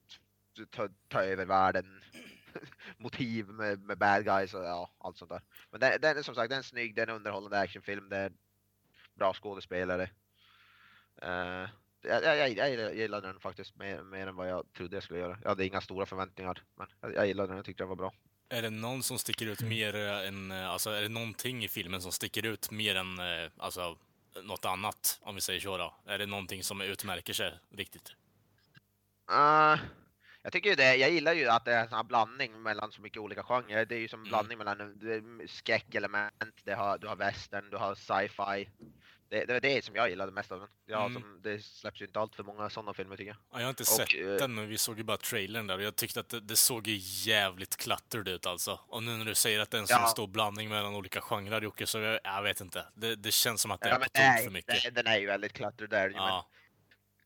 ta, 0.70 0.88
ta 1.08 1.22
över 1.22 1.46
världen 1.46 2.02
motiv 2.98 3.48
med, 3.48 3.80
med 3.80 3.98
bad 3.98 4.24
guys 4.24 4.54
och 4.54 4.64
ja, 4.64 4.90
allt 4.98 5.18
sånt 5.18 5.30
där. 5.30 5.42
Men 5.70 5.80
den, 5.80 6.00
den 6.00 6.18
är 6.18 6.22
som 6.22 6.34
sagt, 6.34 6.50
den 6.50 6.58
är 6.58 6.62
snygg, 6.62 6.94
den 6.94 7.08
är 7.08 7.12
underhållande 7.14 7.58
actionfilm, 7.60 8.08
det 8.08 8.16
är 8.16 8.32
bra 9.14 9.32
skådespelare. 9.34 10.10
Uh, 11.24 11.68
jag, 12.02 12.24
jag, 12.24 12.50
jag, 12.50 12.70
jag 12.70 12.96
gillar 12.96 13.20
den 13.20 13.40
faktiskt 13.40 13.76
mer, 13.76 14.02
mer 14.02 14.26
än 14.26 14.36
vad 14.36 14.48
jag 14.48 14.72
trodde 14.76 14.96
jag 14.96 15.02
skulle 15.02 15.20
göra. 15.20 15.38
Jag 15.42 15.48
hade 15.48 15.66
inga 15.66 15.80
stora 15.80 16.06
förväntningar, 16.06 16.62
men 16.76 16.86
jag, 17.00 17.14
jag 17.14 17.26
gillade 17.26 17.48
den, 17.48 17.56
jag 17.56 17.64
tyckte 17.64 17.82
den 17.82 17.88
var 17.88 17.96
bra. 17.96 18.12
Är 18.48 18.62
det 18.62 18.70
någon 18.70 19.02
som 19.02 19.18
sticker 19.18 19.46
ut 19.46 19.60
mer 19.62 19.94
än, 19.96 20.52
alltså 20.52 20.90
är 20.90 21.02
det 21.02 21.08
någonting 21.08 21.64
i 21.64 21.68
filmen 21.68 22.00
som 22.02 22.12
sticker 22.12 22.46
ut 22.46 22.70
mer 22.70 22.94
än, 22.94 23.18
eh, 23.18 23.50
alltså 23.56 23.98
något 24.42 24.64
annat, 24.64 25.18
om 25.22 25.34
vi 25.34 25.40
säger 25.40 25.60
så 25.60 25.76
då? 25.78 25.94
Är 26.06 26.18
det 26.18 26.26
någonting 26.26 26.62
som 26.62 26.80
utmärker 26.80 27.32
sig 27.32 27.58
riktigt? 27.70 28.12
Uh, 29.30 29.76
Jag 30.42 30.52
tycker 30.52 30.70
ju 30.70 30.76
det, 30.76 30.96
jag 30.96 31.10
gillar 31.10 31.32
ju 31.32 31.48
att 31.48 31.64
det 31.64 31.72
är 31.72 31.82
en 31.82 31.88
sån 31.88 31.96
här 31.96 32.04
blandning 32.04 32.62
mellan 32.62 32.92
så 32.92 33.00
mycket 33.02 33.18
olika 33.18 33.42
genrer. 33.42 33.84
Det 33.86 33.94
är 33.94 33.98
ju 33.98 34.08
som 34.08 34.20
en 34.20 34.26
Mm. 34.26 34.28
blandning 34.30 34.58
mellan 34.58 34.80
eh, 34.80 35.46
skräckelement, 35.46 36.32
det 36.64 36.74
har, 36.74 36.98
du 36.98 37.06
har 37.08 37.16
western, 37.16 37.70
du 37.70 37.76
har 37.76 37.94
sci-fi. 37.94 38.68
Det, 39.28 39.44
det 39.44 39.56
är 39.56 39.60
det 39.60 39.84
som 39.84 39.94
jag 39.94 40.10
gillade 40.10 40.32
mest 40.32 40.52
av 40.52 40.60
den. 40.60 40.68
Ja, 40.86 41.06
Mm. 41.06 41.22
som, 41.22 41.40
det 41.42 41.62
släpps 41.64 42.00
ju 42.00 42.04
inte 42.06 42.20
allt 42.20 42.34
för 42.36 42.42
många 42.42 42.70
sådana 42.70 42.94
filmer 42.94 43.16
tycker 43.16 43.28
jag. 43.30 43.36
Ja, 43.52 43.58
jag 43.58 43.62
har 43.66 43.68
inte 43.70 43.82
Och, 43.82 43.86
sett 43.86 44.14
eh, 44.14 44.26
den, 44.26 44.54
men 44.54 44.68
vi 44.68 44.78
såg 44.78 44.98
ju 44.98 45.04
bara 45.04 45.16
trailern 45.16 45.66
där 45.66 45.76
och 45.76 45.82
jag 45.82 45.96
tyckte 45.96 46.20
att 46.20 46.28
det, 46.28 46.40
det 46.40 46.56
såg 46.56 46.86
ju 46.86 46.96
jävligt 47.30 47.76
cluttered 47.76 48.28
ut 48.28 48.46
alltså. 48.46 48.80
Och 48.88 49.02
nu 49.02 49.16
när 49.16 49.24
du 49.24 49.34
säger 49.34 49.60
att 49.60 49.70
det 49.70 49.76
är 49.76 49.80
en 49.80 49.86
Ja. 49.88 50.06
stor 50.06 50.26
blandning 50.26 50.68
mellan 50.68 50.94
olika 50.94 51.20
genrer 51.20 51.60
Jocke, 51.62 51.86
så 51.86 51.98
jag, 51.98 52.20
jag 52.24 52.42
vet 52.42 52.60
inte. 52.60 52.86
Det, 52.94 53.16
det 53.16 53.32
känns 53.32 53.62
som 53.62 53.70
att 53.70 53.80
det 53.80 53.86
är 53.88 53.90
Ja, 53.90 53.94
på 53.96 54.00
men 54.00 54.34
tok 54.36 54.44
för 54.44 54.50
mycket. 54.50 54.82
det- 54.82 54.90
Den 54.90 55.06
är 55.06 55.18
ju 55.18 55.26
väldigt 55.26 55.52
cluttered 55.52 55.90
där. 55.90 56.08
Men 56.08 56.16
Ja, 56.16 56.48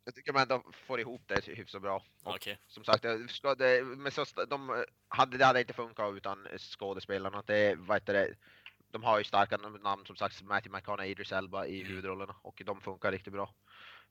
jag 0.04 0.14
tycker 0.14 0.32
man 0.32 0.42
ändå 0.42 0.62
får 0.86 1.00
ihop 1.00 1.22
det 1.26 1.46
hyfsat 1.46 1.82
bra. 1.82 2.04
Och 2.24 2.34
okej. 2.34 2.58
som 2.68 2.84
sagt, 2.84 3.04
jag 3.04 3.58
det, 3.58 3.82
men 3.84 4.12
så, 4.12 4.24
de, 4.48 4.70
eh, 4.70 4.76
hade, 5.08 5.38
det 5.38 5.44
hade 5.44 5.60
inte 5.60 5.72
funkat 5.72 6.14
utan 6.14 6.48
skådespelarna. 6.58 7.42
Det, 7.46 7.74
vad 7.78 7.96
heter 7.96 8.12
det, 8.12 8.34
de 8.90 9.02
har 9.02 9.18
ju 9.18 9.24
starka 9.24 9.56
namn 9.56 10.06
som 10.06 10.16
sagt, 10.16 10.42
Matthew 10.42 10.78
McConaughey, 10.78 11.10
Idris 11.10 11.32
Elba 11.32 11.66
i 11.66 11.80
Mm. 11.80 11.88
huvudrollerna 11.88 12.36
och 12.42 12.62
de 12.66 12.80
funkar 12.80 13.12
riktigt 13.12 13.32
bra 13.32 13.54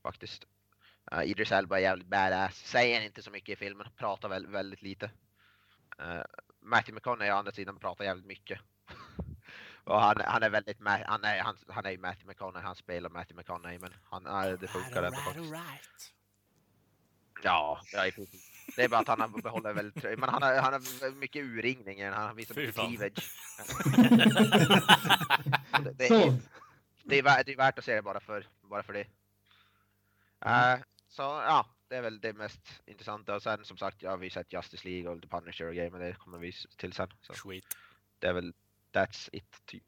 faktiskt. 0.04 0.46
Uh, 1.14 1.24
Idris 1.24 1.52
Elba 1.52 1.78
är 1.78 1.82
jävligt 1.82 2.08
badass, 2.08 2.56
säger 2.56 3.02
inte 3.02 3.22
så 3.22 3.32
mycket 3.32 3.50
i 3.50 3.56
filmen, 3.56 3.88
pratar 3.98 4.30
väl, 4.30 4.48
väldigt 4.48 4.82
lite. 4.82 5.12
Uh, 6.02 6.24
Matthew 6.62 6.96
McConaughey 6.96 7.32
å 7.32 7.36
andra 7.36 7.52
sidan 7.52 7.80
pratar 7.80 8.06
jävligt 8.06 8.26
mycket. 8.26 8.60
och 9.84 10.02
han, 10.02 10.22
han 10.26 10.44
är 10.44 10.50
väldigt, 10.50 10.78
han 11.06 11.24
är, 11.24 11.40
han, 11.40 11.58
han 11.68 11.86
är 11.86 11.92
ju 11.92 11.98
Matthew 11.98 12.28
McConaughey, 12.28 12.66
han 12.66 12.76
spelar 12.76 13.10
Matthew 13.10 13.42
McConaughey 13.42 13.80
men 13.80 13.94
han, 14.04 14.28
uh, 14.28 14.60
det 14.60 14.68
funkar 14.68 15.04
ändå 15.04 15.18
faktiskt. 15.18 15.52
Ja, 17.44 17.82
ja 17.94 18.08
i 18.08 18.12
princip. 18.12 18.42
Det 18.76 18.84
är 18.84 18.89
bara 18.89 18.99
att 18.99 19.07
han 19.07 19.22
har 19.22 19.41
behåller 19.41 19.74
väldigt, 19.74 20.03
men 20.03 20.30
han 20.30 20.41
har, 20.43 20.55
han 20.55 20.74
har 20.74 21.11
mycket 21.11 21.43
urringning, 21.43 22.05
han 22.05 22.36
visar 22.36 22.55
mycket 22.55 22.76
cleavage. 22.76 23.32
det, 25.84 25.91
det, 25.97 26.07
är, 26.07 26.38
det, 27.03 27.17
är 27.17 27.24
värt, 27.24 27.45
det 27.45 27.51
är 27.51 27.57
värt 27.57 27.80
att 27.80 27.86
se 27.86 27.95
det 27.95 28.01
bara 28.01 28.20
för, 28.20 28.47
bara 28.61 28.84
för 28.84 28.93
det. 28.93 29.05
Eh, 30.45 30.80
så 31.07 31.22
ja, 31.22 31.65
det 31.88 31.95
är 31.95 32.01
väl 32.01 32.20
det 32.20 32.34
mest 32.34 32.82
intressanta. 32.86 33.36
Och 33.36 33.43
sen 33.43 33.65
som 33.65 33.78
sagt, 33.78 34.01
ja, 34.01 34.15
vi 34.15 34.26
har 34.26 34.30
sett 34.30 34.53
Justice 34.53 34.88
League 34.88 35.09
och 35.09 35.22
The 35.22 35.28
Punisher 35.28 35.67
och 35.67 35.76
grejer, 35.76 35.91
men 35.91 36.01
det 36.01 36.13
kommer 36.13 36.38
vi 36.38 36.53
till 36.78 36.93
sen. 36.93 37.13
Så 37.22 37.34
Sweet. 37.34 37.78
det 38.20 38.28
är 38.28 38.34
väl, 38.34 38.53
that's 38.93 39.30
it, 39.32 39.61
typ. 39.65 39.84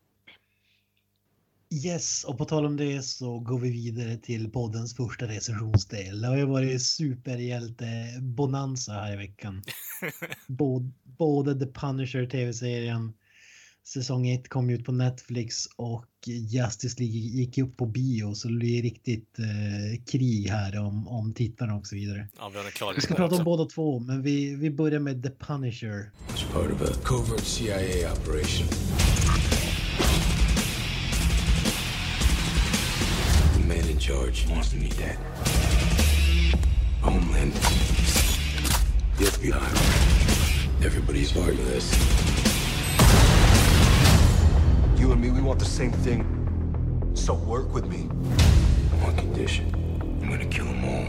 Yes, 1.73 2.23
och 2.23 2.37
på 2.37 2.45
tal 2.45 2.65
om 2.65 2.77
det 2.77 3.01
så 3.01 3.39
går 3.39 3.59
vi 3.59 3.71
vidare 3.71 4.17
till 4.17 4.51
poddens 4.51 4.95
första 4.95 5.27
recensionsdel. 5.27 6.21
Det 6.21 6.27
har 6.27 6.37
ju 6.37 6.45
varit 6.45 6.81
superhjälte-bonanza 6.81 8.93
här 8.93 9.13
i 9.13 9.17
veckan. 9.17 9.63
Både, 10.47 10.91
både 11.03 11.59
The 11.59 11.65
Punisher 11.65 12.25
tv-serien, 12.25 13.13
säsong 13.87 14.29
1 14.29 14.49
kom 14.49 14.69
ut 14.69 14.85
på 14.85 14.91
Netflix 14.91 15.65
och 15.75 16.05
Justice 16.25 16.99
League 16.99 17.17
gick 17.17 17.57
upp 17.57 17.77
på 17.77 17.85
bio 17.85 18.33
så 18.33 18.47
det 18.47 18.53
blir 18.53 18.81
riktigt 18.81 19.39
eh, 19.39 19.45
krig 20.11 20.49
här 20.49 20.79
om, 20.79 21.07
om 21.07 21.33
tittarna 21.33 21.75
och 21.75 21.87
så 21.87 21.95
vidare. 21.95 22.27
Ja, 22.37 22.49
vi 22.49 22.57
har 22.57 22.95
Vi 22.95 23.01
ska 23.01 23.15
prata 23.15 23.35
om 23.35 23.43
båda 23.43 23.65
två, 23.65 23.99
men 23.99 24.21
vi, 24.21 24.55
vi 24.55 24.71
börjar 24.71 24.99
med 24.99 25.23
The 25.23 25.29
Punisher. 25.29 26.11
It's 26.27 26.53
part 26.53 26.71
of 26.71 26.81
a 26.81 26.93
covert 27.03 27.43
CIA 27.43 28.13
operation. 28.13 28.67
Charge 34.01 34.47
wants 34.49 34.73
me 34.73 34.89
dead. 34.97 35.15
Homeland. 37.03 37.53
The 39.17 39.25
FBI. 39.25 39.67
Everybody's 40.83 41.31
part 41.31 41.53
of 41.53 41.65
this. 41.67 41.85
You 44.99 45.11
and 45.11 45.21
me, 45.21 45.29
we 45.29 45.41
want 45.41 45.59
the 45.59 45.65
same 45.65 45.91
thing. 45.91 46.25
So 47.13 47.35
work 47.35 47.75
with 47.75 47.85
me. 47.85 48.09
On 49.05 49.15
condition. 49.15 49.65
I'm 50.21 50.29
gonna 50.29 50.45
kill 50.45 50.65
them 50.65 50.83
all. 50.83 51.07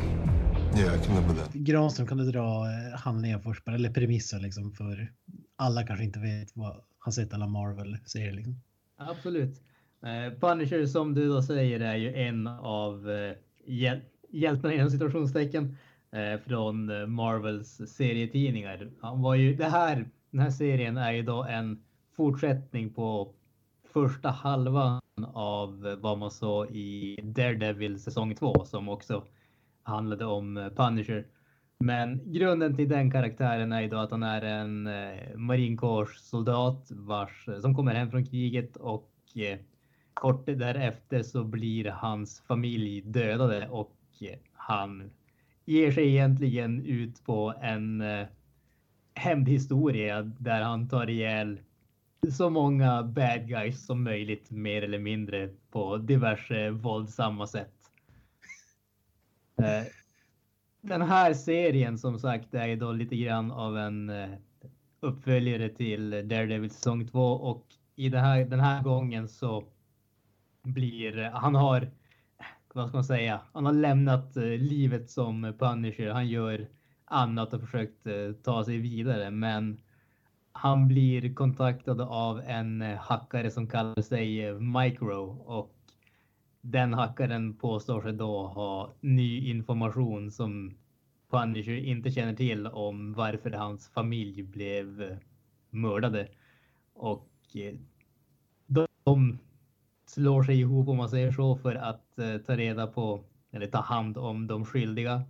Yeah, 0.76 0.94
I 0.94 0.98
can 0.98 1.14
live 1.14 1.28
with 1.28 1.38
that. 1.38 1.52
Granström, 1.54 2.06
kan 2.06 2.18
du 2.18 2.30
dra 2.30 2.66
eh, 2.66 2.98
handlingen 2.98 3.42
först 3.42 3.68
eller 3.68 3.90
premissen 3.90 4.42
liksom 4.42 4.72
för 4.72 5.12
alla 5.56 5.82
kanske 5.86 6.04
inte 6.04 6.18
vet 6.20 6.56
vad 6.56 6.82
har 6.98 7.12
sett 7.12 7.34
alla 7.34 7.46
Marvel-serier 7.46 8.32
liksom. 8.32 8.60
absolut. 8.96 9.60
Eh, 10.02 10.32
Punisher 10.40 10.86
som 10.86 11.14
du 11.14 11.28
då 11.28 11.42
säger 11.42 11.80
är 11.80 11.96
ju 11.96 12.14
en 12.14 12.46
av 12.46 13.10
eh, 13.10 13.36
hjäl 13.66 14.00
hjältarna 14.30 14.74
inom 14.74 14.90
situationstecken 14.90 15.76
eh, 16.12 16.40
från 16.40 16.86
Marvels 17.12 17.80
serietidningar. 17.86 18.90
Han 19.00 19.22
var 19.22 19.34
ju 19.34 19.54
det 19.54 19.68
här. 19.68 20.10
Den 20.30 20.40
här 20.40 20.50
serien 20.50 20.96
är 20.96 21.12
ju 21.12 21.22
då 21.22 21.44
en 21.44 21.82
fortsättning 22.16 22.94
på 22.94 23.34
första 23.92 24.30
halvan 24.30 25.00
av 25.32 25.98
vad 26.00 26.18
man 26.18 26.30
såg 26.30 26.70
i 26.70 27.18
Daredevil 27.22 28.02
säsong 28.02 28.34
2 28.34 28.64
som 28.64 28.88
också 28.88 29.24
handlade 29.82 30.24
om 30.24 30.70
Punisher. 30.76 31.26
Men 31.78 32.32
grunden 32.32 32.76
till 32.76 32.88
den 32.88 33.10
karaktären 33.10 33.72
är 33.72 33.80
ju 33.80 33.88
då 33.88 33.96
att 33.96 34.10
han 34.10 34.22
är 34.22 34.42
en 34.42 34.88
marinkårssoldat 35.34 36.88
vars, 36.90 37.48
som 37.60 37.74
kommer 37.74 37.94
hem 37.94 38.10
från 38.10 38.26
kriget 38.26 38.76
och 38.76 39.10
kort 40.14 40.46
därefter 40.46 41.22
så 41.22 41.44
blir 41.44 41.84
hans 41.84 42.40
familj 42.40 43.00
dödade 43.00 43.68
och 43.68 43.96
han 44.52 45.10
ger 45.64 45.92
sig 45.92 46.08
egentligen 46.08 46.86
ut 46.86 47.24
på 47.24 47.54
en 47.60 48.00
eh, 48.00 48.26
hämndhistoria 49.14 50.22
där 50.22 50.62
han 50.62 50.88
tar 50.88 51.10
ihjäl 51.10 51.60
så 52.30 52.50
många 52.50 53.02
bad 53.02 53.48
guys 53.48 53.86
som 53.86 54.04
möjligt 54.04 54.50
mer 54.50 54.82
eller 54.82 54.98
mindre 54.98 55.50
på 55.70 55.96
diverse 55.96 56.70
våldsamma 56.70 57.46
sätt. 57.46 57.74
Eh, 59.58 59.86
den 60.80 61.02
här 61.02 61.34
serien 61.34 61.98
som 61.98 62.18
sagt 62.18 62.54
är 62.54 62.66
ju 62.66 62.76
då 62.76 62.92
lite 62.92 63.16
grann 63.16 63.52
av 63.52 63.78
en 63.78 64.10
eh, 64.10 64.30
uppföljare 65.00 65.68
till 65.68 66.10
Daredevil 66.10 66.70
säsong 66.70 67.08
2 67.08 67.32
och 67.32 67.66
i 67.96 68.08
det 68.08 68.18
här, 68.18 68.44
den 68.44 68.60
här 68.60 68.82
gången 68.82 69.28
så 69.28 69.64
blir 70.62 71.30
han 71.30 71.54
har 71.54 71.90
vad 72.74 72.88
ska 72.88 72.96
man 72.96 73.04
säga? 73.04 73.40
Han 73.52 73.66
har 73.66 73.72
lämnat 73.72 74.36
eh, 74.36 74.44
livet 74.44 75.10
som 75.10 75.54
Punisher. 75.58 76.10
Han 76.10 76.28
gör 76.28 76.68
annat 77.04 77.54
och 77.54 77.60
försökt 77.60 78.06
eh, 78.06 78.32
ta 78.42 78.64
sig 78.64 78.78
vidare, 78.78 79.30
men 79.30 79.80
han 80.52 80.88
blir 80.88 81.34
kontaktad 81.34 82.00
av 82.00 82.40
en 82.40 82.82
eh, 82.82 82.98
hackare 82.98 83.50
som 83.50 83.66
kallar 83.66 84.02
sig 84.02 84.52
Micro 84.60 85.42
och 85.46 85.76
den 86.60 86.94
hackaren 86.94 87.54
påstår 87.56 88.02
sig 88.02 88.12
då 88.12 88.46
ha 88.46 88.94
ny 89.00 89.50
information 89.50 90.30
som 90.30 90.74
Punisher 91.30 91.76
inte 91.76 92.10
känner 92.10 92.34
till 92.34 92.66
om 92.66 93.12
varför 93.12 93.50
hans 93.50 93.88
familj 93.88 94.42
blev 94.42 95.18
mördade. 95.70 96.28
Och 96.94 97.28
de 99.04 99.38
slår 100.14 100.42
sig 100.42 100.60
ihop 100.60 100.88
om 100.88 100.96
man 100.96 101.08
säger 101.08 101.32
så 101.32 101.56
för 101.56 101.74
att 101.74 102.18
eh, 102.18 102.36
ta 102.36 102.56
reda 102.56 102.86
på 102.86 103.24
eller 103.52 103.66
ta 103.66 103.80
hand 103.80 104.18
om 104.18 104.46
de 104.46 104.64
skyldiga. 104.64 105.22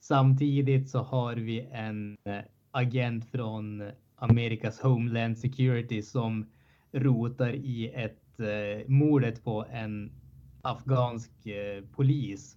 Samtidigt 0.00 0.90
så 0.90 0.98
har 0.98 1.34
vi 1.34 1.60
en 1.72 2.16
eh, 2.24 2.40
agent 2.70 3.30
från 3.30 3.90
Amerikas 4.16 4.80
Homeland 4.80 5.38
Security 5.38 6.02
som 6.02 6.50
rotar 6.92 7.52
i 7.52 7.92
ett 7.94 8.40
eh, 8.40 8.88
mordet 8.88 9.44
på 9.44 9.66
en 9.70 10.12
afghansk 10.62 11.46
eh, 11.46 11.84
polis 11.84 12.56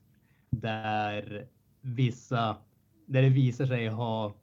där 0.50 1.48
vissa 1.82 2.58
där 3.06 3.22
det 3.22 3.30
visar 3.30 3.66
sig 3.66 3.88
ha 3.88 4.36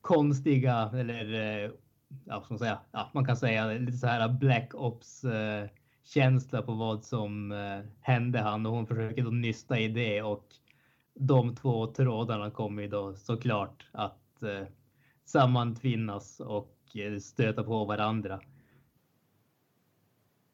konstiga 0.00 0.90
eller 0.94 1.34
eh, 1.34 1.70
ja, 2.24 2.40
ska 2.40 2.54
man 2.54 2.58
säga, 2.58 2.80
ja, 2.92 3.10
man 3.14 3.24
kan 3.24 3.36
säga 3.36 3.66
lite 3.66 3.98
så 3.98 4.06
här 4.06 4.28
Black 4.28 4.74
Ops 4.74 5.24
eh, 5.24 5.68
känsla 6.06 6.62
på 6.62 6.72
vad 6.72 7.04
som 7.04 7.52
eh, 7.52 7.80
hände 8.00 8.38
han 8.38 8.66
och 8.66 8.72
hon 8.72 8.86
försöker 8.86 9.22
då 9.22 9.30
nysta 9.30 9.78
i 9.78 9.88
det 9.88 10.22
och 10.22 10.46
de 11.14 11.56
två 11.56 11.86
trådarna 11.86 12.50
kommer 12.50 12.82
ju 12.82 12.88
då 12.88 13.14
såklart 13.14 13.86
att 13.92 14.42
eh, 14.42 14.66
sammantvinnas 15.24 16.40
och 16.40 16.78
eh, 16.94 17.18
stöta 17.18 17.64
på 17.64 17.84
varandra. 17.84 18.40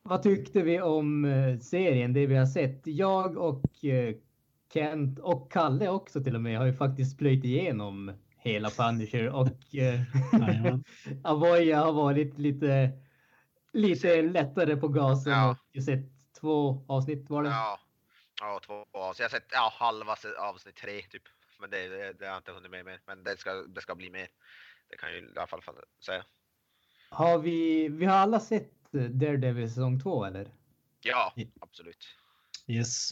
Vad 0.02 0.22
tyckte 0.22 0.62
vi 0.62 0.80
om 0.80 1.24
eh, 1.24 1.58
serien, 1.58 2.12
det 2.12 2.26
vi 2.26 2.36
har 2.36 2.46
sett? 2.46 2.80
Jag 2.84 3.36
och 3.36 3.64
Kent 4.72 5.18
och 5.18 5.52
Kalle 5.52 5.88
också 5.88 6.22
till 6.24 6.34
och 6.34 6.40
med 6.40 6.58
har 6.58 6.66
ju 6.66 6.72
faktiskt 6.72 7.18
plöjt 7.18 7.44
igenom 7.44 8.12
hela 8.42 8.70
Punisher 8.70 9.28
och 9.28 9.74
eh. 9.74 10.00
Avoya 11.22 11.84
har 11.84 11.92
varit 11.92 12.38
lite, 12.38 12.90
lite 13.72 14.22
lättare 14.22 14.76
på 14.76 14.88
gasen 14.88 15.32
Ja. 15.32 15.56
och 15.76 15.82
sett 15.84 16.32
två 16.40 16.84
avsnitt 16.88 17.30
var 17.30 17.42
det. 17.42 17.48
Ja, 17.48 17.80
ja 18.40 18.60
två 18.66 18.86
avsnitt. 18.92 19.20
Jag 19.20 19.24
har 19.24 19.30
sett 19.30 19.48
ja, 19.52 19.72
halva 19.78 20.16
avsnitt 20.38 20.76
tre 20.76 21.02
typ. 21.02 21.22
men 21.60 21.70
det, 21.70 21.88
det, 21.88 22.12
det 22.12 22.24
har 22.24 22.32
jag 22.32 22.38
inte 22.40 22.52
hunnit 22.52 22.70
med 22.70 22.84
mer. 22.84 23.00
Men 23.06 23.24
det 23.24 23.36
ska, 23.36 23.52
det 23.54 23.80
ska 23.80 23.94
bli 23.94 24.10
mer. 24.10 24.28
Det 24.88 24.96
kan 24.96 25.12
jag 25.12 25.18
i 25.22 25.28
alla 25.36 25.46
fall 25.46 25.62
säga. 26.04 26.24
Har 27.10 27.38
vi, 27.38 27.88
vi 27.88 28.04
har 28.06 28.16
alla 28.16 28.40
sett 28.40 28.72
Daredevil 28.92 29.68
säsong 29.68 30.00
två 30.00 30.24
eller? 30.24 30.48
Ja, 31.00 31.34
absolut. 31.60 32.06
Yes. 32.66 33.10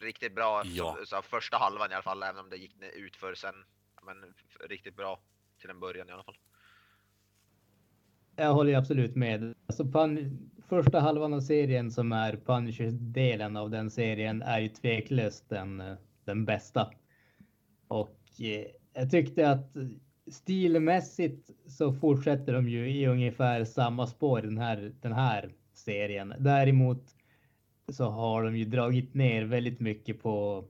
Riktigt 0.00 0.34
bra 0.34 0.62
Ja. 0.64 0.96
så, 1.00 1.06
så 1.06 1.22
första 1.22 1.56
halvan 1.56 1.90
i 1.90 1.94
alla 1.94 2.02
fall, 2.02 2.22
även 2.22 2.38
om 2.44 2.50
det 2.50 2.56
gick 2.56 2.82
ut 2.94 3.16
för 3.16 3.34
sen. 3.34 3.54
Men 4.02 4.34
riktigt 4.68 4.96
bra 4.96 5.20
till 5.60 5.70
en 5.70 5.80
början 5.80 6.08
i 6.08 6.12
alla 6.12 6.22
fall. 6.22 6.38
Jag 8.40 8.54
håller 8.54 8.70
ju 8.70 8.76
absolut 8.76 9.16
med. 9.16 9.54
Alltså 9.66 9.84
Pun- 9.84 10.38
första 10.68 11.00
halvan 11.00 11.34
av 11.34 11.40
serien 11.40 11.90
som 11.90 12.12
är 12.12 12.36
Punisher-delen 12.36 13.56
av 13.56 13.70
den 13.70 13.90
serien 13.90 14.42
är 14.42 14.60
ju 14.60 14.68
tveklöst 14.68 15.48
den, 15.48 15.82
den 16.24 16.44
bästa. 16.44 16.90
Och 17.88 18.20
eh, 18.40 18.66
jag 18.94 19.10
tyckte 19.10 19.50
att 19.50 19.76
stilmässigt 20.30 21.50
så 21.66 21.92
fortsätter 21.92 22.52
de 22.52 22.68
ju 22.68 22.90
i 22.90 23.06
ungefär 23.06 23.64
samma 23.64 24.06
spår 24.06 24.42
den 24.42 24.58
här, 24.58 24.92
den 25.00 25.12
här 25.12 25.52
serien. 25.72 26.34
Däremot 26.38 27.02
så 27.92 28.04
har 28.04 28.42
de 28.44 28.56
ju 28.56 28.64
dragit 28.64 29.14
ner 29.14 29.44
väldigt 29.44 29.80
mycket 29.80 30.22
på 30.22 30.64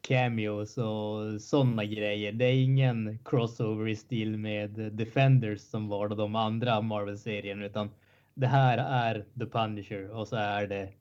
cameos 0.00 0.78
och 0.78 1.40
sådana 1.40 1.84
grejer. 1.84 2.32
Det 2.32 2.44
är 2.44 2.62
ingen 2.64 3.18
crossover 3.24 3.88
i 3.88 3.96
stil 3.96 4.38
med 4.38 4.70
Defenders 4.70 5.60
som 5.60 5.88
var 5.88 6.08
de 6.08 6.34
andra 6.36 6.80
Marvel-serien 6.80 7.62
utan 7.62 7.90
det 8.34 8.46
här 8.46 8.78
är 8.78 9.24
The 9.38 9.46
Punisher 9.46 10.10
och 10.10 10.28
så 10.28 10.36
är 10.36 10.66
det 10.66 10.92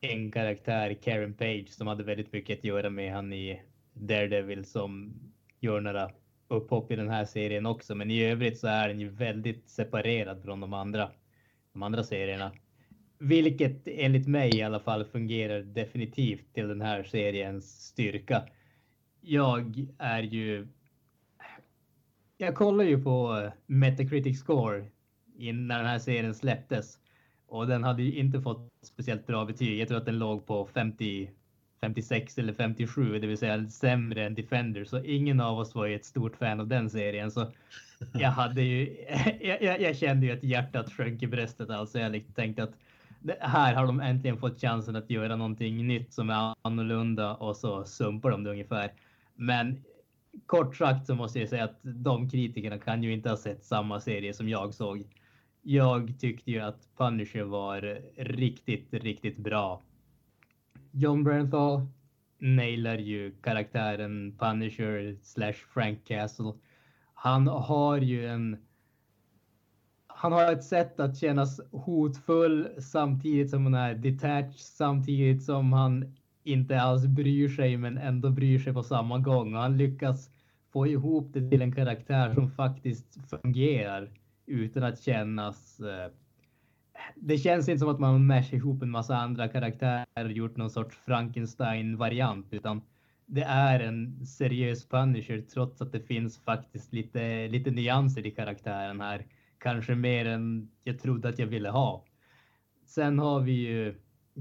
en 0.00 0.32
karaktär, 0.32 0.94
Karen 0.94 1.34
Page, 1.34 1.68
som 1.68 1.86
hade 1.86 2.04
väldigt 2.04 2.32
mycket 2.32 2.58
att 2.58 2.64
göra 2.64 2.90
med 2.90 3.12
han 3.12 3.32
i 3.32 3.62
Daredevil 3.92 4.64
som 4.64 5.14
gör 5.60 5.80
några 5.80 6.10
upphopp 6.48 6.92
i 6.92 6.96
den 6.96 7.08
här 7.08 7.24
serien 7.24 7.66
också. 7.66 7.94
Men 7.94 8.10
i 8.10 8.24
övrigt 8.24 8.58
så 8.58 8.66
är 8.66 8.88
den 8.88 9.00
ju 9.00 9.08
väldigt 9.08 9.68
separerad 9.68 10.42
från 10.42 10.60
de 10.60 10.72
andra, 10.72 11.10
de 11.72 11.82
andra 11.82 12.04
serierna. 12.04 12.52
Vilket 13.18 13.88
enligt 13.88 14.26
mig 14.26 14.56
i 14.56 14.62
alla 14.62 14.80
fall 14.80 15.04
fungerar 15.04 15.60
definitivt 15.62 16.54
till 16.54 16.68
den 16.68 16.80
här 16.80 17.02
seriens 17.02 17.86
styrka. 17.86 18.42
Jag 19.20 19.86
är 19.98 20.22
ju... 20.22 20.66
Jag 22.36 22.54
kollar 22.54 22.84
ju 22.84 23.02
på 23.02 23.40
eh, 23.44 23.52
Metacritic 23.66 24.40
score 24.40 24.84
innan 25.38 25.66
när 25.66 25.78
den 25.78 25.86
här 25.86 25.98
serien 25.98 26.34
släpptes. 26.34 26.98
Och 27.46 27.66
den 27.66 27.84
hade 27.84 28.02
ju 28.02 28.12
inte 28.12 28.40
fått 28.40 28.72
speciellt 28.82 29.26
bra 29.26 29.44
betyg. 29.44 29.80
Jag 29.80 29.88
tror 29.88 29.98
att 29.98 30.06
den 30.06 30.18
låg 30.18 30.46
på 30.46 30.66
50, 30.66 31.30
56 31.80 32.38
eller 32.38 32.52
57, 32.52 33.18
det 33.18 33.26
vill 33.26 33.38
säga 33.38 33.68
sämre 33.68 34.26
än 34.26 34.34
Defender. 34.34 34.84
Så 34.84 35.04
ingen 35.04 35.40
av 35.40 35.58
oss 35.58 35.74
var 35.74 35.86
ju 35.86 35.94
ett 35.94 36.04
stort 36.04 36.36
fan 36.36 36.60
av 36.60 36.66
den 36.66 36.90
serien. 36.90 37.30
Så 37.30 37.52
jag 38.12 38.30
hade 38.30 38.62
ju, 38.62 39.06
jag, 39.40 39.62
jag, 39.62 39.80
jag 39.80 39.96
kände 39.96 40.26
ju 40.26 40.32
att 40.32 40.42
hjärtat 40.42 40.92
sjönk 40.92 41.22
i 41.22 41.26
bröstet. 41.26 41.70
Alltså 41.70 41.98
jag 41.98 42.12
liksom 42.12 42.34
tänkte 42.34 42.62
att 42.62 42.74
här 43.40 43.74
har 43.74 43.86
de 43.86 44.00
äntligen 44.00 44.38
fått 44.38 44.60
chansen 44.60 44.96
att 44.96 45.10
göra 45.10 45.36
någonting 45.36 45.86
nytt 45.86 46.12
som 46.12 46.30
är 46.30 46.54
annorlunda 46.62 47.34
och 47.34 47.56
så 47.56 47.84
sumpar 47.84 48.30
de 48.30 48.44
det 48.44 48.50
ungefär. 48.50 48.92
Men 49.34 49.84
kort 50.46 50.76
sagt 50.76 51.06
så 51.06 51.14
måste 51.14 51.38
jag 51.40 51.48
säga 51.48 51.64
att 51.64 51.78
de 51.82 52.30
kritikerna 52.30 52.78
kan 52.78 53.02
ju 53.02 53.12
inte 53.12 53.28
ha 53.28 53.36
sett 53.36 53.64
samma 53.64 54.00
serie 54.00 54.34
som 54.34 54.48
jag 54.48 54.74
såg. 54.74 55.04
Jag 55.62 56.20
tyckte 56.20 56.50
ju 56.50 56.60
att 56.60 56.88
Punisher 56.96 57.42
var 57.42 58.00
riktigt, 58.16 58.94
riktigt 58.94 59.36
bra. 59.36 59.82
John 60.90 61.24
Bernthal 61.24 61.86
nailar 62.38 62.98
ju 62.98 63.32
karaktären 63.42 64.36
Punisher 64.38 65.16
slash 65.22 65.52
Frank 65.74 66.04
Castle. 66.04 66.52
Han 67.14 67.46
har 67.46 67.98
ju 67.98 68.26
en 68.26 68.67
han 70.18 70.32
har 70.32 70.52
ett 70.52 70.64
sätt 70.64 71.00
att 71.00 71.16
kännas 71.16 71.60
hotfull 71.72 72.68
samtidigt 72.78 73.50
som 73.50 73.64
han 73.64 73.74
är 73.74 73.94
detached, 73.94 74.54
samtidigt 74.56 75.42
som 75.42 75.72
han 75.72 76.16
inte 76.44 76.80
alls 76.80 77.06
bryr 77.06 77.48
sig 77.48 77.76
men 77.76 77.98
ändå 77.98 78.30
bryr 78.30 78.58
sig 78.58 78.72
på 78.72 78.82
samma 78.82 79.18
gång. 79.18 79.54
Och 79.54 79.60
han 79.60 79.76
lyckas 79.76 80.30
få 80.72 80.86
ihop 80.86 81.30
det 81.32 81.50
till 81.50 81.62
en 81.62 81.74
karaktär 81.74 82.34
som 82.34 82.50
faktiskt 82.50 83.30
fungerar 83.30 84.10
utan 84.46 84.82
att 84.82 85.02
kännas... 85.02 85.80
Eh, 85.80 86.10
det 87.16 87.38
känns 87.38 87.68
inte 87.68 87.78
som 87.78 87.88
att 87.88 88.00
man 88.00 88.12
har 88.12 88.18
mashat 88.18 88.52
ihop 88.52 88.82
en 88.82 88.90
massa 88.90 89.16
andra 89.16 89.48
karaktärer 89.48 90.24
och 90.24 90.32
gjort 90.32 90.56
någon 90.56 90.70
sorts 90.70 90.96
Frankenstein-variant 90.96 92.46
utan 92.50 92.82
det 93.26 93.42
är 93.42 93.80
en 93.80 94.26
seriös 94.26 94.88
Punisher 94.88 95.40
trots 95.40 95.82
att 95.82 95.92
det 95.92 96.00
finns 96.00 96.38
faktiskt 96.38 96.92
lite, 96.92 97.48
lite 97.48 97.70
nyanser 97.70 98.26
i 98.26 98.30
karaktären 98.30 99.00
här. 99.00 99.24
Kanske 99.58 99.94
mer 99.94 100.26
än 100.26 100.70
jag 100.84 100.98
trodde 100.98 101.28
att 101.28 101.38
jag 101.38 101.46
ville 101.46 101.68
ha. 101.68 102.04
Sen 102.86 103.18
har 103.18 103.40
vi 103.40 103.52
ju 103.52 103.94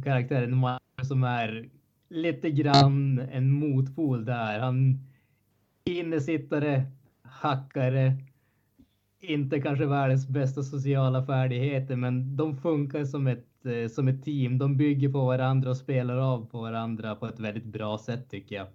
karaktären 0.04 0.80
som 1.04 1.24
är 1.24 1.70
lite 2.10 2.52
grann 2.52 3.20
en 3.20 3.52
motpol 3.52 4.26
där. 4.26 4.60
Han 4.60 5.00
innesittare, 5.84 6.84
hackare, 7.22 8.14
inte 9.20 9.62
kanske 9.62 9.86
världens 9.86 10.28
bästa 10.28 10.64
sociala 10.64 11.26
färdigheter, 11.26 11.96
men 11.96 12.36
de 12.38 12.58
funkar 12.58 13.06
som 13.06 13.28
ett, 13.28 13.66
eh, 13.66 13.88
som 13.90 14.08
ett 14.08 14.24
team. 14.24 14.58
De 14.58 14.78
bygger 14.78 15.10
på 15.10 15.26
varandra 15.26 15.70
och 15.70 15.78
spelar 15.78 16.18
av 16.18 16.46
på 16.46 16.62
varandra 16.62 17.16
på 17.16 17.26
ett 17.26 17.40
väldigt 17.40 17.66
bra 17.66 17.98
sätt 17.98 18.30
tycker 18.30 18.56
jag. 18.56 18.68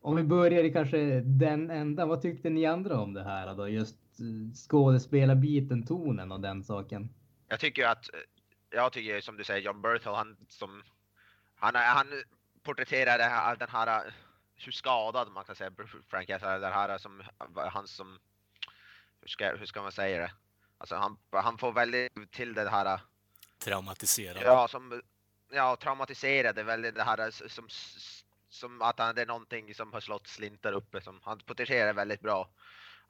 Om 0.00 0.16
vi 0.16 0.24
börjar 0.24 0.64
i 0.64 0.72
kanske 0.72 1.20
den 1.20 1.70
ändan, 1.70 2.08
vad 2.08 2.22
tyckte 2.22 2.50
ni 2.50 2.66
andra 2.66 3.00
om 3.00 3.14
det 3.14 3.24
här 3.24 3.54
då? 3.54 3.68
Just 3.68 3.96
skådespelarbiten, 4.54 5.86
tonen 5.86 6.32
och 6.32 6.40
den 6.40 6.64
saken. 6.64 7.14
Jag 7.48 7.60
tycker 7.60 7.86
att, 7.86 8.14
eh, 8.14 8.20
jag 8.70 8.92
tycker 8.92 9.20
som 9.20 9.36
du 9.36 9.44
säger, 9.44 9.60
John 9.60 9.82
Berthel, 9.82 10.14
han 10.14 10.36
som, 10.48 10.82
han, 11.56 11.74
han 11.74 12.06
här, 13.30 13.56
den 13.56 13.70
här, 13.70 14.06
eh, 14.06 14.12
hur 14.54 14.72
skadad 14.72 15.32
man 15.32 15.44
kan 15.44 15.56
säga 15.56 15.70
Frank 16.08 16.28
är, 16.30 16.58
den 16.58 16.72
här 16.72 16.98
som, 16.98 17.22
han 17.72 17.88
som, 17.88 18.18
hur 19.20 19.28
ska, 19.28 19.56
hur 19.56 19.66
ska 19.66 19.82
man 19.82 19.92
säga 19.92 20.18
det? 20.18 20.32
Alltså 20.78 20.96
han, 20.96 21.16
han 21.30 21.58
får 21.58 21.72
väldigt 21.72 22.32
till 22.32 22.54
det 22.54 22.70
här, 22.70 23.00
Traumatiserad. 23.58 24.42
ja 24.42 24.68
som, 24.68 25.02
ja 25.52 25.76
traumatiserade 25.76 26.62
väldigt 26.62 26.94
det 26.94 27.02
här 27.02 27.48
som, 27.48 27.66
som 28.48 28.82
att 28.82 28.98
han, 28.98 29.14
det 29.14 29.22
är 29.22 29.26
någonting 29.26 29.74
som 29.74 29.92
har 29.92 30.00
slått 30.00 30.26
slint 30.26 30.62
där 30.62 30.72
uppe 30.72 31.00
som, 31.00 31.20
han 31.22 31.38
porträtterar 31.38 31.92
väldigt 31.92 32.20
bra. 32.20 32.50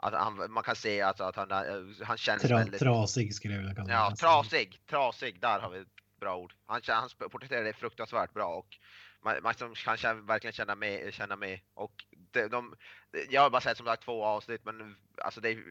Att 0.03 0.15
han, 0.15 0.53
man 0.53 0.63
kan 0.63 0.77
se 0.77 1.01
alltså 1.01 1.25
att 1.25 1.37
han, 1.37 1.51
eh, 1.51 2.07
han 2.07 2.19
känns 2.19 2.43
Tra, 2.43 2.57
väldigt... 2.57 2.81
trasig 2.81 3.35
skulle 3.35 3.55
jag 3.55 3.77
kalla 3.77 3.93
Ja, 3.93 4.15
trasig, 4.21 4.81
trasig, 4.91 5.41
där 5.41 5.61
har 5.61 5.71
vi 5.71 5.79
ett 5.79 5.89
bra 6.21 6.37
ord. 6.37 6.55
Han, 6.67 6.81
han 6.87 7.09
porträtterar 7.31 7.65
det 7.65 7.73
fruktansvärt 7.73 8.33
bra 8.33 8.47
och 8.47 8.79
man, 9.25 9.37
man 9.43 9.55
kan 9.55 9.97
känna, 9.97 10.21
verkligen 10.21 10.53
känna 10.53 10.75
med, 10.75 11.15
känna 11.15 11.37
med. 11.37 11.61
Och 11.75 11.93
de, 12.33 12.49
de, 12.49 12.75
jag 13.31 13.43
har 13.43 13.51
bara 13.51 13.61
sett 13.61 13.77
som 13.77 13.87
sagt 13.87 14.05
två 14.05 14.25
avsnitt 14.25 14.65
men 14.65 14.97
alltså 15.23 15.41
det 15.41 15.49
är, 15.51 15.65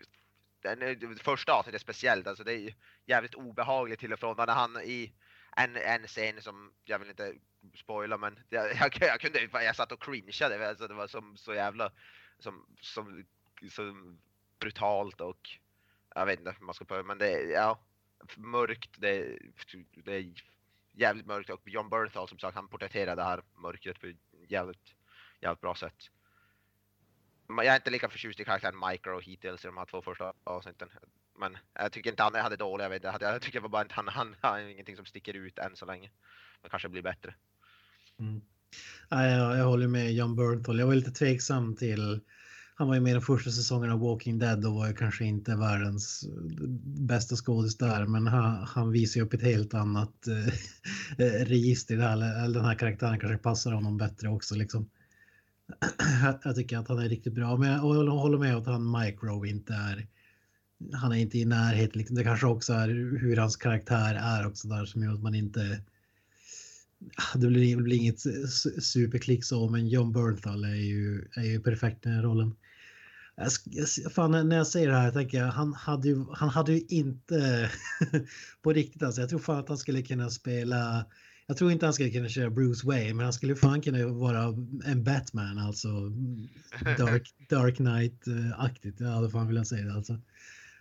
den, 0.61 1.19
första 1.19 1.53
avsnittet 1.53 1.81
är 1.81 1.83
speciellt, 1.83 2.27
alltså 2.27 2.43
det 2.43 2.53
är 2.53 2.75
jävligt 3.05 3.35
obehagligt 3.35 3.99
till 3.99 4.13
och 4.13 4.19
från 4.19 4.35
när 4.37 4.47
han 4.47 4.81
i 4.83 5.13
en, 5.57 5.75
en 5.75 6.07
scen 6.07 6.41
som, 6.41 6.71
jag 6.85 6.99
vill 6.99 7.09
inte 7.09 7.33
spoila 7.75 8.17
men 8.17 8.39
jag, 8.49 8.75
jag, 8.75 8.97
jag 8.99 9.19
kunde, 9.19 9.49
jag 9.53 9.75
satt 9.75 9.91
och 9.91 10.03
cringeade, 10.03 10.69
alltså 10.69 10.87
det 10.87 10.93
var 10.93 11.07
som, 11.07 11.37
så 11.37 11.53
jävla, 11.53 11.91
som, 12.39 12.65
som, 12.81 13.25
så 13.69 13.95
brutalt 14.59 15.21
och 15.21 15.49
jag 16.15 16.25
vet 16.25 16.39
inte 16.39 16.55
hur 16.59 16.65
man 16.65 16.75
ska 16.75 16.85
på 16.85 17.03
men 17.03 17.17
det, 17.17 17.41
ja, 17.41 17.79
mörkt, 18.37 18.89
det, 18.97 19.37
det 19.93 20.13
är 20.15 20.33
jävligt 20.93 21.25
mörkt 21.25 21.49
och 21.49 21.61
John 21.65 21.89
Bernthal 21.89 22.27
som 22.27 22.39
sagt 22.39 22.55
han 22.55 22.67
porträtterar 22.67 23.15
det 23.15 23.23
här 23.23 23.41
mörkret 23.55 23.99
på 24.01 24.07
ett 24.07 24.17
jävligt, 24.47 24.95
jävligt 25.41 25.61
bra 25.61 25.75
sätt. 25.75 26.09
Jag 27.47 27.65
är 27.65 27.75
inte 27.75 27.89
lika 27.89 28.09
förtjust 28.09 28.39
i 28.39 28.45
karaktären 28.45 28.89
Micro 28.89 29.19
hittills 29.19 29.65
i 29.65 29.67
de 29.67 29.77
här 29.77 29.85
två 29.85 30.01
första 30.01 30.33
avsnitten. 30.43 30.89
Men 31.39 31.57
jag 31.73 31.91
tycker 31.91 32.09
inte 32.09 32.23
han 32.23 32.35
hade 32.35 32.55
dålig. 32.55 32.85
jag 32.85 32.89
vet 32.89 33.03
inte, 33.03 33.25
jag 33.25 33.41
tycker 33.41 33.59
bara 33.61 33.81
inte 33.81 33.93
han, 33.95 34.07
han 34.07 34.35
har 34.41 34.59
ingenting 34.59 34.95
som 34.95 35.05
sticker 35.05 35.33
ut 35.33 35.59
än 35.59 35.75
så 35.75 35.85
länge. 35.85 36.11
Men 36.61 36.69
kanske 36.69 36.89
blir 36.89 37.01
bättre. 37.01 37.35
Mm. 38.19 38.41
Nej, 39.09 39.31
jag, 39.37 39.57
jag 39.57 39.65
håller 39.65 39.87
med 39.87 40.13
John 40.13 40.35
Bernthal. 40.35 40.79
Jag 40.79 40.87
var 40.87 40.95
lite 40.95 41.11
tveksam 41.11 41.75
till... 41.75 42.21
Han 42.81 42.87
var 42.87 42.95
ju 42.95 43.01
med 43.01 43.09
i 43.09 43.13
den 43.13 43.21
första 43.21 43.51
säsongen 43.51 43.91
av 43.91 43.99
Walking 43.99 44.39
Dead 44.39 44.65
och 44.65 44.73
var 44.73 44.87
ju 44.87 44.93
kanske 44.93 45.25
inte 45.25 45.55
världens 45.55 46.23
eh, 46.23 46.67
bästa 46.85 47.35
skådis 47.35 47.77
där. 47.77 48.05
Men 48.05 48.27
han, 48.27 48.63
han 48.67 48.91
visar 48.91 49.19
ju 49.19 49.25
upp 49.25 49.33
ett 49.33 49.41
helt 49.41 49.73
annat 49.73 50.27
eh, 50.27 50.47
eh 51.25 51.45
register. 51.45 51.97
Där. 51.97 52.43
Eller 52.43 52.53
Den 52.53 52.65
här 52.65 52.75
karaktären 52.75 53.19
kanske 53.19 53.37
passar 53.37 53.71
honom 53.71 53.97
bättre 53.97 54.29
också. 54.29 54.55
Liksom. 54.55 54.89
Jag- 56.43 56.55
tycker 56.55 56.77
att 56.77 56.87
han 56.87 56.99
är 56.99 57.09
riktigt 57.09 57.33
bra. 57.33 57.57
Men 57.57 57.69
jag 57.71 57.79
håller- 57.79 58.11
håller 58.11 58.37
med 58.37 58.55
att 58.55 58.65
han 58.65 58.91
Micro 59.01 59.45
inte 59.45 59.73
är... 59.73 60.07
Han 60.93 61.11
är 61.11 61.17
inte 61.17 61.37
i 61.37 61.45
närheten. 61.45 61.99
Liksom. 61.99 62.15
Det 62.15 62.23
kanske 62.23 62.47
också 62.47 62.73
är 62.73 62.87
hur 63.19 63.37
hans 63.37 63.55
karaktär 63.55 64.15
är 64.15 64.47
också 64.47 64.67
där 64.67 64.85
som 64.85 65.03
gör 65.03 65.13
att 65.13 65.23
man 65.23 65.35
inte 65.35 65.81
ah, 67.15 67.37
det 67.37 67.47
blir, 67.47 67.75
det 67.77 67.83
blir 67.83 67.97
inget 67.97 68.19
superklick 68.83 69.45
så, 69.45 69.69
men 69.69 69.87
John 69.87 70.11
Bernthal 70.11 70.63
är 70.63 70.75
ju, 70.75 71.27
är 71.35 71.43
ju 71.43 71.59
perfekt 71.59 72.05
i 72.05 72.09
den 72.09 72.15
här 72.15 72.23
rollen. 72.23 72.55
Jag, 73.35 74.11
fan, 74.13 74.49
när 74.49 74.57
jag 74.57 74.67
säger 74.67 74.87
det 74.87 74.97
här 74.97 75.11
tänker 75.11 75.37
jag 75.37 75.47
han 75.47 75.73
hade 75.73 76.07
ju, 76.07 76.25
han 76.33 76.49
hade 76.49 76.73
ju 76.73 76.81
inte 76.89 77.69
på 78.61 78.73
riktigt 78.73 79.03
alltså. 79.03 79.21
Jag 79.21 79.29
tror 79.29 79.39
fan 79.39 79.59
att 79.59 79.69
han 79.69 79.77
skulle 79.77 80.01
kunna 80.01 80.29
spela. 80.29 81.05
Jag 81.47 81.57
tror 81.57 81.71
inte 81.71 81.85
han 81.85 81.93
skulle 81.93 82.09
kunna 82.09 82.29
köra 82.29 82.49
Bruce 82.49 82.87
Wayne, 82.87 83.13
men 83.13 83.23
han 83.23 83.33
skulle 83.33 83.55
fan 83.55 83.81
kunna 83.81 84.07
vara 84.07 84.43
en 84.85 85.03
Batman 85.03 85.57
alltså. 85.57 85.87
Dark, 86.97 87.33
Dark 87.49 87.75
Knight-aktigt. 87.75 88.99
Ja, 88.99 89.21
det 89.21 89.29
fan 89.29 89.47
vill 89.47 89.57
jag 89.57 89.67
säga 89.67 89.85
det 89.85 89.93
alltså. 89.93 90.19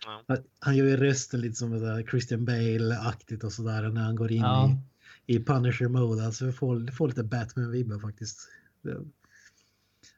Ja. 0.05 0.37
Han 0.59 0.75
gör 0.75 0.85
ju 0.85 0.97
rösten 0.97 1.41
lite 1.41 1.55
som 1.55 2.03
Christian 2.09 2.45
Bale-aktigt 2.45 3.43
och 3.43 3.53
sådär 3.53 3.89
när 3.89 4.01
han 4.01 4.15
går 4.15 4.31
in 4.31 4.41
ja. 4.41 4.77
i, 5.25 5.35
i 5.35 5.43
Punisher-mode. 5.43 6.25
Alltså 6.25 6.51
får, 6.51 6.91
får 6.91 7.07
lite 7.07 7.23
Batman-vibbar 7.23 7.99
faktiskt. 7.99 8.39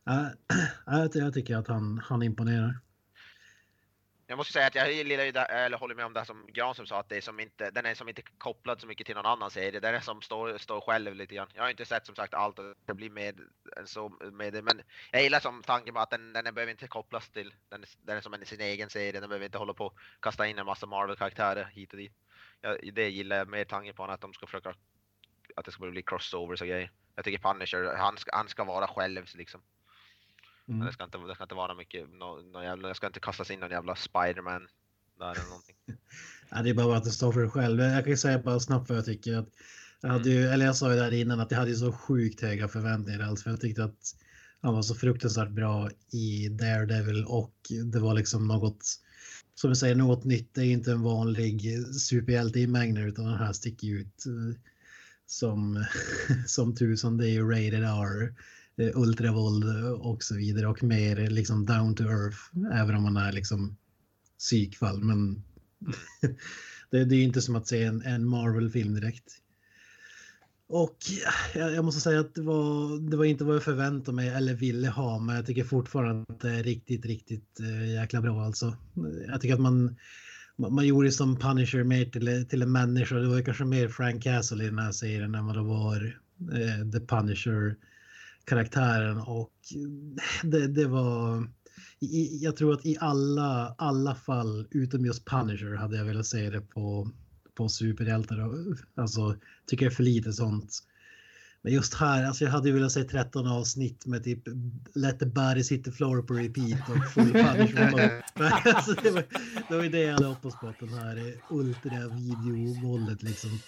Äh, 0.07 0.27
jag 1.13 1.34
tycker 1.34 1.57
att 1.57 1.67
han, 1.67 1.97
han 1.97 2.23
imponerar. 2.23 2.79
Jag 4.27 4.38
måste 4.38 4.53
säga 4.53 4.67
att 4.67 4.75
jag 4.75 4.93
gillar 4.93 5.23
ju 5.23 5.31
det, 5.31 5.41
eller 5.41 5.77
håller 5.77 5.95
med 5.95 6.05
om 6.05 6.13
det 6.13 6.25
som 6.25 6.45
Granström 6.47 6.88
sa, 6.88 6.99
att 6.99 7.09
det 7.09 7.17
är 7.17 7.21
som 7.21 7.39
inte, 7.39 7.71
den 7.71 7.86
är 7.86 7.95
som 7.95 8.09
inte 8.09 8.21
kopplad 8.38 8.81
så 8.81 8.88
mycket 8.88 9.07
till 9.07 9.15
någon 9.15 9.25
annan 9.25 9.51
serie. 9.51 9.79
Den 9.79 9.95
är 9.95 9.99
som 9.99 10.21
står, 10.21 10.57
står 10.57 10.81
själv 10.81 11.15
lite 11.15 11.36
grann. 11.36 11.47
Jag 11.53 11.63
har 11.63 11.69
inte 11.69 11.86
sett 11.86 12.05
som 12.05 12.15
sagt 12.15 12.34
allt 12.34 12.59
och 12.59 12.65
det 12.86 12.93
blir 12.93 13.09
mer 13.09 13.36
än 13.77 13.88
så 13.88 14.09
med 14.09 14.53
det. 14.53 14.61
Men 14.61 14.81
jag 15.11 15.23
gillar 15.23 15.39
som 15.39 15.63
tanken 15.63 15.93
på 15.93 15.99
att 15.99 16.09
den, 16.09 16.34
den 16.34 16.53
behöver 16.53 16.71
inte 16.71 16.88
kopplas 16.88 17.29
till, 17.29 17.53
den 17.69 17.86
den 18.01 18.17
är 18.17 18.21
som 18.21 18.34
en 18.34 18.45
sin 18.45 18.61
egen 18.61 18.89
serie. 18.89 19.19
Den 19.19 19.29
behöver 19.29 19.45
inte 19.45 19.57
hålla 19.57 19.73
på 19.73 19.86
och 19.86 19.97
kasta 20.19 20.47
in 20.47 20.59
en 20.59 20.65
massa 20.65 20.86
Marvel-karaktärer 20.86 21.65
hit 21.65 21.91
och 21.91 21.97
dit. 21.97 22.13
Jag, 22.61 22.93
det 22.93 23.09
gillar 23.09 23.38
jag 23.38 23.47
mer 23.47 23.65
tanken 23.65 23.95
på 23.95 24.03
än 24.03 24.09
att 24.09 24.21
de 24.21 24.34
ska 24.34 24.45
försöka, 24.45 24.75
att 25.55 25.65
det 25.65 25.71
ska 25.71 25.91
bli 25.91 26.03
crossovers 26.03 26.61
och 26.61 26.67
grejer. 26.67 26.91
Jag 27.15 27.25
tycker 27.25 27.53
Punisher, 27.53 27.95
han 27.97 28.17
ska, 28.17 28.36
han 28.36 28.47
ska 28.47 28.63
vara 28.63 28.88
själv 28.88 29.25
liksom. 29.36 29.61
Mm. 30.68 30.86
Det, 30.86 30.93
ska 30.93 31.03
inte, 31.03 31.18
det 31.18 31.36
ska 31.36 31.43
inte 31.43 31.55
vara 31.55 31.76
mycket, 31.76 32.09
no, 32.09 32.41
no 32.53 32.64
jävla, 32.64 32.88
det 32.88 32.95
ska 32.95 33.07
inte 33.07 33.20
kastas 33.20 33.51
in 33.51 33.59
någon 33.59 33.72
jävla 33.72 33.95
Spiderman 33.95 34.68
där 35.20 35.32
eller 35.32 35.49
någonting. 35.49 35.76
ja, 36.49 36.61
det 36.61 36.70
är 36.70 36.74
bara 36.74 36.97
att 36.97 37.03
det 37.03 37.11
står 37.11 37.32
för 37.32 37.39
dig 37.39 37.49
själv. 37.49 37.80
Jag 37.80 38.03
kan 38.03 38.11
ju 38.11 38.18
säga 38.18 38.39
bara 38.39 38.59
snabbt 38.59 38.89
vad 38.89 38.97
jag 38.97 39.05
tycker. 39.05 39.38
Att 39.38 39.49
jag, 40.01 40.09
hade 40.09 40.30
ju, 40.30 40.47
eller 40.47 40.66
jag 40.66 40.76
sa 40.76 40.93
ju 40.93 40.99
där 40.99 41.14
innan 41.14 41.39
att 41.39 41.51
jag 41.51 41.57
hade 41.57 41.76
så 41.76 41.91
sjukt 41.91 42.41
höga 42.41 42.68
förväntningar. 42.68 43.20
Alltså 43.20 43.43
för 43.43 43.49
jag 43.49 43.61
tyckte 43.61 43.84
att 43.84 44.16
han 44.61 44.74
var 44.74 44.82
så 44.82 44.95
fruktansvärt 44.95 45.49
bra 45.49 45.89
i 46.11 46.49
Daredevil 46.49 47.26
och 47.26 47.55
det 47.93 47.99
var 47.99 48.14
liksom 48.14 48.47
något 48.47 48.86
som 49.55 49.70
vi 49.70 49.76
säger, 49.76 49.95
något 49.95 50.24
nytt. 50.24 50.53
Det 50.53 50.61
är 50.61 50.72
inte 50.72 50.91
en 50.91 51.01
vanlig 51.01 51.86
superhjälte 51.95 52.59
i 52.59 52.68
mängden 52.68 53.03
utan 53.03 53.26
den 53.26 53.38
här 53.38 53.53
sticker 53.53 53.88
ut 53.88 54.26
eh, 54.26 54.59
som, 55.26 55.86
som 56.47 56.76
tusan. 56.76 57.18
Det 57.18 57.30
är 57.30 57.32
ju 57.32 57.49
rated 57.49 57.84
R 57.84 58.34
Eh, 58.78 58.91
ultravåld 58.95 59.63
och 59.99 60.24
så 60.24 60.36
vidare 60.36 60.67
och 60.67 60.84
mer 60.84 61.30
liksom 61.30 61.65
down 61.65 61.95
to 61.95 62.03
earth 62.03 62.38
även 62.74 62.95
om 62.95 63.03
man 63.03 63.17
är 63.17 63.32
liksom 63.32 63.78
psykfall. 64.39 65.03
Men 65.03 65.43
det, 66.91 67.05
det 67.05 67.15
är 67.15 67.24
inte 67.24 67.41
som 67.41 67.55
att 67.55 67.67
se 67.67 67.84
en, 67.84 68.01
en 68.01 68.28
Marvel-film 68.28 68.93
direkt. 68.93 69.39
Och 70.67 70.97
jag, 71.53 71.74
jag, 71.74 71.86
måste 71.86 72.01
säga 72.01 72.19
att 72.19 72.36
det 72.36 72.41
var, 72.41 72.99
det 73.09 73.17
var 73.17 73.26
inte 73.26 73.43
vad 73.43 73.55
jag 73.55 73.63
förväntade 73.63 74.15
mig 74.15 74.30
eller 74.30 74.53
ville 74.53 74.89
ha, 74.89 75.19
men 75.19 75.36
jag 75.36 75.45
tycker 75.45 75.63
fortfarande 75.63 76.26
att 76.30 76.39
det 76.39 76.49
är 76.49 76.63
riktigt, 76.63 77.05
riktigt 77.05 77.59
äh, 77.59 77.93
jäkla 77.93 78.21
bra 78.21 78.43
alltså. 78.43 78.78
Jag 79.28 79.41
tycker 79.41 79.53
att 79.53 79.61
man, 79.61 79.95
man 80.55 80.88
gjorde 80.88 81.11
som 81.11 81.39
Punisher 81.39 81.84
mer 81.84 82.05
till, 82.05 82.45
till 82.49 82.61
en 82.61 82.71
människa. 82.71 83.15
Det 83.15 83.28
var 83.28 83.41
kanske 83.41 83.65
mer 83.65 83.88
Frank 83.88 84.24
Castle 84.24 84.63
i 84.63 84.69
den 84.69 84.80
här 84.80 84.91
serien 84.91 85.36
än 85.36 85.45
vad 85.45 85.55
det 85.55 85.63
var 85.63 86.19
äh, 86.53 86.91
The 86.91 86.99
Punisher 86.99 87.76
karaktären 88.45 89.17
och 89.17 89.53
det, 90.43 90.67
det 90.67 90.87
var 90.87 91.47
jag 92.41 92.55
tror 92.55 92.73
att 92.73 92.85
i 92.85 92.97
alla, 92.99 93.75
alla 93.77 94.15
fall 94.15 94.67
utom 94.71 95.05
just 95.05 95.25
Punisher 95.25 95.75
hade 95.75 95.97
jag 95.97 96.05
velat 96.05 96.25
säga 96.25 96.49
det 96.49 96.61
på, 96.61 97.11
på 97.55 97.69
superhjältar. 97.69 98.51
Alltså 98.95 99.35
tycker 99.67 99.85
jag 99.85 99.91
är 99.91 99.95
för 99.95 100.03
lite 100.03 100.33
sånt. 100.33 100.79
Men 101.61 101.73
just 101.73 101.93
här, 101.93 102.25
alltså 102.25 102.43
jag 102.43 102.51
hade 102.51 102.69
ju 102.69 102.75
velat 102.75 102.91
se 102.91 103.03
13 103.03 103.47
avsnitt 103.47 104.05
med 104.05 104.23
typ 104.23 104.43
Let 104.95 105.19
the 105.19 105.25
body 105.25 105.63
sit 105.63 105.83
the 105.85 105.91
floor 105.91 106.21
på 106.21 106.33
repeat 106.33 106.89
och 106.89 107.11
full 107.11 107.31
Punisher. 107.31 108.23
alltså 108.65 108.93
det, 109.03 109.11
var, 109.11 109.23
det 109.69 109.75
var 109.75 109.83
ju 109.83 109.89
det 109.89 110.01
jag 110.01 110.13
hade 110.13 110.25
hoppats 110.25 110.55
på, 110.59 110.73
den 110.79 110.89
här 110.89 111.33
ultra 111.49 112.07
video-våldet 112.07 113.23
liksom. 113.23 113.59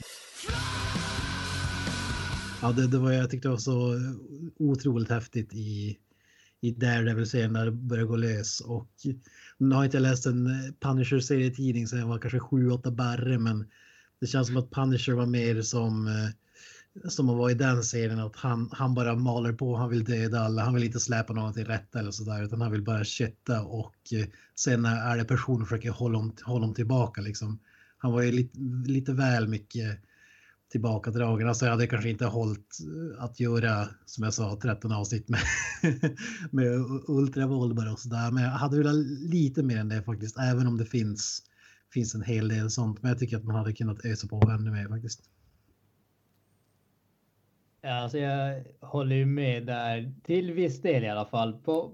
Ja, 2.59 2.71
det, 2.71 2.87
det 2.87 2.97
var, 2.97 3.11
jag 3.11 3.29
tyckte 3.29 3.47
det 3.47 3.51
var 3.51 3.57
så 3.57 3.99
otroligt 4.59 5.09
häftigt 5.09 5.53
i, 5.53 5.97
i 6.61 6.71
Daredevil-serien 6.71 7.53
när 7.53 7.65
det 7.65 7.71
började 7.71 8.07
gå 8.07 8.15
lös. 8.15 8.61
Och 8.61 8.89
nu 9.57 9.75
har 9.75 9.85
inte 9.85 9.99
läst 9.99 10.25
en 10.25 10.73
Punisher-serietidning 10.79 11.87
sen 11.87 11.99
jag 11.99 12.07
var 12.07 12.19
kanske 12.19 12.39
7-8 12.39 12.91
barre 12.91 13.39
men 13.39 13.65
det 14.19 14.27
känns 14.27 14.47
som 14.47 14.57
att 14.57 14.71
Punisher 14.71 15.13
var 15.13 15.25
mer 15.25 15.61
som 15.61 16.07
eh, 16.07 16.29
som 17.03 17.29
att 17.29 17.37
vara 17.37 17.51
i 17.51 17.55
den 17.55 17.83
serien 17.83 18.19
att 18.19 18.35
han, 18.35 18.69
han 18.71 18.93
bara 18.93 19.15
maler 19.15 19.53
på, 19.53 19.75
han 19.75 19.89
vill 19.89 20.03
döda 20.03 20.39
alla, 20.39 20.63
han 20.63 20.73
vill 20.73 20.83
inte 20.83 20.99
släpa 20.99 21.33
någon 21.33 21.53
till 21.53 21.65
rätta 21.65 21.99
eller 21.99 22.11
sådär 22.11 22.43
utan 22.43 22.61
han 22.61 22.71
vill 22.71 22.83
bara 22.83 23.03
kötta 23.03 23.61
och 23.63 23.95
eh, 24.11 24.25
sen 24.55 24.85
är 24.85 25.17
det 25.17 25.25
personer 25.25 25.65
försöker 25.65 25.89
hålla 25.89 26.17
honom, 26.17 26.35
hålla 26.43 26.59
honom 26.59 26.75
tillbaka 26.75 27.21
liksom. 27.21 27.59
Han 27.97 28.11
var 28.11 28.21
ju 28.21 28.31
lite, 28.31 28.59
lite 28.85 29.13
väl 29.13 29.47
mycket 29.47 29.99
tillbakadragen. 30.71 31.47
Alltså 31.47 31.65
jag 31.65 31.71
hade 31.71 31.87
kanske 31.87 32.09
inte 32.09 32.25
hållit 32.25 32.77
eh, 33.17 33.23
att 33.23 33.39
göra, 33.39 33.87
som 34.05 34.23
jag 34.23 34.33
sa, 34.33 34.59
13 34.61 34.91
avsnitt 34.91 35.29
med, 35.29 35.39
med 36.51 36.67
ultravåld 37.07 37.75
bara 37.75 37.91
och 37.91 37.99
sådär. 37.99 38.31
Men 38.31 38.43
jag 38.43 38.49
hade 38.49 38.77
velat 38.77 38.95
lite 39.19 39.63
mer 39.63 39.77
än 39.77 39.89
det 39.89 40.03
faktiskt, 40.03 40.37
även 40.37 40.67
om 40.67 40.77
det 40.77 40.85
finns, 40.85 41.43
finns 41.93 42.15
en 42.15 42.23
hel 42.23 42.47
del 42.47 42.69
sånt. 42.69 43.01
Men 43.01 43.09
jag 43.09 43.19
tycker 43.19 43.37
att 43.37 43.43
man 43.43 43.55
hade 43.55 43.73
kunnat 43.73 44.05
ösa 44.05 44.27
på 44.27 44.51
ännu 44.51 44.71
mer 44.71 44.87
faktiskt. 44.87 45.21
Ja, 47.81 47.93
alltså 47.93 48.17
jag 48.17 48.63
håller 48.81 49.15
ju 49.15 49.25
med 49.25 49.65
där 49.65 50.13
till 50.23 50.51
viss 50.51 50.81
del 50.81 51.03
i 51.03 51.09
alla 51.09 51.25
fall. 51.25 51.53
På 51.53 51.93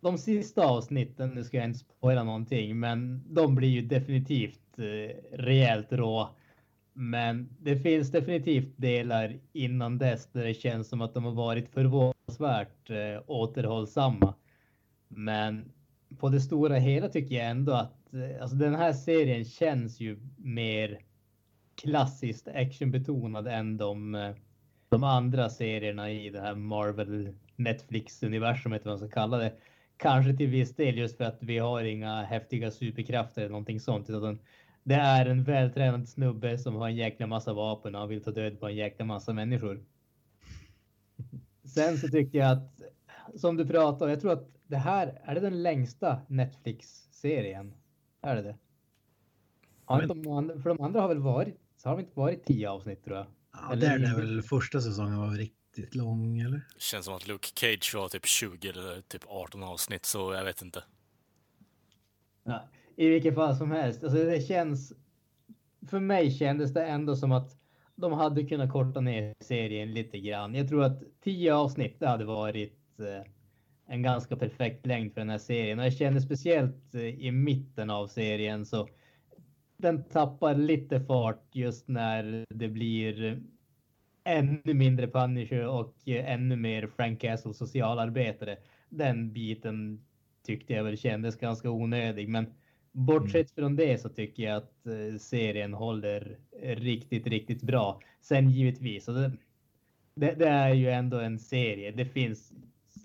de 0.00 0.18
sista 0.18 0.66
avsnitten, 0.66 1.30
nu 1.30 1.44
ska 1.44 1.56
jag 1.56 1.66
inte 1.66 1.78
spoila 1.78 2.24
någonting, 2.24 2.80
men 2.80 3.22
de 3.34 3.54
blir 3.54 3.68
ju 3.68 3.82
definitivt 3.82 4.78
eh, 4.78 5.36
rejält 5.38 5.92
rå 5.92 6.36
men 6.94 7.48
det 7.60 7.76
finns 7.76 8.10
definitivt 8.10 8.74
delar 8.76 9.38
innan 9.52 9.98
dess 9.98 10.26
där 10.32 10.44
det 10.44 10.54
känns 10.54 10.88
som 10.88 11.00
att 11.00 11.14
de 11.14 11.24
har 11.24 11.32
varit 11.32 11.68
förvånansvärt 11.68 12.90
eh, 12.90 13.22
återhållsamma. 13.26 14.34
Men 15.08 15.72
på 16.18 16.28
det 16.28 16.40
stora 16.40 16.76
hela 16.76 17.08
tycker 17.08 17.36
jag 17.36 17.46
ändå 17.46 17.72
att 17.72 18.14
eh, 18.14 18.42
alltså 18.42 18.56
den 18.56 18.74
här 18.74 18.92
serien 18.92 19.44
känns 19.44 20.00
ju 20.00 20.18
mer 20.36 21.00
klassiskt 21.74 22.48
actionbetonad 22.48 23.46
än 23.46 23.76
de, 23.76 24.14
eh, 24.14 24.34
de 24.88 25.04
andra 25.04 25.50
serierna 25.50 26.10
i 26.10 26.30
det 26.30 26.40
här 26.40 26.54
Marvel 26.54 27.34
Netflix-universumet, 27.56 28.84
vad 28.84 28.92
man 28.92 28.98
ska 28.98 29.08
kalla 29.08 29.38
det. 29.38 29.52
Kanske 29.96 30.36
till 30.36 30.48
viss 30.48 30.76
del 30.76 30.98
just 30.98 31.16
för 31.16 31.24
att 31.24 31.38
vi 31.40 31.58
har 31.58 31.84
inga 31.84 32.22
häftiga 32.22 32.70
superkrafter 32.70 33.40
eller 33.40 33.50
någonting 33.50 33.80
sånt, 33.80 34.10
utan 34.10 34.38
det 34.84 34.94
är 34.94 35.26
en 35.26 35.44
vältränad 35.44 36.08
snubbe 36.08 36.58
som 36.58 36.74
har 36.74 36.88
en 36.88 36.96
jäkla 36.96 37.26
massa 37.26 37.52
vapen 37.52 37.94
och 37.94 38.00
han 38.00 38.08
vill 38.08 38.24
ta 38.24 38.30
död 38.30 38.60
på 38.60 38.66
en 38.66 38.76
jäkla 38.76 39.04
massa 39.04 39.32
människor. 39.32 39.84
Sen 41.64 41.98
så 41.98 42.08
tycker 42.08 42.38
jag 42.38 42.52
att, 42.52 42.80
som 43.36 43.56
du 43.56 43.66
pratar 43.66 44.08
jag 44.08 44.20
tror 44.20 44.32
att 44.32 44.48
det 44.66 44.76
här, 44.76 45.20
är 45.24 45.34
det 45.34 45.40
den 45.40 45.62
längsta 45.62 46.20
Netflix-serien? 46.28 47.74
Är 48.20 48.36
det 48.36 48.42
det? 48.42 48.56
Har 49.84 49.98
Men... 49.98 50.08
de 50.08 50.32
andra, 50.32 50.58
för 50.58 50.68
de 50.68 50.80
andra 50.80 51.00
har 51.00 51.08
väl 51.08 51.18
varit, 51.18 51.60
så 51.76 51.88
har 51.88 51.96
det 51.96 52.02
inte 52.02 52.18
varit 52.18 52.44
tio 52.44 52.70
avsnitt 52.70 53.04
tror 53.04 53.16
jag. 53.16 53.26
Ja, 53.52 53.72
eller 53.72 53.98
där 53.98 54.10
är 54.10 54.16
väl 54.16 54.42
första 54.42 54.80
säsongen 54.80 55.18
var 55.18 55.30
riktigt 55.30 55.94
lång 55.94 56.38
eller? 56.38 56.60
Känns 56.78 57.04
som 57.04 57.14
att 57.14 57.28
Luke 57.28 57.48
Cage 57.54 57.94
var 57.94 58.08
typ 58.08 58.26
20 58.26 58.68
eller 58.68 59.00
typ 59.00 59.22
18 59.26 59.62
avsnitt 59.62 60.06
så 60.06 60.34
jag 60.34 60.44
vet 60.44 60.62
inte. 60.62 60.84
Ja 62.44 62.68
i 62.96 63.08
vilket 63.08 63.34
fall 63.34 63.56
som 63.56 63.70
helst. 63.70 64.04
Alltså 64.04 64.24
det 64.24 64.40
känns. 64.40 64.92
För 65.86 66.00
mig 66.00 66.30
kändes 66.30 66.74
det 66.74 66.86
ändå 66.86 67.16
som 67.16 67.32
att 67.32 67.58
de 67.94 68.12
hade 68.12 68.44
kunnat 68.44 68.72
korta 68.72 69.00
ner 69.00 69.34
serien 69.40 69.92
lite 69.92 70.18
grann. 70.18 70.54
Jag 70.54 70.68
tror 70.68 70.84
att 70.84 71.02
tio 71.20 71.54
avsnitt 71.54 72.00
det 72.00 72.08
hade 72.08 72.24
varit 72.24 73.00
eh, 73.00 73.30
en 73.86 74.02
ganska 74.02 74.36
perfekt 74.36 74.86
längd 74.86 75.12
för 75.12 75.20
den 75.20 75.30
här 75.30 75.38
serien 75.38 75.78
och 75.78 75.84
jag 75.84 75.92
känner 75.92 76.20
speciellt 76.20 76.94
eh, 76.94 77.00
i 77.02 77.30
mitten 77.30 77.90
av 77.90 78.06
serien 78.06 78.66
så 78.66 78.88
den 79.76 80.04
tappar 80.04 80.54
lite 80.54 81.00
fart 81.00 81.48
just 81.52 81.88
när 81.88 82.44
det 82.48 82.68
blir 82.68 83.24
eh, 83.24 83.36
ännu 84.24 84.74
mindre 84.74 85.08
Punisher 85.08 85.66
och 85.66 85.94
ännu 86.06 86.56
mer 86.56 86.86
Frank 86.96 87.20
Castle 87.20 87.54
socialarbetare. 87.54 88.56
Den 88.88 89.32
biten 89.32 90.04
tyckte 90.46 90.72
jag 90.72 90.84
väl 90.84 90.98
kändes 90.98 91.36
ganska 91.36 91.70
onödig, 91.70 92.28
men 92.28 92.46
Bortsett 92.96 93.50
från 93.50 93.76
det 93.76 94.00
så 94.00 94.08
tycker 94.08 94.42
jag 94.42 94.56
att 94.56 94.86
eh, 94.86 95.18
serien 95.18 95.74
håller 95.74 96.38
riktigt, 96.62 97.26
riktigt 97.26 97.62
bra. 97.62 98.00
Sen 98.20 98.50
givetvis, 98.50 99.08
och 99.08 99.14
det, 99.14 99.32
det, 100.14 100.34
det, 100.34 100.48
är 100.48 100.74
ju 100.74 100.90
ändå 100.90 101.18
en 101.18 101.38
serie. 101.38 101.90
Det 101.90 102.04
finns 102.04 102.52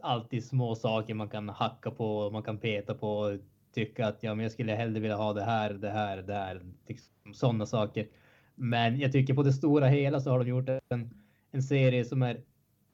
alltid 0.02 0.46
små 0.46 0.76
saker 0.76 1.14
man 1.14 1.30
kan 1.30 1.50
hacka 1.50 1.92
på, 1.92 2.30
man 2.30 2.44
kan 2.44 2.58
peta 2.58 2.94
på, 2.94 3.38
tycka 3.74 4.08
att 4.08 4.24
ja, 4.24 4.36
men 4.36 4.44
jag 4.44 4.52
skulle 4.52 4.76
hellre 4.76 5.00
vilja 5.00 5.16
ha 5.16 5.34
det 5.34 5.44
här, 5.44 5.74
det 5.74 5.90
här, 5.90 6.18
det 6.18 6.34
här, 6.34 6.62
liksom, 6.88 7.34
sådana 7.34 7.66
saker. 7.66 8.08
Men 8.56 9.00
jag 9.00 9.12
tycker 9.12 9.34
på 9.34 9.44
det 9.44 9.54
stora 9.54 9.88
hela 9.88 10.20
så 10.20 10.30
har 10.30 10.40
de 10.40 10.50
gjort 10.50 10.70
en, 10.90 11.10
en 11.52 11.64
serie 11.64 12.06
som 12.06 12.22
är 12.24 12.42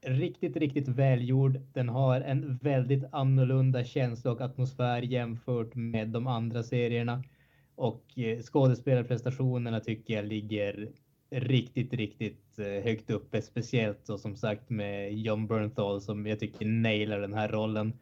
riktigt, 0.05 0.57
riktigt 0.57 0.87
välgjord. 0.87 1.59
Den 1.73 1.89
har 1.89 2.21
en 2.21 2.57
väldigt 2.57 3.03
annorlunda 3.11 3.83
känsla 3.83 4.31
och 4.31 4.41
atmosfär 4.41 5.01
jämfört 5.01 5.75
med 5.75 6.07
de 6.07 6.27
andra 6.27 6.63
serierna. 6.63 7.23
Och 7.75 8.19
eh, 8.19 8.39
skådespelarprestationerna 8.39 9.79
tycker 9.79 10.13
jag 10.13 10.25
ligger 10.25 10.91
riktigt, 11.29 11.93
riktigt 11.93 12.59
eh, 12.59 12.65
högt 12.65 13.09
uppe, 13.09 13.41
speciellt 13.41 14.05
så 14.05 14.17
som 14.17 14.35
sagt 14.35 14.69
med 14.69 15.13
John 15.13 15.47
Bernthal 15.47 16.01
som 16.01 16.27
jag 16.27 16.39
tycker 16.39 16.65
nailar 16.65 17.19
den 17.19 17.33
här 17.33 17.47
rollen. 17.47 17.93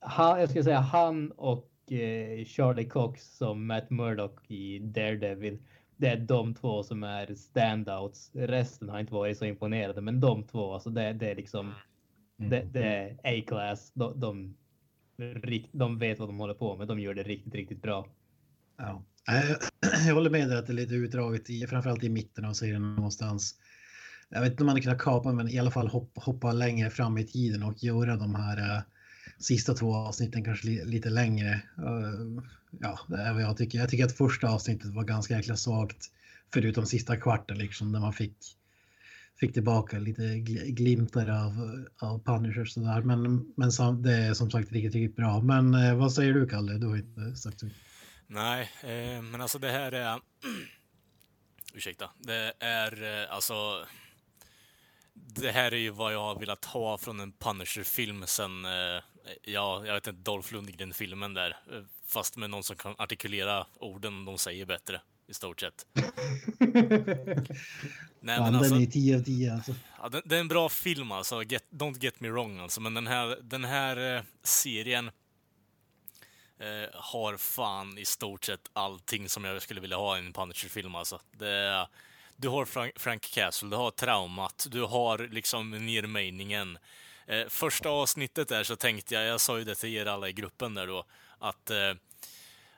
Han, 0.00 0.40
jag 0.40 0.48
skulle 0.48 0.64
säga 0.64 0.80
han 0.80 1.30
och 1.30 1.92
eh, 1.92 2.44
Charlie 2.44 2.88
Cox 2.88 3.36
som 3.36 3.66
Matt 3.66 3.90
Murdock 3.90 4.50
i 4.50 4.78
Daredevil 4.78 5.58
det 6.00 6.08
är 6.08 6.16
de 6.16 6.54
två 6.54 6.82
som 6.82 7.02
är 7.02 7.34
standouts. 7.34 8.30
Resten 8.34 8.88
har 8.88 9.00
inte 9.00 9.12
varit 9.12 9.38
så 9.38 9.44
imponerade, 9.44 10.00
men 10.00 10.20
de 10.20 10.46
två, 10.46 10.74
alltså 10.74 10.90
det, 10.90 11.12
det 11.12 11.30
är 11.30 11.36
liksom, 11.36 11.72
mm. 12.38 12.50
det, 12.50 12.66
det 12.72 12.84
är 12.84 13.18
A-class. 13.24 13.92
De, 13.94 14.20
de, 14.20 14.56
de, 15.72 15.98
vet 15.98 16.18
vad 16.18 16.28
de 16.28 16.38
håller 16.38 16.54
på 16.54 16.76
med. 16.76 16.88
De 16.88 17.00
gör 17.00 17.14
det 17.14 17.22
riktigt, 17.22 17.54
riktigt 17.54 17.82
bra. 17.82 18.06
Ja, 18.78 19.02
jag 20.06 20.14
håller 20.14 20.30
med 20.30 20.48
dig 20.48 20.58
att 20.58 20.66
det 20.66 20.72
är 20.72 20.74
lite 20.74 20.94
utdraget, 20.94 21.50
i, 21.50 21.66
framförallt 21.66 22.04
i 22.04 22.08
mitten 22.08 22.44
av 22.44 22.52
serien 22.52 22.94
någonstans. 22.94 23.54
Jag 24.28 24.40
vet 24.40 24.50
inte 24.50 24.62
om 24.62 24.66
man 24.66 24.72
hade 24.72 24.82
kunnat 24.82 25.02
kapa, 25.02 25.32
men 25.32 25.48
i 25.48 25.58
alla 25.58 25.70
fall 25.70 25.88
hoppa, 25.88 26.20
hoppa 26.20 26.52
längre 26.52 26.90
fram 26.90 27.18
i 27.18 27.26
tiden 27.26 27.62
och 27.62 27.84
göra 27.84 28.16
de 28.16 28.34
här 28.34 28.58
uh, 28.58 28.82
sista 29.38 29.74
två 29.74 29.94
avsnitten 29.94 30.44
kanske 30.44 30.66
li, 30.66 30.84
lite 30.84 31.10
längre. 31.10 31.62
Ja, 32.80 32.98
det 33.08 33.16
är 33.16 33.32
vad 33.32 33.42
jag 33.42 33.56
tycker. 33.56 33.78
Jag 33.78 33.88
tycker 33.88 34.04
att 34.04 34.16
första 34.16 34.48
avsnittet 34.48 34.94
var 34.94 35.04
ganska 35.04 35.36
jäkla 35.36 35.56
svagt. 35.56 36.10
Förutom 36.52 36.86
sista 36.86 37.16
kvarten 37.16 37.58
liksom 37.58 37.92
när 37.92 38.00
man 38.00 38.12
fick, 38.12 38.36
fick 39.40 39.52
tillbaka 39.52 39.98
lite 39.98 40.38
glimtar 40.66 41.28
av, 41.28 41.84
av 41.98 42.18
Punisher 42.24 42.64
sådär. 42.64 43.02
Men, 43.02 43.52
men 43.56 43.72
som, 43.72 44.02
det 44.02 44.12
är 44.12 44.34
som 44.34 44.50
sagt 44.50 44.72
riktigt, 44.72 44.94
riktigt 44.94 45.16
bra. 45.16 45.40
Men 45.40 45.74
eh, 45.74 45.94
vad 45.94 46.12
säger 46.12 46.32
du 46.32 46.48
Kalle? 46.48 46.72
Du 46.72 46.86
har 46.86 46.96
inte 46.96 47.36
sagt 47.36 47.60
så 47.60 47.66
Nej, 48.26 48.70
eh, 48.82 49.22
men 49.22 49.40
alltså 49.40 49.58
det 49.58 49.70
här 49.70 49.92
är... 49.92 50.20
Ursäkta. 51.74 52.10
Det 52.18 52.52
är 52.60 53.22
eh, 53.22 53.34
alltså... 53.34 53.86
Det 55.14 55.50
här 55.50 55.72
är 55.72 55.76
ju 55.76 55.90
vad 55.90 56.14
jag 56.14 56.20
har 56.20 56.40
velat 56.40 56.64
ha 56.64 56.98
från 56.98 57.20
en 57.20 57.32
Punisher-film 57.32 58.26
sen, 58.26 58.64
eh, 58.64 59.02
ja, 59.42 59.86
jag 59.86 59.94
vet 59.94 60.06
inte, 60.06 60.22
Dolph 60.22 60.52
Lundgren-filmen 60.52 61.34
där. 61.34 61.56
Eh, 61.72 61.82
Fast 62.10 62.36
med 62.36 62.50
någon 62.50 62.62
som 62.62 62.76
kan 62.76 62.94
artikulera 62.98 63.66
orden 63.78 64.24
de 64.24 64.38
säger 64.38 64.66
bättre, 64.66 65.00
i 65.26 65.34
stort 65.34 65.60
sett. 65.60 65.86
Nej, 68.22 68.40
men 68.40 68.54
alltså, 68.54 68.74
den 68.74 68.82
är 68.82 68.86
10 68.86 69.16
av 69.16 69.22
10 69.22 69.52
alltså. 69.54 69.74
Ja, 70.02 70.08
det, 70.08 70.22
det, 70.24 70.36
är 70.36 70.40
en 70.40 70.48
bra 70.48 70.68
film 70.68 71.12
alltså, 71.12 71.42
get, 71.42 71.64
don't 71.70 72.02
get 72.04 72.20
me 72.20 72.28
wrong 72.28 72.58
alltså, 72.58 72.80
men 72.80 72.94
den 72.94 73.06
här, 73.06 73.38
den 73.42 73.64
här 73.64 74.16
eh, 74.16 74.22
serien 74.42 75.10
eh, 76.58 76.88
har 76.94 77.36
fan 77.36 77.98
i 77.98 78.04
stort 78.04 78.44
sett 78.44 78.70
allting 78.72 79.28
som 79.28 79.44
jag 79.44 79.62
skulle 79.62 79.80
vilja 79.80 79.96
ha 79.96 80.16
i 80.16 80.20
en 80.20 80.32
Punisher-film 80.32 80.94
alltså. 80.94 81.20
Det, 81.32 81.86
du 82.36 82.48
har 82.48 82.64
Frank, 82.64 82.98
Frank 82.98 83.22
Castle, 83.22 83.68
du 83.68 83.76
har 83.76 83.90
traumat, 83.90 84.66
du 84.70 84.82
har 84.82 85.18
liksom 85.18 85.70
nermeningen. 85.70 86.78
Eh, 87.26 87.48
första 87.48 87.88
avsnittet 87.88 88.48
där 88.48 88.64
så 88.64 88.76
tänkte 88.76 89.14
jag, 89.14 89.24
jag 89.24 89.40
sa 89.40 89.58
ju 89.58 89.64
det 89.64 89.74
till 89.74 89.94
er 89.94 90.06
alla 90.06 90.28
i 90.28 90.32
gruppen 90.32 90.74
där 90.74 90.86
då, 90.86 91.04
att 91.40 91.70
eh, 91.70 91.94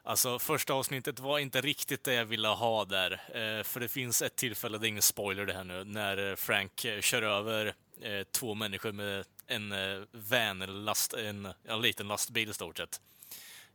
Alltså 0.04 0.38
första 0.38 0.74
avsnittet 0.74 1.20
var 1.20 1.38
inte 1.38 1.60
riktigt 1.60 2.04
det 2.04 2.14
jag 2.14 2.24
ville 2.24 2.48
ha 2.48 2.84
där. 2.84 3.12
Eh, 3.12 3.62
för 3.62 3.80
det 3.80 3.88
finns 3.88 4.22
ett 4.22 4.36
tillfälle, 4.36 4.78
det 4.78 4.86
är 4.86 4.88
ingen 4.88 5.02
spoiler 5.02 5.46
det 5.46 5.52
här 5.52 5.64
nu, 5.64 5.84
när 5.84 6.30
eh, 6.30 6.36
Frank 6.36 6.84
eh, 6.84 7.00
kör 7.00 7.22
över 7.22 7.74
eh, 8.00 8.22
två 8.22 8.54
människor 8.54 8.92
med 8.92 9.24
en 9.46 9.72
eh, 9.72 10.02
van 10.12 10.62
eller 10.62 10.72
last, 10.72 11.12
en, 11.12 11.48
en 11.64 11.80
liten 11.80 12.08
lastbil 12.08 12.50
i 12.50 12.54
stort 12.54 12.76
sett. 12.76 13.00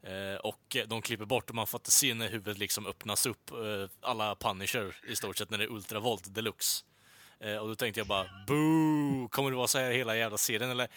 Eh, 0.03 0.35
och 0.35 0.77
de 0.87 1.01
klipper 1.01 1.25
bort 1.25 1.49
och 1.49 1.55
man 1.55 1.67
får 1.67 1.79
inte 1.79 1.91
se 1.91 2.13
när 2.13 2.29
huvudet 2.29 2.57
liksom 2.57 2.85
öppnas 2.85 3.25
upp, 3.25 3.51
eh, 3.51 3.89
alla 4.01 4.35
Punisher 4.35 4.95
i 5.07 5.15
stort 5.15 5.37
sett 5.37 5.49
när 5.49 5.57
det 5.57 5.63
är 5.63 5.71
ultravolt 5.71 6.35
deluxe. 6.35 6.85
Eh, 7.39 7.55
och 7.55 7.67
då 7.67 7.75
tänkte 7.75 7.99
jag 7.99 8.07
bara, 8.07 8.29
boo! 8.47 9.27
Kommer 9.27 9.51
det 9.51 9.57
vara 9.57 9.67
så 9.67 9.77
här 9.77 9.91
hela 9.91 10.17
jävla 10.17 10.37
serien 10.37 10.71
eller? 10.71 10.87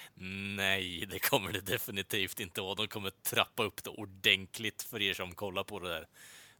Nej, 0.57 1.07
det 1.11 1.19
kommer 1.19 1.53
det 1.53 1.61
definitivt 1.61 2.41
inte 2.41 2.61
vara. 2.61 2.75
De 2.75 2.89
kommer 2.89 3.11
trappa 3.11 3.63
upp 3.63 3.85
det 3.85 3.91
ordentligt 3.91 4.83
för 4.83 5.03
er 5.03 5.15
som 5.15 5.35
kollar 5.35 5.65
på 5.65 5.79
det 5.79 5.89
där. 5.89 6.07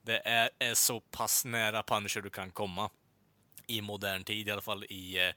Det 0.03 0.23
är, 0.25 0.51
är 0.59 0.75
så 0.75 1.01
pass 1.01 1.45
nära 1.45 1.83
Punisher 1.83 2.21
du 2.21 2.31
kan 2.31 2.51
komma. 2.51 2.91
I 3.67 3.81
modern 3.81 4.25
tid, 4.25 4.49
i 4.49 4.51
alla 4.51 4.63
fall 4.63 4.85
i 4.85 5.27
eh, 5.27 5.33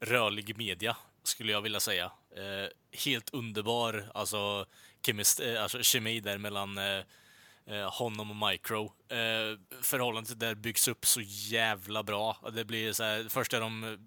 rörlig 0.00 0.58
media, 0.58 0.96
skulle 1.22 1.52
jag 1.52 1.62
vilja 1.62 1.80
säga. 1.80 2.12
Eh, 2.36 2.98
helt 3.04 3.34
underbar, 3.34 4.10
alltså, 4.14 4.66
kemist, 5.06 5.40
eh, 5.40 5.62
alltså 5.62 5.82
kemi 5.82 6.20
där 6.20 6.38
mellan 6.38 6.78
eh, 6.78 7.04
eh, 7.66 7.92
honom 7.92 8.30
och 8.30 8.48
Micro. 8.48 8.84
Eh, 9.08 9.58
förhållandet 9.82 10.40
där 10.40 10.54
byggs 10.54 10.88
upp 10.88 11.06
så 11.06 11.20
jävla 11.24 12.02
bra. 12.02 12.36
Det 12.52 12.64
blir 12.64 12.92
så 12.92 13.04
här, 13.04 13.26
först 13.28 13.52
är 13.52 13.60
de 13.60 13.84
eh, 13.84 13.98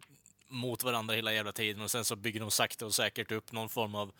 mot 0.47 0.83
varandra 0.83 1.15
hela 1.15 1.33
jävla 1.33 1.51
tiden 1.51 1.81
och 1.81 1.91
sen 1.91 2.05
så 2.05 2.15
bygger 2.15 2.39
de 2.39 2.51
sakta 2.51 2.85
och 2.85 2.95
säkert 2.95 3.31
upp 3.31 3.51
någon 3.51 3.69
form 3.69 3.95
av 3.95 4.11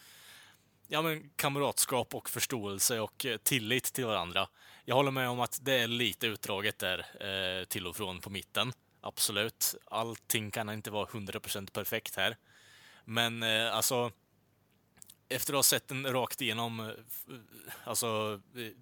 ja, 0.88 1.02
men 1.02 1.30
kamratskap 1.36 2.16
och 2.16 2.30
förståelse 2.30 3.00
och 3.00 3.26
eh, 3.26 3.38
tillit 3.38 3.94
till 3.94 4.06
varandra. 4.06 4.48
Jag 4.86 4.96
håller 4.96 5.12
med 5.12 5.30
om 5.30 5.40
att 5.40 5.60
det 5.62 5.74
är 5.74 5.88
lite 5.88 6.28
utdraget 6.28 6.80
där 6.80 7.00
eh, 7.00 7.66
till 7.66 7.88
och 7.88 7.96
från 7.96 8.20
på 8.20 8.30
mitten. 8.30 8.74
Absolut. 9.02 9.76
Allting 9.86 10.52
kan 10.52 10.70
inte 10.70 10.92
vara 10.92 11.06
100% 11.06 11.72
perfekt 11.72 12.16
här. 12.16 12.38
Men 13.06 13.44
eh, 13.44 13.76
alltså 13.76 14.12
efter 15.30 15.54
att 15.54 15.58
ha 15.58 15.64
sett 15.64 15.88
den 15.88 16.14
rakt 16.14 16.42
igenom, 16.42 16.80
eh, 16.80 16.86
alltså 17.84 18.40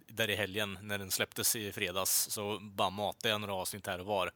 där 0.08 0.30
i 0.30 0.36
helgen 0.36 0.78
när 0.82 0.98
den 0.98 1.12
släpptes 1.12 1.56
i 1.56 1.72
fredags, 1.72 2.28
så 2.32 2.60
bara 2.62 2.90
matade 2.90 3.30
jag 3.30 3.42
några 3.42 3.54
avsnitt 3.54 3.88
här 3.88 4.00
och 4.00 4.06
var. 4.06 4.32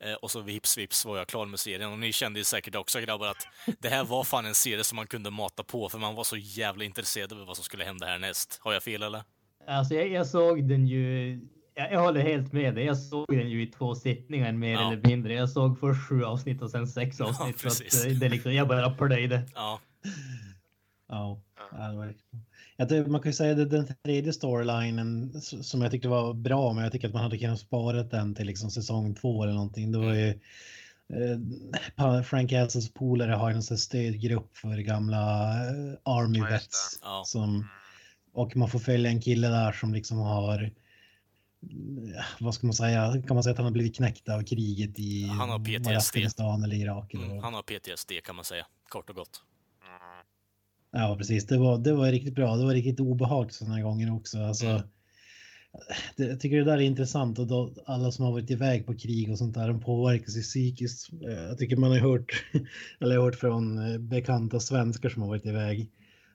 Eh, 0.00 0.14
och 0.14 0.30
så 0.30 0.40
vips 0.40 0.78
vips 0.78 1.04
var 1.04 1.18
jag 1.18 1.26
klar 1.26 1.46
med 1.46 1.60
serien. 1.60 1.92
Och 1.92 1.98
ni 1.98 2.12
kände 2.12 2.40
ju 2.40 2.44
säkert 2.44 2.74
också 2.74 3.00
grabbar 3.00 3.26
att 3.26 3.46
det 3.78 3.88
här 3.88 4.04
var 4.04 4.24
fan 4.24 4.46
en 4.46 4.54
serie 4.54 4.84
som 4.84 4.96
man 4.96 5.06
kunde 5.06 5.30
mata 5.30 5.64
på 5.64 5.88
för 5.88 5.98
man 5.98 6.14
var 6.14 6.24
så 6.24 6.36
jävla 6.36 6.84
intresserad 6.84 7.32
av 7.32 7.46
vad 7.46 7.56
som 7.56 7.64
skulle 7.64 7.84
hända 7.84 8.06
härnäst. 8.06 8.58
Har 8.62 8.72
jag 8.72 8.82
fel 8.82 9.02
eller? 9.02 9.22
Alltså 9.66 9.94
jag, 9.94 10.08
jag 10.08 10.26
såg 10.26 10.68
den 10.68 10.86
ju 10.86 11.38
jag, 11.74 12.00
håller 12.00 12.20
helt 12.20 12.52
med 12.52 12.74
dig. 12.74 12.84
Jag 12.84 12.98
såg 12.98 13.26
den 13.28 13.50
ju 13.50 13.62
i 13.62 13.66
två 13.66 13.94
sittningar 13.94 14.52
mer 14.52 14.72
ja. 14.72 14.92
eller 14.92 15.08
mindre. 15.08 15.34
Jag 15.34 15.50
såg 15.50 15.80
först 15.80 16.08
sju 16.08 16.24
avsnitt 16.24 16.62
och 16.62 16.70
sen 16.70 16.86
sex 16.86 17.20
avsnitt. 17.20 17.56
Ja, 17.64 17.70
så 17.70 17.84
att, 17.84 18.06
eh, 18.06 18.12
det 18.12 18.28
liksom, 18.28 18.54
jag 18.54 18.68
bara 18.68 18.90
plöjde. 18.90 19.42
Ja. 19.54 19.80
Ja, 21.10 21.40
ja 22.76 22.84
det 22.84 23.06
man 23.06 23.20
kan 23.20 23.30
ju 23.30 23.36
säga 23.36 23.62
att 23.62 23.70
den 23.70 23.86
tredje 24.04 24.32
storylinen 24.32 25.40
som 25.40 25.82
jag 25.82 25.90
tyckte 25.90 26.08
var 26.08 26.34
bra, 26.34 26.72
men 26.72 26.82
jag 26.82 26.92
tycker 26.92 27.08
att 27.08 27.14
man 27.14 27.22
hade 27.22 27.38
kunnat 27.38 27.60
spara 27.60 28.02
den 28.02 28.34
till 28.34 28.46
liksom 28.46 28.70
säsong 28.70 29.14
två 29.14 29.42
eller 29.42 29.52
någonting. 29.52 29.92
Det 29.92 29.98
var 29.98 30.14
ju 30.14 30.28
eh, 31.98 32.22
Frank 32.22 32.52
Elsons 32.52 32.92
polare 32.94 33.32
har 33.32 33.50
en 33.50 33.62
stödgrupp 33.62 34.56
för 34.56 34.76
gamla 34.76 35.52
eh, 35.66 35.94
Army 36.02 36.40
vets. 36.40 36.98
Ja. 37.02 37.22
Som, 37.26 37.68
och 38.32 38.56
man 38.56 38.68
får 38.68 38.78
följa 38.78 39.10
en 39.10 39.20
kille 39.20 39.48
där 39.48 39.72
som 39.72 39.94
liksom 39.94 40.18
har 40.18 40.70
vad 42.40 42.54
ska 42.54 42.66
man 42.66 42.74
säga, 42.74 43.22
kan 43.26 43.34
man 43.34 43.42
säga 43.42 43.52
att 43.52 43.58
han 43.58 43.66
har 43.66 43.72
blivit 43.72 43.96
knäckt 43.96 44.28
av 44.28 44.42
kriget 44.42 44.98
i 44.98 45.26
han 45.26 45.50
har 45.50 45.58
PTSD. 45.58 45.96
Afghanistan 45.96 46.64
eller 46.64 46.76
Irak? 46.76 47.14
Eller 47.14 47.24
mm, 47.24 47.42
han 47.42 47.54
har 47.54 47.62
PTSD 47.62 48.12
kan 48.24 48.36
man 48.36 48.44
säga, 48.44 48.66
kort 48.88 49.10
och 49.10 49.16
gott. 49.16 49.42
Ja, 50.92 51.16
precis. 51.18 51.46
Det 51.46 51.58
var, 51.58 51.78
det 51.78 51.92
var 51.92 52.12
riktigt 52.12 52.34
bra. 52.34 52.56
Det 52.56 52.64
var 52.64 52.74
riktigt 52.74 53.00
obehagligt 53.00 53.54
sådana 53.54 53.82
gånger 53.82 54.14
också. 54.14 54.38
Alltså, 54.38 54.66
mm. 54.66 54.82
det, 56.16 56.24
jag 56.24 56.40
tycker 56.40 56.56
det 56.56 56.64
där 56.64 56.78
är 56.78 56.80
intressant 56.80 57.38
och 57.38 57.46
då, 57.46 57.74
alla 57.86 58.12
som 58.12 58.24
har 58.24 58.32
varit 58.32 58.50
iväg 58.50 58.86
på 58.86 58.94
krig 58.94 59.30
och 59.30 59.38
sånt 59.38 59.54
där, 59.54 59.68
de 59.68 59.80
påverkas 59.80 60.36
ju 60.36 60.42
psykiskt. 60.42 61.08
Jag 61.20 61.58
tycker 61.58 61.76
man 61.76 61.90
har 61.90 61.98
hört, 61.98 62.44
eller 63.00 63.18
hört 63.18 63.36
från 63.36 63.92
eh, 63.92 63.98
bekanta 63.98 64.60
svenskar 64.60 65.08
som 65.08 65.22
har 65.22 65.28
varit 65.28 65.46
iväg 65.46 65.90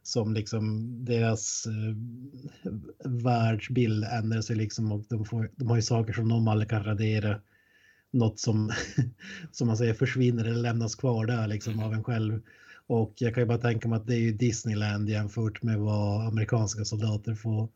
som 0.07 0.33
liksom 0.33 0.95
deras 1.05 1.65
eh, 1.65 2.71
världsbild 3.09 4.03
ändrar 4.03 4.41
sig 4.41 4.55
liksom 4.55 4.91
och 4.91 5.05
de, 5.09 5.25
får, 5.25 5.51
de 5.55 5.67
har 5.67 5.75
ju 5.75 5.81
saker 5.81 6.13
som 6.13 6.29
de 6.29 6.47
aldrig 6.47 6.69
kan 6.69 6.83
radera. 6.83 7.41
Något 8.11 8.39
som, 8.39 8.71
som 9.51 9.67
man 9.67 9.77
säger 9.77 9.93
försvinner 9.93 10.45
eller 10.45 10.61
lämnas 10.61 10.95
kvar 10.95 11.25
där 11.25 11.47
liksom 11.47 11.73
mm. 11.73 11.85
av 11.85 11.93
en 11.93 12.03
själv. 12.03 12.41
Och 12.88 13.13
jag 13.17 13.33
kan 13.33 13.43
ju 13.43 13.47
bara 13.47 13.57
tänka 13.57 13.88
mig 13.88 13.97
att 13.97 14.07
det 14.07 14.15
är 14.15 14.19
ju 14.19 14.31
Disneyland 14.31 15.09
jämfört 15.09 15.63
med 15.63 15.79
vad 15.79 16.27
amerikanska 16.27 16.86
soldater 16.86 17.36
får, 17.36 17.69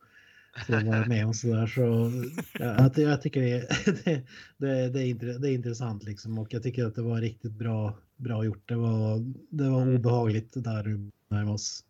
som 0.66 0.86
varit 0.86 1.08
med 1.08 1.26
om 1.26 1.34
sådär. 1.34 1.66
Så 1.66 2.12
jag, 2.58 2.98
jag 2.98 3.22
tycker 3.22 3.40
det, 3.40 3.68
det, 4.04 4.22
det, 4.56 4.88
det, 4.88 5.00
är, 5.02 5.38
det 5.38 5.50
är 5.50 5.54
intressant 5.54 6.04
liksom 6.04 6.38
och 6.38 6.54
jag 6.54 6.62
tycker 6.62 6.84
att 6.84 6.94
det 6.94 7.02
var 7.02 7.20
riktigt 7.20 7.52
bra, 7.52 7.98
bra 8.16 8.44
gjort. 8.44 8.68
Det 8.68 8.76
var, 8.76 9.18
det 9.50 9.68
var 9.68 9.94
obehagligt 9.94 10.52
där 10.54 11.10
närmast 11.28 11.84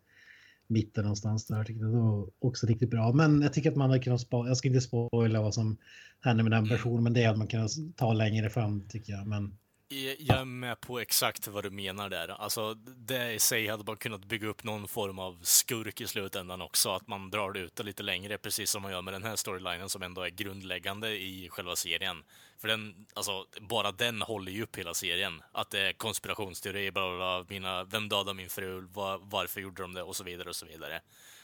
mitten 0.67 1.03
någonstans 1.03 1.45
där. 1.47 1.57
Jag 1.57 1.67
tyckte 1.67 1.85
det 1.85 1.91
var 1.91 2.29
också 2.39 2.67
riktigt 2.67 2.89
bra. 2.89 3.13
Men 3.13 3.41
jag 3.41 3.53
tycker 3.53 3.71
att 3.71 3.77
man 3.77 3.89
hade 3.89 4.03
kunnat 4.03 4.21
spara. 4.21 4.47
Jag 4.47 4.57
ska 4.57 4.67
inte 4.67 4.81
spoila 4.81 5.41
vad 5.41 5.53
som 5.53 5.77
händer 6.21 6.43
med 6.43 6.51
den 6.51 6.69
personen, 6.69 7.03
men 7.03 7.13
det 7.13 7.23
hade 7.23 7.37
man 7.37 7.47
kunnat 7.47 7.71
ta 7.95 8.13
längre 8.13 8.49
fram 8.49 8.87
tycker 8.89 9.13
jag. 9.13 9.27
Men 9.27 9.57
jag 9.91 10.39
är 10.39 10.45
med 10.45 10.81
på 10.81 10.99
exakt 10.99 11.47
vad 11.47 11.63
du 11.63 11.69
menar 11.69 12.09
där. 12.09 12.27
Alltså, 12.27 12.73
det 12.73 13.33
i 13.33 13.39
sig 13.39 13.67
hade 13.67 13.83
man 13.83 13.97
kunnat 13.97 14.25
bygga 14.25 14.47
upp 14.47 14.63
någon 14.63 14.87
form 14.87 15.19
av 15.19 15.39
skurk 15.41 16.01
i 16.01 16.07
slutändan 16.07 16.61
också. 16.61 16.89
Att 16.89 17.07
man 17.07 17.29
drar 17.29 17.51
det 17.51 17.59
ut 17.59 17.75
det 17.75 17.83
lite 17.83 18.03
längre, 18.03 18.37
precis 18.37 18.71
som 18.71 18.81
man 18.81 18.91
gör 18.91 19.01
med 19.01 19.13
den 19.13 19.23
här 19.23 19.35
storylinen 19.35 19.89
som 19.89 20.03
ändå 20.03 20.21
är 20.21 20.29
grundläggande 20.29 21.09
i 21.09 21.49
själva 21.51 21.75
serien. 21.75 22.23
För 22.57 22.67
den, 22.67 23.05
alltså, 23.13 23.45
bara 23.61 23.91
den 23.91 24.21
håller 24.21 24.51
ju 24.51 24.63
upp 24.63 24.77
hela 24.77 24.93
serien. 24.93 25.41
Att 25.51 25.69
det 25.69 25.79
är 25.79 25.93
konspirationsteori, 25.93 26.91
bla, 26.91 27.09
bla, 27.09 27.17
bla 27.17 27.45
mina, 27.49 27.83
vem 27.83 28.09
dödade 28.09 28.33
min 28.33 28.49
fru, 28.49 28.81
var, 28.81 29.19
varför 29.21 29.61
gjorde 29.61 29.81
de 29.81 29.93
det 29.93 30.03
och 30.03 30.15
så 30.15 30.23
vidare 30.23 30.49
och 30.49 30.55
så 30.55 30.65
vidare. 30.65 31.01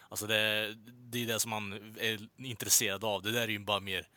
Alltså 0.09 0.27
det, 0.27 0.73
det 1.11 1.23
är 1.23 1.27
det 1.27 1.39
som 1.39 1.49
man 1.49 1.95
är 1.99 2.19
intresserad 2.37 3.03
av. 3.03 3.21
Det 3.21 3.31
där 3.31 3.41
är 3.41 3.47
ju 3.47 3.59
bara 3.59 3.79
mer, 3.79 4.07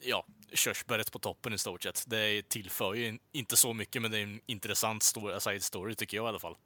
ja, 0.00 0.26
körsbäret 0.52 1.12
på 1.12 1.18
toppen 1.18 1.52
i 1.52 1.58
stort 1.58 1.82
sett. 1.82 2.04
Det 2.06 2.48
tillför 2.48 2.94
ju 2.94 3.18
inte 3.32 3.56
så 3.56 3.72
mycket, 3.72 4.02
men 4.02 4.10
det 4.10 4.18
är 4.18 4.22
en 4.22 4.40
intressant 4.46 5.02
story, 5.02 5.40
side 5.40 5.62
story 5.62 5.94
tycker 5.94 6.16
jag 6.16 6.24
i 6.24 6.28
alla 6.28 6.38
fall. 6.38 6.56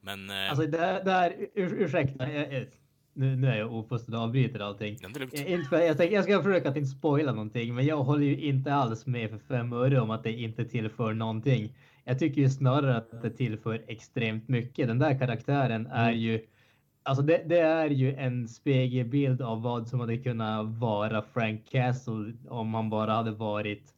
Men... 0.00 0.30
Eh... 0.30 0.50
Alltså 0.50 0.66
det 0.66 1.02
där, 1.04 1.36
ur, 1.54 1.72
ursäkta, 1.72 2.32
jag, 2.32 2.66
nu, 3.14 3.36
nu 3.36 3.48
är 3.48 3.56
jag 3.56 3.74
ofusten 3.74 4.14
och 4.14 4.20
avbryter 4.20 4.60
allting. 4.60 4.98
Ja, 5.00 5.08
det 5.08 5.20
jag, 5.20 5.48
inte, 5.48 5.76
jag, 5.76 5.96
tänk, 5.96 6.12
jag 6.12 6.24
ska 6.24 6.42
försöka 6.42 6.68
att 6.68 6.76
inte 6.76 6.90
spoila 6.90 7.32
någonting, 7.32 7.74
men 7.74 7.86
jag 7.86 7.96
håller 7.96 8.26
ju 8.26 8.40
inte 8.40 8.74
alls 8.74 9.06
med 9.06 9.30
för 9.30 9.38
fem 9.38 9.72
öre 9.72 10.00
om 10.00 10.10
att 10.10 10.22
det 10.22 10.32
inte 10.32 10.64
tillför 10.64 11.12
någonting. 11.12 11.74
Jag 12.04 12.18
tycker 12.18 12.40
ju 12.40 12.50
snarare 12.50 12.96
att 12.96 13.22
det 13.22 13.30
tillför 13.30 13.84
extremt 13.88 14.48
mycket. 14.48 14.88
Den 14.88 14.98
där 14.98 15.18
karaktären 15.18 15.86
är 15.86 16.08
mm. 16.08 16.20
ju 16.20 16.46
Alltså 17.04 17.22
det, 17.22 17.42
det, 17.46 17.58
är 17.60 17.90
ju 17.90 18.14
en 18.14 18.48
spegelbild 18.48 19.42
av 19.42 19.62
vad 19.62 19.88
som 19.88 20.00
hade 20.00 20.16
kunnat 20.18 20.66
vara 20.66 21.22
Frank 21.22 21.68
Castle 21.70 22.32
om 22.48 22.74
han 22.74 22.90
bara 22.90 23.12
hade 23.12 23.30
varit 23.30 23.94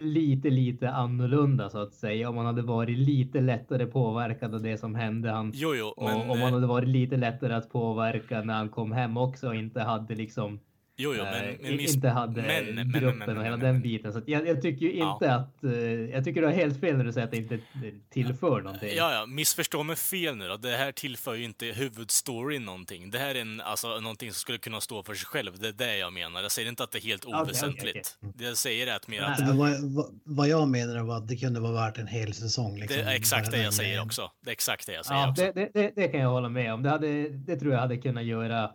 lite, 0.00 0.50
lite 0.50 0.90
annorlunda 0.90 1.70
så 1.70 1.78
att 1.78 1.94
säga. 1.94 2.28
Om 2.28 2.34
man 2.34 2.46
hade 2.46 2.62
varit 2.62 2.98
lite 2.98 3.40
lättare 3.40 3.86
påverkad 3.86 4.54
av 4.54 4.62
det 4.62 4.78
som 4.78 4.94
hände. 4.94 5.30
Han, 5.30 5.52
jo, 5.54 5.74
jo, 5.74 5.94
men, 5.96 6.20
och 6.20 6.30
om 6.30 6.40
man 6.40 6.52
hade 6.52 6.66
varit 6.66 6.88
lite 6.88 7.16
lättare 7.16 7.54
att 7.54 7.70
påverka 7.70 8.42
när 8.42 8.54
han 8.54 8.68
kom 8.68 8.92
hem 8.92 9.16
också 9.16 9.48
och 9.48 9.54
inte 9.54 9.80
hade 9.80 10.14
liksom 10.14 10.60
Jo, 11.00 11.14
jo, 11.18 11.24
men, 11.24 11.56
men 11.60 11.76
miss... 11.76 11.94
inte 11.94 12.08
hade 12.08 12.42
men, 12.42 12.92
gruppen 12.92 13.18
men, 13.18 13.38
och 13.38 13.44
hela 13.44 13.56
den 13.56 13.80
biten. 13.80 14.12
Så 14.12 14.20
jag, 14.26 14.48
jag, 14.48 14.62
tycker 14.62 14.86
ju 14.86 14.92
inte 14.92 15.24
ja. 15.24 15.34
att... 15.34 15.64
Uh, 15.64 16.10
jag 16.10 16.24
tycker 16.24 16.40
du 16.40 16.46
har 16.46 16.54
helt 16.54 16.80
fel 16.80 16.96
när 16.96 17.04
du 17.04 17.12
säger 17.12 17.24
att 17.24 17.30
det 17.30 17.36
inte 17.36 17.58
tillför 18.10 18.60
någonting. 18.60 18.90
Ja, 18.96 19.12
ja, 19.12 19.26
missförstå 19.26 19.82
mig 19.82 19.96
fel 19.96 20.36
nu 20.36 20.48
då. 20.48 20.56
Det 20.56 20.76
här 20.76 20.92
tillför 20.92 21.34
ju 21.34 21.44
inte 21.44 21.66
huvudstoryn 21.66 22.64
någonting. 22.64 23.10
Det 23.10 23.18
här 23.18 23.34
är 23.34 23.40
en, 23.40 23.60
alltså, 23.60 24.00
någonting 24.00 24.32
som 24.32 24.40
skulle 24.40 24.58
kunna 24.58 24.80
stå 24.80 25.02
för 25.02 25.14
sig 25.14 25.26
själv. 25.26 25.58
Det 25.58 25.68
är 25.68 25.72
det 25.72 25.96
jag 25.96 26.12
menar. 26.12 26.42
Jag 26.42 26.52
säger 26.52 26.68
inte 26.68 26.84
att 26.84 26.90
det 26.90 26.98
är 26.98 27.02
helt 27.02 27.24
oväsentligt. 27.24 27.78
Okay, 27.78 27.90
okay, 27.90 28.28
okay. 28.28 28.32
Det 28.38 28.44
jag 28.44 28.56
säger 28.56 28.86
är 28.86 28.96
att 28.96 29.08
mer 29.08 29.22
att... 29.22 29.56
Vad, 29.56 30.20
vad, 30.24 30.48
jag 30.48 30.68
menar 30.68 31.02
var 31.02 31.16
att 31.16 31.28
det 31.28 31.36
kunde 31.36 31.60
vara 31.60 31.72
värt 31.72 31.98
en 31.98 32.06
hel 32.06 32.34
säsong. 32.34 32.78
Liksom, 32.78 32.96
det 32.96 33.10
är 33.10 33.16
exakt 33.16 33.50
det 33.50 33.62
jag 33.62 33.74
säger 33.74 34.02
också. 34.02 34.30
Det 34.44 34.50
är 34.50 34.52
exakt 34.52 34.86
det 34.86 34.92
jag 34.92 35.06
säger 35.06 35.20
ja, 35.20 35.30
också. 35.30 35.52
Det, 35.54 35.70
det, 35.74 35.92
det, 35.96 36.08
kan 36.08 36.20
jag 36.20 36.30
hålla 36.30 36.48
med 36.48 36.74
om. 36.74 36.82
Det, 36.82 36.90
hade, 36.90 37.28
det 37.28 37.56
tror 37.56 37.72
jag 37.72 37.80
hade 37.80 37.96
kunnat 37.96 38.24
göra 38.24 38.70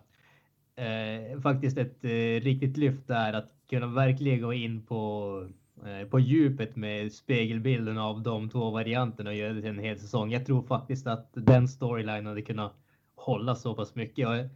eh, 0.75 1.41
faktiskt 1.41 1.77
ett 1.77 2.03
eh, 2.03 2.43
riktigt 2.43 2.77
lyft 2.77 3.07
där 3.07 3.33
att 3.33 3.51
kunna 3.69 3.87
verkligen 3.87 4.41
gå 4.41 4.53
in 4.53 4.85
på 4.85 5.41
eh, 5.85 6.07
på 6.07 6.19
djupet 6.19 6.75
med 6.75 7.11
spegelbilden 7.11 7.97
av 7.97 8.21
de 8.21 8.49
två 8.49 8.71
varianterna 8.71 9.29
och 9.29 9.35
göra 9.35 9.53
det 9.53 9.61
till 9.61 9.69
en 9.69 9.79
hel 9.79 9.99
säsong. 9.99 10.31
Jag 10.31 10.45
tror 10.45 10.61
faktiskt 10.61 11.07
att 11.07 11.29
den 11.33 11.67
storyline 11.67 12.25
hade 12.25 12.41
kunnat 12.41 12.73
hålla 13.15 13.55
så 13.55 13.73
pass 13.73 13.95
mycket. 13.95 14.17
Jag, 14.17 14.49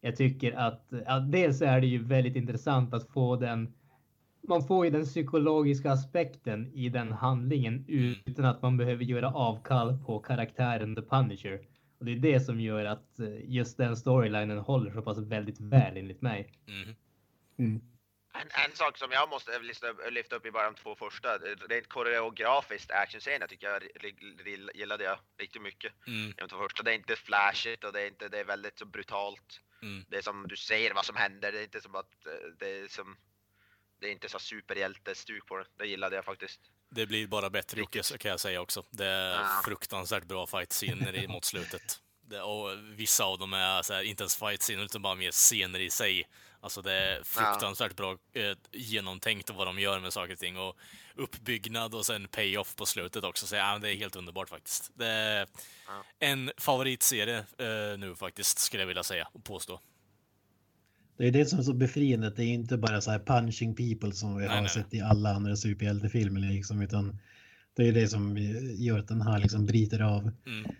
jag 0.00 0.16
tycker 0.16 0.52
att, 0.52 0.92
att 1.06 1.32
dels 1.32 1.62
är 1.62 1.80
det 1.80 1.86
ju 1.86 2.04
väldigt 2.04 2.36
intressant 2.36 2.94
att 2.94 3.08
få 3.08 3.36
den 3.36 3.72
man 4.48 4.62
får 4.62 4.84
ju 4.84 4.90
den 4.90 5.04
psykologiska 5.04 5.92
aspekten 5.92 6.70
i 6.74 6.88
den 6.88 7.12
handlingen 7.12 7.84
utan 7.88 8.44
att 8.44 8.62
man 8.62 8.76
behöver 8.76 9.04
göra 9.04 9.32
avkall 9.32 9.98
på 10.06 10.18
karaktären 10.18 10.94
The 10.94 11.02
Punisher. 11.02 11.60
Och 11.98 12.04
det 12.04 12.12
är 12.12 12.16
det 12.16 12.40
som 12.40 12.60
gör 12.60 12.84
att 12.84 13.18
eh, 13.18 13.50
just 13.50 13.76
den 13.76 13.96
storylinen 13.96 14.58
håller 14.58 14.90
så 14.90 15.02
pass 15.02 15.18
väldigt 15.18 15.60
väl 15.60 15.96
enligt 15.96 16.22
mig. 16.22 16.52
Mm. 16.68 16.96
Mm. 17.58 17.80
En, 18.34 18.48
en, 18.64 18.76
sak 18.76 18.98
som 18.98 19.10
jag 19.10 19.28
måste 19.28 19.58
lyfta, 19.58 19.86
lyfta 20.10 20.36
upp 20.36 20.46
i 20.46 20.50
bara 20.50 20.70
de 20.70 20.74
två 20.74 20.94
första, 20.94 21.38
rent 21.68 21.88
koreografiskt 21.88 22.90
actionscener 22.90 23.46
tycker 23.46 23.66
jag 23.66 23.82
gillade 24.74 25.04
jag 25.04 25.18
riktigt 25.38 25.62
mycket. 25.62 25.92
Mm. 26.06 26.32
De 26.36 26.48
två 26.48 26.56
första, 26.58 26.82
det 26.82 26.90
är 26.90 26.94
inte 26.94 27.16
flashigt 27.16 27.84
och 27.84 27.92
det 27.92 28.02
är, 28.02 28.06
inte, 28.06 28.28
det 28.28 28.40
är 28.40 28.44
väldigt 28.44 28.78
så 28.78 28.84
brutalt. 28.84 29.60
Mm. 29.82 30.04
Det 30.08 30.16
är 30.16 30.22
som 30.22 30.48
du 30.48 30.56
ser 30.56 30.94
vad 30.94 31.04
som 31.04 31.16
händer, 31.16 31.52
det 31.52 31.58
är 31.58 31.64
inte 31.64 31.80
som 31.80 31.94
att 31.94 32.26
eh, 32.26 32.32
det 32.58 32.78
är 32.78 32.88
som 32.88 33.16
det 34.00 34.06
är 34.06 34.12
inte 34.12 34.28
så 34.28 34.38
superhjältestuk 34.38 35.46
på 35.46 35.56
det. 35.56 35.64
Det 35.76 35.86
gillade 35.86 36.16
jag 36.16 36.24
faktiskt. 36.24 36.60
Det 36.90 37.06
blir 37.06 37.26
bara 37.26 37.50
bättre 37.50 37.80
Riktigt. 37.80 38.18
kan 38.18 38.30
jag 38.30 38.40
säga 38.40 38.60
också. 38.60 38.84
Det 38.90 39.06
är 39.06 39.40
ja. 39.40 39.60
fruktansvärt 39.64 40.24
bra 40.24 40.46
fight-scener 40.46 41.28
mot 41.28 41.44
slutet. 41.44 42.00
Det, 42.20 42.40
och 42.40 42.70
vissa 42.82 43.24
av 43.24 43.38
dem 43.38 43.52
är 43.52 43.92
här, 43.92 44.02
inte 44.02 44.22
ens 44.22 44.36
fight-scener 44.36 44.84
utan 44.84 45.02
bara 45.02 45.14
mer 45.14 45.30
scener 45.30 45.80
i 45.80 45.90
sig. 45.90 46.28
Alltså 46.60 46.82
det 46.82 46.92
är 46.92 47.22
fruktansvärt 47.22 47.92
ja. 47.96 48.16
bra 48.32 48.42
eh, 48.42 48.56
genomtänkt 48.72 49.50
vad 49.50 49.66
de 49.66 49.78
gör 49.78 50.00
med 50.00 50.12
saker 50.12 50.32
och 50.32 50.38
ting. 50.38 50.58
Och 50.58 50.76
uppbyggnad 51.14 51.94
och 51.94 52.06
sen 52.06 52.28
pay-off 52.28 52.76
på 52.76 52.86
slutet 52.86 53.24
också. 53.24 53.46
Så 53.46 53.56
ja, 53.56 53.78
det 53.78 53.90
är 53.90 53.96
helt 53.96 54.16
underbart 54.16 54.48
faktiskt. 54.48 54.90
Det 54.94 55.06
är 55.06 55.46
ja. 55.86 56.04
en 56.18 56.52
favoritserie 56.56 57.38
eh, 57.38 57.98
nu 57.98 58.14
faktiskt, 58.16 58.58
skulle 58.58 58.82
jag 58.82 58.88
vilja 58.88 59.02
säga 59.02 59.28
och 59.32 59.44
påstå. 59.44 59.80
Det 61.16 61.26
är 61.26 61.30
det 61.30 61.46
som 61.46 61.58
är 61.58 61.62
så 61.62 61.74
befriande. 61.74 62.32
Det 62.36 62.44
är 62.44 62.54
inte 62.54 62.76
bara 62.76 63.00
så 63.00 63.10
här 63.10 63.18
punching 63.18 63.74
people 63.74 64.12
som 64.12 64.36
vi 64.36 64.46
nej, 64.46 64.54
har 64.54 64.60
nej. 64.60 64.70
sett 64.70 64.94
i 64.94 65.00
alla 65.00 65.34
andra 65.34 65.56
superhjältefilmer 65.56 66.40
liksom, 66.40 66.82
utan 66.82 67.18
det 67.76 67.88
är 67.88 67.92
det 67.92 68.08
som 68.08 68.36
gör 68.78 68.98
att 68.98 69.08
den 69.08 69.22
här 69.22 69.38
liksom 69.38 69.66
bryter 69.66 70.00
av 70.00 70.20
mm. 70.20 70.70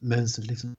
mönstret 0.00 0.46
liksom. 0.46 0.76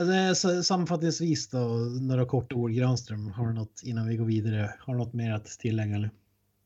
Alltså, 0.00 0.62
sammanfattningsvis 0.62 1.48
då, 1.48 1.58
några 2.00 2.24
korta 2.24 2.54
ord 2.54 2.72
Granström. 2.72 3.30
Har 3.30 3.46
du 3.46 3.52
något 3.52 3.82
innan 3.84 4.08
vi 4.08 4.16
går 4.16 4.24
vidare? 4.24 4.74
Har 4.78 4.94
du 4.94 4.98
något 4.98 5.12
mer 5.12 5.32
att 5.32 5.46
tillägga? 5.46 5.94
Eller? 5.94 6.10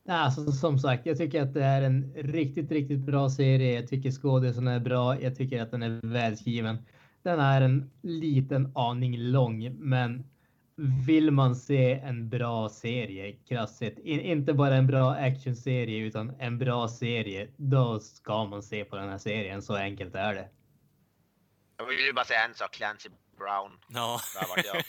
Alltså, 0.07 0.51
som 0.51 0.79
sagt, 0.79 1.05
jag 1.05 1.17
tycker 1.17 1.41
att 1.41 1.53
det 1.53 1.63
är 1.63 1.81
en 1.81 2.13
riktigt, 2.13 2.71
riktigt 2.71 2.99
bra 2.99 3.29
serie. 3.29 3.73
Jag 3.73 3.87
tycker 3.87 4.11
skådisen 4.11 4.67
är 4.67 4.79
bra. 4.79 5.21
Jag 5.21 5.35
tycker 5.35 5.61
att 5.61 5.71
den 5.71 5.83
är 5.83 6.07
välskriven. 6.07 6.77
Den 7.23 7.39
är 7.39 7.61
en 7.61 7.89
liten 8.01 8.71
aning 8.75 9.17
lång, 9.17 9.75
men 9.79 10.23
vill 10.77 11.31
man 11.31 11.55
se 11.55 11.93
en 11.93 12.29
bra 12.29 12.69
serie, 12.69 13.31
krasst 13.47 13.81
inte 13.81 14.53
bara 14.53 14.75
en 14.75 14.87
bra 14.87 15.11
actionserie 15.11 16.05
utan 16.05 16.35
en 16.39 16.57
bra 16.57 16.87
serie, 16.87 17.49
då 17.57 17.99
ska 17.99 18.45
man 18.45 18.63
se 18.63 18.85
på 18.85 18.95
den 18.95 19.09
här 19.09 19.17
serien. 19.17 19.61
Så 19.61 19.75
enkelt 19.75 20.15
är 20.15 20.33
det. 20.33 20.49
Jag 21.77 21.85
vill 21.85 21.99
ju 21.99 22.13
bara 22.13 22.25
säga 22.25 22.45
en 22.45 22.55
sak, 22.55 22.71
Clancy 22.73 23.09
Brown. 23.37 23.79
Ja. 23.87 24.19
Där 24.35 24.47
var 24.47 24.83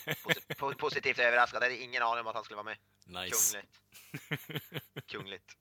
jag 0.59 0.77
positivt 0.77 1.19
överraskad. 1.19 1.63
Jag 1.63 1.69
hade 1.69 1.83
ingen 1.83 2.03
aning 2.03 2.21
om 2.21 2.27
att 2.27 2.35
han 2.35 2.43
skulle 2.43 2.63
vara 2.63 2.65
med. 2.65 2.77
Nice. 3.23 3.57
Kungligt. 3.57 5.11
Kungligt. 5.11 5.57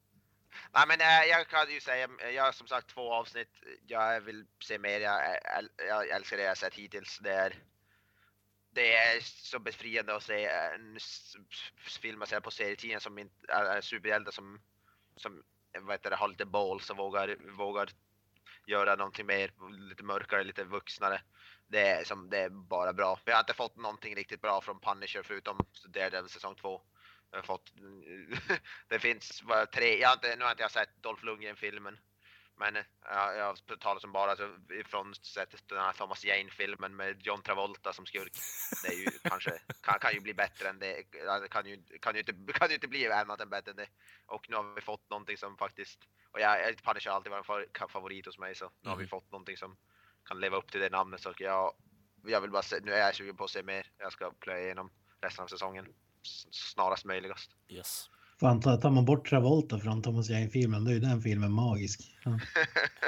Nej 0.74 0.84
men 0.88 1.00
äh, 1.00 1.30
jag 1.30 1.48
kan 1.48 1.70
ju 1.70 1.80
säga, 1.80 2.08
jag 2.34 2.44
har 2.44 2.52
som 2.52 2.66
sagt 2.66 2.88
två 2.88 3.12
avsnitt. 3.12 3.62
Jag 3.86 4.20
vill 4.20 4.46
se 4.64 4.78
mer. 4.78 5.00
Jag, 5.00 5.20
jag, 5.44 5.88
jag 5.88 6.08
älskar 6.08 6.36
det 6.36 6.42
jag 6.42 6.58
sett 6.58 6.74
hittills. 6.74 7.18
Det 7.18 7.32
är 7.32 7.54
det 8.76 8.94
är 8.94 9.20
så 9.20 9.58
befriande 9.58 10.16
att 10.16 10.22
se 10.22 10.46
en 10.46 10.98
film 12.00 12.18
baserad 12.18 12.42
på 12.42 12.50
serietidningar 12.50 13.00
som 13.00 13.18
inte 13.18 13.52
äh, 13.52 13.58
är 13.58 13.80
superhjältar 13.80 14.32
som, 14.32 14.60
som 15.16 15.42
vad 15.80 15.94
heter 15.94 16.10
det, 16.10 16.16
har 16.16 16.28
lite 16.28 16.44
balls 16.46 16.90
och 16.90 16.96
vågar, 16.96 17.36
vågar 17.56 17.90
göra 18.66 18.96
någonting 18.96 19.26
mer, 19.26 19.52
lite 19.88 20.04
mörkare, 20.04 20.44
lite 20.44 20.64
vuxnare. 20.64 21.20
Det 21.66 21.80
är, 21.80 22.04
som, 22.04 22.30
det 22.30 22.38
är 22.38 22.48
bara 22.48 22.92
bra. 22.92 23.18
Vi 23.24 23.32
har 23.32 23.40
inte 23.40 23.54
fått 23.54 23.76
någonting 23.76 24.16
riktigt 24.16 24.40
bra 24.40 24.60
från 24.60 24.80
Punisher 24.80 25.22
förutom 25.22 25.58
Daredevil 25.88 26.30
säsong 26.30 26.54
2. 26.54 26.82
fått, 27.42 27.72
det 28.88 28.98
finns 28.98 29.42
bara 29.42 29.66
tre, 29.66 30.00
jag 30.00 30.08
har 30.08 30.14
inte, 30.14 30.36
nu 30.36 30.44
har 30.44 30.50
inte 30.50 30.62
jag 30.62 30.70
sett 30.70 31.02
Dolph 31.02 31.24
Lundgren-filmen. 31.24 31.98
Men 32.58 32.76
ja, 33.04 33.32
jag 33.32 33.44
har 33.44 33.76
talat 33.76 34.04
om 34.04 34.12
bara 34.12 34.30
alltså, 34.30 34.56
sättet 35.22 35.68
den 35.68 35.78
här 35.78 35.92
Thomas 35.92 36.24
Jane-filmen 36.24 36.96
med 36.96 37.26
John 37.26 37.42
Travolta 37.42 37.92
som 37.92 38.06
skurk. 38.06 38.32
Det 38.82 38.88
är 38.88 38.92
ju 38.92 39.10
kanske, 39.22 39.58
kan, 39.80 39.98
kan 39.98 40.14
ju 40.14 40.20
bli 40.20 40.34
bättre 40.34 40.68
än 40.68 40.78
det. 40.78 41.02
Det 41.12 41.48
kan 41.50 41.66
ju, 41.66 41.98
kan 42.00 42.14
ju, 42.14 42.20
inte, 42.20 42.52
kan 42.52 42.68
ju 42.68 42.74
inte 42.74 42.88
bli 42.88 43.12
annat 43.12 43.40
än 43.40 43.50
bättre 43.50 43.70
än 43.70 43.76
det. 43.76 43.88
Och 44.26 44.50
nu 44.50 44.56
har 44.56 44.74
vi 44.74 44.80
fått 44.80 45.10
någonting 45.10 45.36
som 45.36 45.56
faktiskt, 45.56 45.98
och 46.30 46.40
jag, 46.40 46.76
Punisher 46.82 47.10
har 47.10 47.16
alltid 47.16 47.32
varit 47.32 47.80
en 47.80 47.88
favorit 47.88 48.26
hos 48.26 48.38
mig 48.38 48.54
så 48.54 48.70
nu 48.80 48.90
har 48.90 48.96
vi 48.96 49.06
fått 49.06 49.30
någonting 49.30 49.56
som 49.56 49.76
kan 50.24 50.40
leva 50.40 50.56
upp 50.56 50.70
till 50.70 50.80
det 50.80 50.90
namnet. 50.90 51.20
Så 51.20 51.34
jag, 51.38 51.74
jag 52.24 52.40
vill 52.40 52.50
bara 52.50 52.62
se, 52.62 52.80
nu 52.82 52.92
är 52.92 52.98
jag 52.98 53.14
sugen 53.14 53.36
på 53.36 53.44
att 53.44 53.50
se 53.50 53.62
mer. 53.62 53.90
Jag 53.98 54.12
ska 54.12 54.30
plöja 54.30 54.64
igenom 54.64 54.90
resten 55.20 55.42
av 55.42 55.48
säsongen. 55.48 55.94
snarast 56.50 57.04
möjligast. 57.04 57.56
Yes. 57.68 58.10
Fan, 58.40 58.60
tar 58.60 58.76
tar 58.76 58.90
man 58.90 59.04
bort 59.04 59.28
Travolta 59.28 59.78
från 59.78 60.02
Thomas 60.02 60.28
Jane-filmen, 60.30 60.84
då 60.84 60.90
är 60.90 61.00
den 61.00 61.22
filmen 61.22 61.52
magisk. 61.52 62.00
Ja. 62.24 62.38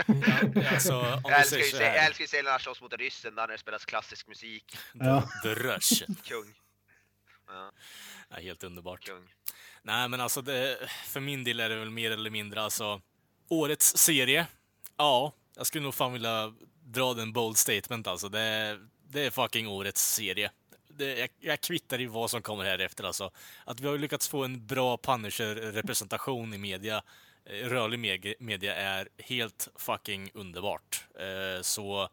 Alltså, 0.73 1.01
om 1.01 1.21
Jag 1.31 1.41
älskar 1.41 1.59
ju 1.59 1.85
jag 1.85 2.07
älskar 2.07 2.23
ju 2.23 2.29
Selena 2.29 2.59
slåss 2.59 2.81
mot 2.81 2.93
ryssen 2.93 3.35
när 3.35 3.49
det 3.49 3.59
spelas 3.59 3.85
klassisk 3.85 4.29
musik. 4.29 4.77
Ja. 4.95 5.29
The 5.43 5.55
Rush. 5.55 6.05
Kung. 6.25 6.55
Ja, 7.49 7.73
Ja, 8.31 8.37
helt 8.37 8.65
underbart. 8.65 9.01
kung. 9.07 9.29
Nej, 9.83 10.09
men 10.09 10.21
alltså 10.21 10.43
det, 10.43 10.79
för 11.05 11.21
min 11.21 11.45
del 11.45 11.61
är 11.61 11.69
det 11.69 11.77
väl 11.77 11.91
mer 11.91 12.11
eller 12.11 12.31
mindre 12.31 12.63
alltså 12.63 13.01
årets 13.49 13.97
serie. 13.97 14.47
Ja, 14.97 15.33
jag 15.57 15.67
skulle 15.67 15.85
nog 15.85 15.95
fan 15.95 16.13
vilja 16.13 16.55
dra 16.85 17.15
den 17.15 17.33
bold 17.33 17.57
statement 17.57 18.07
alltså. 18.07 18.29
Det, 18.29 18.79
det 19.09 19.27
är 19.27 19.31
fucking 19.31 19.69
årets 19.69 20.15
serie. 20.15 20.51
Det, 20.99 21.19
jag, 21.19 21.29
jag 21.41 21.61
kvittar 21.61 22.01
i 22.01 22.07
vad 22.07 22.31
som 22.31 22.43
kommer 22.43 22.65
här 22.65 22.79
efter 22.79 23.05
alltså. 23.05 23.31
Att 23.65 23.81
vi 23.81 23.87
har 23.87 23.99
lyckats 23.99 24.29
få 24.29 24.45
en 24.45 24.67
bra 24.67 24.97
Punisher-representation 24.97 26.55
i 26.55 26.59
media, 26.59 27.03
eh, 27.45 27.69
rörlig 27.69 27.99
media, 28.39 28.75
är 28.75 29.09
helt 29.19 29.69
fucking 29.77 30.31
underbart. 30.35 31.05
Eh, 31.19 31.63
så 31.63 32.09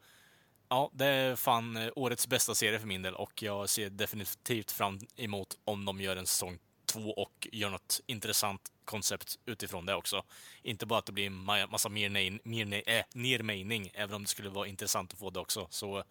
Ja, 0.69 0.91
det 0.93 1.05
är 1.05 1.35
fan 1.35 1.77
eh, 1.77 1.89
årets 1.95 2.27
bästa 2.27 2.55
serie 2.55 2.79
för 2.79 2.87
min 2.87 3.01
del 3.01 3.15
och 3.15 3.43
jag 3.43 3.69
ser 3.69 3.89
definitivt 3.89 4.71
fram 4.71 4.99
emot 5.15 5.57
om 5.65 5.85
de 5.85 6.01
gör 6.01 6.15
en 6.17 6.27
säsong 6.27 6.59
två 6.85 7.11
och 7.11 7.47
gör 7.51 7.69
något 7.69 8.01
intressant 8.05 8.71
koncept 8.85 9.39
utifrån 9.45 9.85
det 9.85 9.95
också. 9.95 10.23
Inte 10.61 10.85
bara 10.85 10.99
att 10.99 11.05
det 11.05 11.11
blir 11.11 11.25
en 11.25 11.43
massa 11.71 11.89
mer, 11.89 12.09
nej, 12.09 12.39
mer 12.43 12.65
nej, 12.65 12.83
äh, 12.85 13.03
nermejning, 13.13 13.91
även 13.93 14.15
om 14.15 14.21
det 14.21 14.29
skulle 14.29 14.49
vara 14.49 14.67
intressant 14.67 15.13
att 15.13 15.19
få 15.19 15.29
det 15.29 15.39
också. 15.39 15.67
Så 15.69 16.03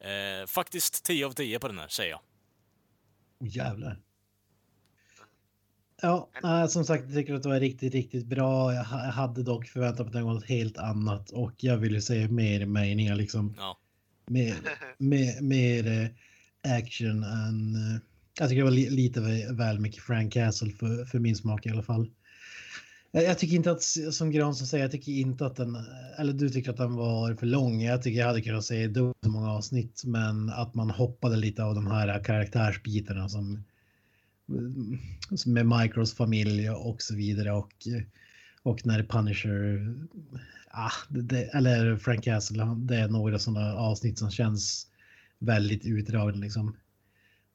eh, 0.00 0.46
faktiskt 0.46 1.04
10 1.04 1.26
av 1.26 1.30
10 1.32 1.58
på 1.58 1.68
den 1.68 1.78
här, 1.78 1.88
säger 1.88 2.10
jag. 2.10 2.20
Oh, 3.40 3.48
jävlar. 3.56 3.98
Ja, 6.02 6.30
äh, 6.44 6.66
som 6.66 6.84
sagt, 6.84 7.04
jag 7.04 7.14
tycker 7.14 7.34
att 7.34 7.42
det 7.42 7.48
var 7.48 7.60
riktigt, 7.60 7.92
riktigt 7.94 8.26
bra. 8.26 8.74
Jag 8.74 8.84
ha- 8.84 9.04
jag 9.04 9.12
hade 9.12 9.42
dock 9.42 9.66
förväntat 9.66 10.14
mig 10.14 10.22
något 10.22 10.44
helt 10.44 10.78
annat 10.78 11.30
och 11.30 11.52
jag 11.56 11.76
ville 11.76 12.00
säga 12.00 12.28
mer 12.28 12.66
meningar 12.66 13.16
liksom. 13.16 13.54
Ja. 13.58 13.78
Mer, 14.26 14.56
mer, 14.98 15.40
mer 15.42 15.86
eh, 16.02 16.76
action 16.78 17.22
än... 17.24 17.74
eh, 17.74 18.00
jag 18.38 18.48
tycker 18.48 18.60
det 18.60 18.64
var 18.64 18.70
li, 18.70 18.90
lite 18.90 19.20
vä- 19.20 19.56
väl 19.56 19.78
mycket 19.80 20.02
Frank 20.02 20.32
Castle 20.32 20.70
för, 20.70 21.04
för 21.04 21.18
min 21.18 21.36
smak 21.36 21.66
i 21.66 21.70
alla 21.70 21.82
fall. 21.82 22.10
Jag, 23.10 23.38
tycker 23.38 23.56
inte 23.56 23.70
att, 23.70 23.82
som 24.12 24.30
Granström 24.30 24.66
säger, 24.66 24.84
jag 24.84 24.92
tycker 24.92 25.12
inte 25.12 25.46
att 25.46 25.56
den, 25.56 25.76
eller 26.18 26.32
du 26.32 26.48
tycker 26.48 26.70
att 26.70 26.76
den 26.76 26.94
var 26.94 27.34
för 27.34 27.46
lång. 27.46 27.82
Jag 27.82 28.02
tycker 28.02 28.20
jag 28.20 28.26
hade 28.26 28.42
kunnat 28.42 28.64
säga 28.64 28.88
dubbelt 28.88 29.16
så 29.22 29.30
många 29.30 29.50
avsnitt, 29.50 30.02
men 30.04 30.50
att 30.50 30.74
man 30.74 30.90
hoppade 30.90 31.36
lite 31.36 31.64
av 31.64 31.74
de 31.74 31.86
här 31.86 32.24
karaktärsbitarna 32.24 33.28
som, 33.28 33.64
som 35.36 35.52
med 35.52 35.66
Micros 35.66 36.14
familj 36.14 36.70
och 36.70 37.02
så 37.02 37.14
vidare 37.14 37.52
och, 37.52 37.72
och 38.62 38.86
när 38.86 39.02
Punisher, 39.02 39.94
ah, 40.70 40.92
det, 41.08 41.42
eller 41.42 41.96
Frank 41.96 42.24
Castle, 42.24 42.76
det 42.78 42.96
är 42.96 43.08
några 43.08 43.38
sådana 43.38 43.74
avsnitt 43.74 44.18
som 44.18 44.30
känns 44.30 44.86
väldigt 45.38 45.84
utdragna 45.86 46.40
liksom. 46.40 46.76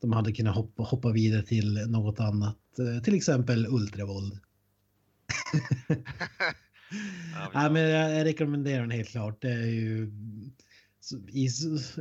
De 0.01 0.12
hade 0.12 0.32
kunnat 0.32 0.56
hoppa, 0.56 0.84
hoppa 0.84 1.12
vidare 1.12 1.43
till 1.43 1.74
något 1.88 2.20
annat, 2.20 2.58
eh, 2.80 3.04
till 3.04 3.16
exempel 3.16 3.68
ultravåld. 3.68 4.39
Ja, 7.34 7.50
Ja, 7.54 7.70
men 7.70 7.82
jag, 7.82 8.12
jag 8.20 8.26
rekommenderar 8.26 8.82
den 8.82 8.92
helt 8.92 9.10
klart. 9.10 9.42
Det 9.42 9.52
är 9.52 9.66
ju, 9.66 10.12
så- 11.02 11.18
i, 11.18 11.50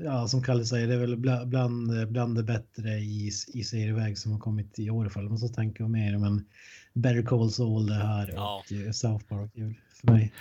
ja, 0.05 0.29
som 0.29 0.43
Kalle 0.43 0.65
säger, 0.65 0.87
det 0.89 0.95
är 0.95 0.99
väl 0.99 1.17
bla- 1.17 1.47
bland, 1.47 2.09
bland 2.09 2.37
det 2.37 2.43
bättre 2.43 2.89
i, 2.91 3.31
i 3.55 3.65
serieväg 3.65 4.19
som 4.19 4.33
har 4.33 4.39
kommit 4.39 4.79
i 4.79 4.91
år 4.91 4.97
i 4.99 5.05
alla 5.05 5.11
fall. 5.11 5.23
Man 5.23 5.33
måste 5.33 5.55
tänka 5.55 5.89
mer, 5.89 6.19
men 6.19 6.45
Better 6.93 7.23
Call 7.23 7.51
Saul 7.51 7.87
det 7.87 7.95
här 7.95 8.29
och 8.31 8.35
Ja. 8.37 8.65
eh, 8.87 8.91
South 8.93 9.25
Park 9.27 9.51
väl 9.55 9.75
för 10.01 10.07
mig. 10.13 10.33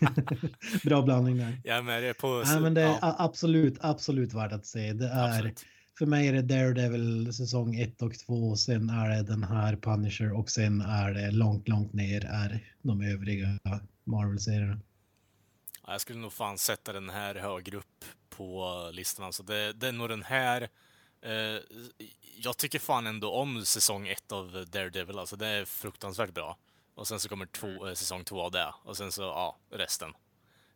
Bra 0.84 1.02
blandning 1.02 1.36
där. 1.38 1.60
Jag 1.64 1.76
är 1.78 1.82
med 1.82 2.02
dig 2.02 2.14
på... 2.14 2.42
Nej, 2.46 2.60
men 2.60 2.74
det 2.74 2.82
är 2.82 2.86
ja, 2.86 3.16
absolut, 3.18 3.76
absolut 3.80 4.34
värt 4.34 4.52
att 4.52 4.66
se. 4.66 4.92
Det 4.92 5.08
är, 5.08 5.28
absolut 5.28 5.64
för 5.98 6.06
mig 6.06 6.28
är 6.28 6.32
det 6.32 6.42
Daredevil 6.42 7.34
säsong 7.34 7.74
1 7.74 8.02
och 8.02 8.18
2, 8.18 8.56
sen 8.56 8.90
är 8.90 9.08
det 9.08 9.22
den 9.22 9.44
här 9.44 9.76
Punisher 9.76 10.38
och 10.38 10.50
sen 10.50 10.80
är 10.80 11.12
det 11.12 11.30
långt, 11.30 11.68
långt 11.68 11.92
ner 11.92 12.24
är 12.24 12.74
de 12.82 13.02
övriga 13.02 13.58
Marvel-serierna. 14.04 14.80
Jag 15.86 16.00
skulle 16.00 16.18
nog 16.18 16.32
fan 16.32 16.58
sätta 16.58 16.92
den 16.92 17.10
här 17.10 17.34
högre 17.34 17.76
upp 17.76 18.04
på 18.28 18.90
listan. 18.92 19.24
Alltså 19.24 19.42
det, 19.42 19.72
det 19.72 19.88
är 19.88 19.92
nog 19.92 20.08
den 20.08 20.22
här. 20.22 20.68
Eh, 21.22 21.60
jag 22.38 22.56
tycker 22.56 22.78
fan 22.78 23.06
ändå 23.06 23.32
om 23.32 23.64
säsong 23.64 24.08
1 24.08 24.32
av 24.32 24.66
Daredevil. 24.70 25.18
Alltså 25.18 25.36
det 25.36 25.46
är 25.46 25.64
fruktansvärt 25.64 26.34
bra. 26.34 26.56
Och 26.94 27.08
sen 27.08 27.20
så 27.20 27.28
kommer 27.28 27.46
två, 27.46 27.88
eh, 27.88 27.94
säsong 27.94 28.24
2 28.24 28.42
av 28.42 28.50
det. 28.50 28.74
Och 28.84 28.96
sen 28.96 29.12
så, 29.12 29.22
ja, 29.22 29.56
resten. 29.70 30.12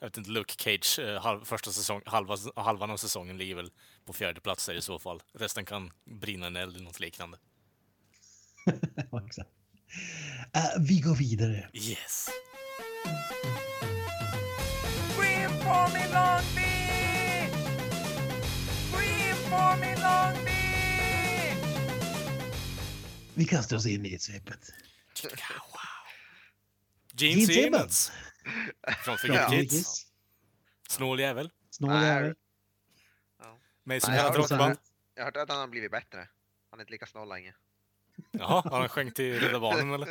Jag 0.01 0.07
vet 0.07 0.16
inte, 0.16 0.30
Luke 0.30 0.55
Cage, 0.59 0.98
eh, 0.98 1.22
halv, 1.22 1.44
första 1.44 1.72
säsong, 1.72 2.03
halva, 2.07 2.36
halvan 2.57 2.90
av 2.90 2.96
säsongen 2.96 3.38
ligger 3.38 3.55
väl 3.55 3.70
på 4.05 4.12
fjärde 4.12 4.40
plats 4.40 4.66
där 4.66 4.74
i 4.74 4.82
så 4.82 4.98
fall. 4.98 5.22
Resten 5.32 5.64
kan 5.64 5.92
brinna 6.05 6.46
en 6.46 6.57
eld 6.57 6.76
eller 6.76 6.84
något 6.84 7.01
liknande. 7.01 7.38
Eh, 10.53 10.62
vi 10.80 11.01
går 11.01 11.14
vidare. 11.14 11.70
Yes! 11.72 12.28
Scream 15.14 15.51
for 15.51 15.92
me 15.92 16.09
Long 16.12 16.44
Beach! 16.55 17.53
Scream 18.90 19.36
for 19.36 19.76
me 19.80 19.96
Long 19.96 20.44
Beach! 20.44 21.64
Vi 23.34 23.44
kastar 23.44 23.76
oss 23.76 23.86
in 23.86 24.07
i 24.07 24.14
ett 24.14 24.22
svepet. 24.22 24.72
Gene 27.12 27.46
Simmons! 27.46 28.12
Från 29.05 29.18
Figure 29.18 29.47
Kids. 29.51 29.74
Kids. 29.74 30.07
Snål 30.88 31.20
jävel. 31.20 31.51
Snål 31.70 31.91
Nej. 31.91 32.07
jävel. 32.07 32.34
Mig 33.84 34.01
som 34.01 34.11
Nej, 34.12 34.22
jag 34.22 34.30
har 34.30 34.38
rockband. 34.38 34.76
Jag 35.14 35.22
har 35.22 35.26
hört 35.26 35.36
att 35.36 35.49
han 35.49 35.61
har 35.61 35.68
blivit 35.68 35.91
bättre. 35.91 36.28
Han 36.70 36.80
är 36.80 36.82
inte 36.82 36.93
lika 36.93 37.07
snål 37.07 37.28
längre. 37.28 37.55
Jaha, 38.30 38.62
har 38.70 38.80
han 38.80 38.88
skänkt 38.88 39.16
till 39.16 39.41
Rädda 39.41 39.61
Barnen 39.61 39.95
eller? 39.95 40.09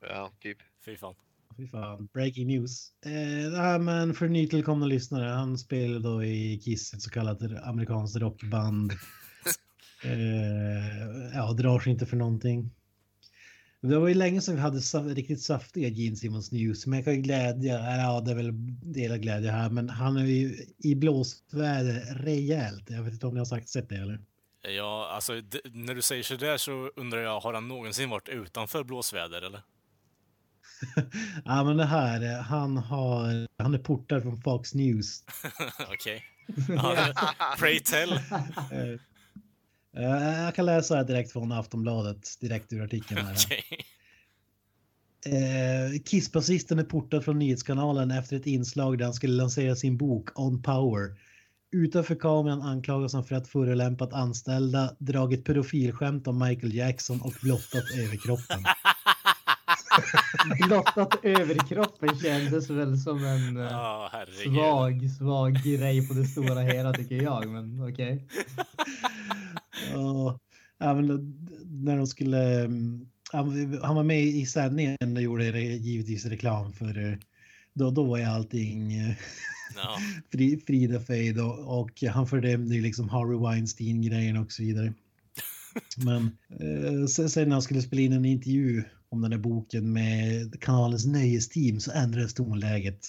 Ja, 0.00 0.32
typ. 0.40 0.58
Fy 0.84 0.96
fan. 0.96 1.14
Fy 1.56 1.68
fan, 1.68 2.08
breaking 2.12 2.46
news. 2.46 2.92
Eh, 3.04 3.52
nej, 3.52 3.78
men 3.78 4.14
för 4.14 4.28
nytillkomna 4.28 4.86
lyssnare, 4.86 5.28
han 5.28 5.58
spelar 5.58 6.00
då 6.00 6.24
i 6.24 6.60
Kiss, 6.64 6.94
ett 6.94 7.02
så 7.02 7.10
kallat 7.10 7.42
amerikanskt 7.62 8.16
rockband. 8.16 8.92
Eh, 10.04 11.34
ja, 11.34 11.52
drar 11.52 11.80
sig 11.80 11.92
inte 11.92 12.06
för 12.06 12.16
någonting. 12.16 12.70
Det 13.82 13.98
var 13.98 14.08
ju 14.08 14.14
länge 14.14 14.40
sedan 14.40 14.54
vi 14.54 14.60
hade 14.60 14.78
riktigt 15.14 15.42
saftiga 15.42 15.88
Gene 15.88 16.16
Simmons 16.16 16.52
News, 16.52 16.86
men 16.86 16.96
jag 16.98 17.04
kan 17.04 17.22
glädja, 17.22 17.96
ja 17.96 18.20
det 18.20 18.30
är 18.30 18.34
väl 18.34 18.50
del 18.92 19.12
av 19.12 19.18
glädje 19.18 19.50
här, 19.50 19.70
men 19.70 19.88
han 19.88 20.16
är 20.16 20.24
ju 20.24 20.66
i 20.78 20.94
blåsväder 20.94 22.14
rejält. 22.14 22.90
Jag 22.90 23.02
vet 23.02 23.12
inte 23.12 23.26
om 23.26 23.34
ni 23.34 23.38
har 23.40 23.44
sagt, 23.44 23.68
sett 23.68 23.88
det 23.88 23.96
eller? 23.96 24.20
Ja, 24.76 25.10
alltså 25.14 25.32
när 25.72 25.94
du 25.94 26.02
säger 26.02 26.22
sådär 26.22 26.56
så 26.56 26.90
undrar 26.96 27.18
jag, 27.20 27.40
har 27.40 27.54
han 27.54 27.68
någonsin 27.68 28.10
varit 28.10 28.28
utanför 28.28 28.84
blåsväder 28.84 29.42
eller? 29.42 29.60
ja 31.44 31.64
men 31.64 31.76
det 31.76 31.84
här, 31.84 32.22
eh, 32.36 32.42
han 32.42 32.76
har, 32.76 33.48
han 33.62 33.74
är 33.74 33.78
portad 33.78 34.22
från 34.22 34.40
Fox 34.42 34.74
News. 34.74 35.24
Okej. 35.92 36.22
Ja, 36.68 36.94
det- 36.94 37.14
Pray 37.58 37.80
tell. 37.80 38.18
Eh, 39.96 40.42
jag 40.42 40.54
kan 40.54 40.66
läsa 40.66 40.96
här 40.96 41.04
direkt 41.04 41.32
från 41.32 41.52
Aftonbladet, 41.52 42.40
direkt 42.40 42.72
ur 42.72 42.84
artikeln 42.84 43.26
här. 43.26 43.36
Okej. 43.46 43.64
Eh, 45.26 46.00
Kiss-basisten 46.04 46.78
är 46.78 46.84
portad 46.84 47.24
från 47.24 47.38
nyhetskanalen 47.38 48.10
efter 48.10 48.36
ett 48.36 48.46
inslag 48.46 48.98
där 48.98 49.04
han 49.04 49.14
skulle 49.14 49.32
lansera 49.32 49.76
sin 49.76 49.96
bok 49.96 50.38
On 50.38 50.62
Power. 50.62 51.16
Utanför 51.72 52.14
kameran 52.14 52.62
anklagas 52.62 53.12
han 53.12 53.24
för 53.24 53.34
att 53.34 53.48
förolämpat 53.48 54.12
anställda, 54.12 54.96
dragit 54.98 55.44
pedofilskämt 55.44 56.26
om 56.26 56.38
Michael 56.38 56.74
Jackson 56.74 57.20
och 57.20 57.32
blottat 57.42 57.84
överkroppen. 57.98 58.64
Blottat 60.66 61.14
överkroppen 61.22 62.18
kändes 62.18 62.70
väl 62.70 62.98
som 62.98 63.24
en 63.24 63.56
herregud. 64.12 64.52
svag, 64.54 65.10
svag 65.18 65.54
grej 65.54 66.08
på 66.08 66.14
det 66.14 66.24
stora 66.24 66.60
hela 66.60 66.92
tycker 66.92 67.22
jag. 67.22 67.48
Men 67.48 67.88
okej. 67.92 68.26
Och, 69.94 70.40
ja, 70.78 70.94
men 70.94 71.36
när 71.84 71.96
de 71.96 72.06
skulle... 72.06 72.64
mm, 72.64 73.06
Han, 73.32 73.78
han 73.82 73.96
var 73.96 74.02
med 74.02 74.22
i 74.24 74.46
sändningen 74.46 74.96
och 75.16 75.22
gjorde 75.22 75.52
det, 75.52 75.60
givetvis 75.62 76.24
reklam 76.26 76.72
för... 76.72 77.10
eh, 77.12 77.18
Då, 77.74 77.90
då 77.90 78.04
var 78.04 78.18
ju 78.18 78.24
allting 78.24 78.92
fri, 80.32 80.60
frida 80.66 81.00
fejd 81.00 81.40
och, 81.40 81.80
och 81.80 82.02
han 82.02 82.26
fördömde 82.26 82.74
ju 82.74 82.82
liksom 82.82 83.08
Harvey 83.08 83.38
Weinstein-grejen 83.38 84.36
och 84.36 84.52
så 84.52 84.62
vidare. 84.62 84.92
Men 86.04 86.36
eh, 86.60 87.06
sen, 87.06 87.30
sen 87.30 87.48
när 87.48 87.54
han 87.54 87.62
skulle 87.62 87.82
spela 87.82 88.02
in 88.02 88.12
en 88.12 88.24
intervju 88.24 88.84
om 89.12 89.20
den 89.22 89.32
här 89.32 89.38
boken 89.38 89.92
med 89.92 90.60
kanalens 90.60 91.06
nöjesteam 91.06 91.80
så 91.80 91.92
ändrades 91.92 92.34
tonläget. 92.34 93.08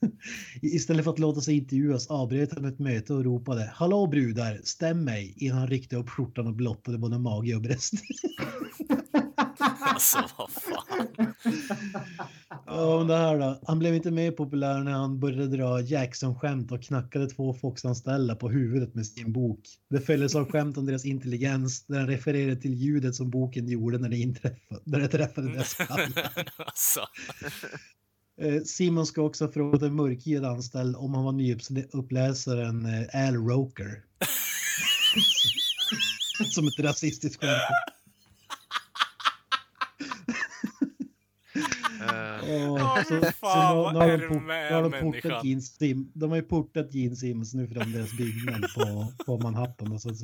Istället 0.62 1.04
för 1.04 1.10
att 1.10 1.18
låta 1.18 1.40
sig 1.40 1.56
intervjuas 1.56 2.06
avbröt 2.06 2.54
han 2.54 2.64
ett 2.64 2.78
möte 2.78 3.14
och 3.14 3.24
ropade 3.24 3.72
Hallå 3.74 4.06
brudar, 4.06 4.60
stäm 4.64 5.04
mig 5.04 5.34
innan 5.36 5.58
han 5.58 5.68
ryckte 5.68 5.96
upp 5.96 6.08
skjortan 6.08 6.46
och 6.46 6.54
blottade 6.54 6.98
både 6.98 7.18
mage 7.18 7.54
och 7.54 7.62
bröst. 7.62 7.92
Alltså 9.98 10.28
vad 10.36 10.50
fan. 10.50 11.08
Ja, 12.66 12.98
men 12.98 13.06
det 13.06 13.16
här 13.16 13.38
då. 13.38 13.60
Han 13.66 13.78
blev 13.78 13.94
inte 13.94 14.10
mer 14.10 14.30
populär 14.30 14.78
när 14.78 14.92
han 14.92 15.20
började 15.20 15.56
dra 15.56 15.80
Jackson-skämt 15.80 16.72
och 16.72 16.82
knackade 16.82 17.26
två 17.26 17.54
Fox-anställda 17.54 18.36
på 18.36 18.48
huvudet 18.48 18.94
med 18.94 19.06
sin 19.06 19.32
bok. 19.32 19.60
Det 19.90 20.00
följdes 20.00 20.34
av 20.34 20.50
skämt 20.50 20.78
om 20.78 20.86
deras 20.86 21.04
intelligens 21.04 21.86
där 21.86 21.98
han 21.98 22.08
refererade 22.08 22.56
till 22.56 22.74
ljudet 22.74 23.14
som 23.14 23.30
boken 23.30 23.68
gjorde 23.68 23.98
när 23.98 24.08
det 24.08 24.16
inträffade, 24.16 24.80
när 24.84 25.00
det 25.00 25.08
träffade 25.08 25.52
deras 25.52 25.68
skallar. 25.68 26.32
alltså. 26.56 27.00
Eh, 28.40 28.62
Simon 28.62 29.06
ska 29.06 29.22
också 29.22 29.44
ha 29.44 29.52
frågat 29.52 29.82
en 29.82 29.94
mörkhyad 29.94 30.44
anställd 30.44 30.96
om 30.96 31.14
han 31.14 31.24
var 31.24 31.32
nyuppläsaren 31.32 32.86
eh, 32.86 33.26
Al 33.26 33.34
Roker. 33.34 34.04
Som 36.50 36.68
ett 36.68 36.78
rasistiskt 36.78 37.40
skämt. 37.40 37.97
Åh, 42.48 43.02
så, 43.02 43.20
så 43.24 43.32
fan, 43.32 43.76
vad 43.76 43.92
nu 43.94 44.00
har 44.00 44.08
är 44.08 44.18
de, 44.18 44.22
det 44.22 44.28
port, 44.28 44.42
med 44.42 44.72
har 44.72 44.82
de 44.82 45.00
portat 45.00 45.44
Gene 45.44 45.60
Sim, 45.60 46.10
De 46.14 46.30
har 46.30 46.36
ju 46.36 46.42
portat 46.42 46.94
Gene 46.94 47.16
Simmons 47.16 47.54
nu 47.54 47.68
från 47.68 47.92
deras 47.92 48.12
byggnad 48.12 48.64
på, 48.76 49.06
på 49.26 49.38
Manhattan. 49.38 49.92
och 49.92 50.02
Så 50.02 50.08
att 50.08 50.18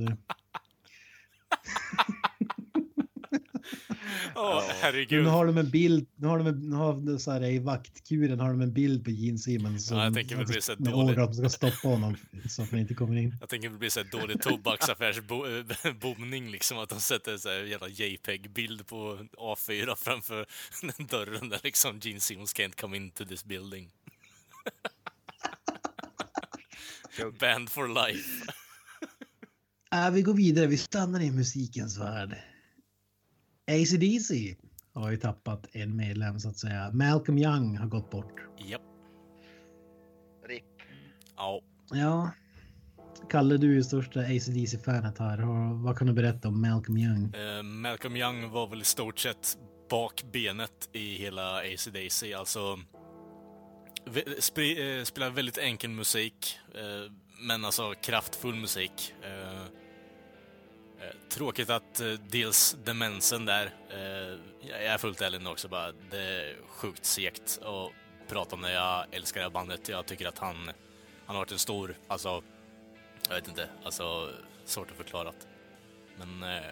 säga. 4.34 4.44
Åh, 4.46 4.64
Nu 4.68 4.72
herregud. 4.80 5.26
har 5.26 5.46
de 5.46 5.58
en 5.58 5.70
bild, 5.70 6.06
nu 6.16 6.26
har 6.26 6.38
de, 6.38 6.46
en, 6.46 6.70
nu 6.70 6.76
har 6.76 6.92
de 7.06 7.18
så 7.18 7.30
här, 7.30 7.44
i 7.44 7.58
vaktkuren 7.58 8.40
har 8.40 8.48
de 8.48 8.60
en 8.60 8.72
bild 8.72 9.04
på 9.04 9.10
Gene 9.10 9.38
Simmons. 9.38 9.90
Ja, 9.90 9.96
jag 9.96 10.06
som- 10.06 10.14
tänker 10.14 10.36
väl 10.36 10.46
bli 10.46 10.60
så 10.62 10.74
dåligt. 10.74 11.16
de 11.16 11.34
ska 11.34 11.48
stoppa 11.48 11.88
honom 11.88 12.16
så 12.48 12.62
att 12.62 12.70
han 12.70 12.80
inte 12.80 12.94
kommer 12.94 13.16
in. 13.16 13.36
Jag 13.40 13.48
tänker 13.48 13.70
det 13.70 13.78
blir 13.78 13.90
så 13.90 14.00
här 14.00 14.08
dålig 14.20 14.42
tobaksaffärsbomning 14.42 16.50
liksom, 16.50 16.78
att 16.78 16.88
de 16.88 17.00
sätter 17.00 17.36
så 17.36 17.48
här 17.48 17.56
jävla 17.62 17.88
JPEG-bild 17.88 18.86
på 18.86 19.18
A4 19.38 19.94
framför 19.96 20.46
den 20.98 21.06
dörren 21.10 21.48
där 21.48 21.60
liksom 21.62 21.98
Gene 22.02 22.20
Simmons 22.20 22.54
can't 22.54 22.80
come 22.80 22.96
into 22.96 23.24
this 23.24 23.44
building. 23.44 23.90
Banned 27.40 27.70
for 27.70 27.88
life. 28.08 28.44
Äh, 29.94 30.10
vi 30.10 30.22
går 30.22 30.34
vidare, 30.34 30.66
vi 30.66 30.76
stannar 30.78 31.20
i 31.20 31.30
musikens 31.30 31.98
värld. 31.98 32.36
AC/DC 33.66 34.56
har 34.92 35.10
ju 35.10 35.16
tappat 35.16 35.66
en 35.72 35.96
medlem 35.96 36.40
så 36.40 36.48
att 36.48 36.56
säga. 36.58 36.90
Malcolm 36.92 37.38
Young 37.38 37.76
har 37.76 37.86
gått 37.86 38.10
bort. 38.10 38.40
Japp. 38.58 38.82
RIP. 40.48 40.64
Ja. 41.36 41.60
Ja. 41.90 42.30
Kalle, 43.30 43.56
du 43.56 43.70
är 43.70 43.74
ju 43.74 43.82
största 43.82 44.20
AC/DC-fanet 44.20 45.18
här. 45.18 45.40
Och 45.48 45.78
Vad 45.78 45.98
kan 45.98 46.06
du 46.06 46.12
berätta 46.12 46.48
om 46.48 46.60
Malcolm 46.62 46.96
Young? 46.98 47.34
Eh, 47.34 47.62
Malcolm 47.62 48.16
Young 48.16 48.50
var 48.50 48.66
väl 48.66 48.80
i 48.80 48.84
stort 48.84 49.18
sett 49.18 49.58
bakbenet 49.90 50.88
i 50.92 51.14
hela 51.14 51.56
AC/DC, 51.58 52.34
alltså 52.34 52.78
ve- 54.06 54.24
sp- 54.24 54.98
eh, 54.98 55.04
spelar 55.04 55.30
väldigt 55.30 55.58
enkel 55.58 55.90
musik, 55.90 56.58
eh, 56.74 57.12
men 57.40 57.64
alltså 57.64 57.94
kraftfull 58.02 58.54
musik. 58.54 59.14
Eh, 61.04 61.28
tråkigt 61.28 61.70
att 61.70 62.00
eh, 62.00 62.06
dels 62.12 62.76
demensen 62.84 63.44
där, 63.44 63.70
eh, 63.90 64.38
jag 64.68 64.84
är 64.84 64.98
fullt 64.98 65.20
ärlig 65.20 65.40
nu 65.42 65.50
också 65.50 65.68
bara, 65.68 65.92
det 66.10 66.18
är 66.18 66.56
sjukt 66.68 67.04
segt 67.04 67.58
att 67.62 67.92
prata 68.28 68.56
om 68.56 68.62
det. 68.62 68.72
Jag 68.72 69.06
älskar 69.10 69.40
det 69.40 69.44
här 69.46 69.50
bandet, 69.50 69.88
jag 69.88 70.06
tycker 70.06 70.28
att 70.28 70.38
han, 70.38 70.56
han 71.26 71.36
har 71.36 71.42
varit 71.42 71.52
en 71.52 71.58
stor, 71.58 71.96
alltså, 72.08 72.42
jag 73.28 73.34
vet 73.34 73.48
inte, 73.48 73.68
alltså 73.84 74.30
svårt 74.64 74.90
att 74.90 74.96
förklara. 74.96 75.32
Men 76.16 76.62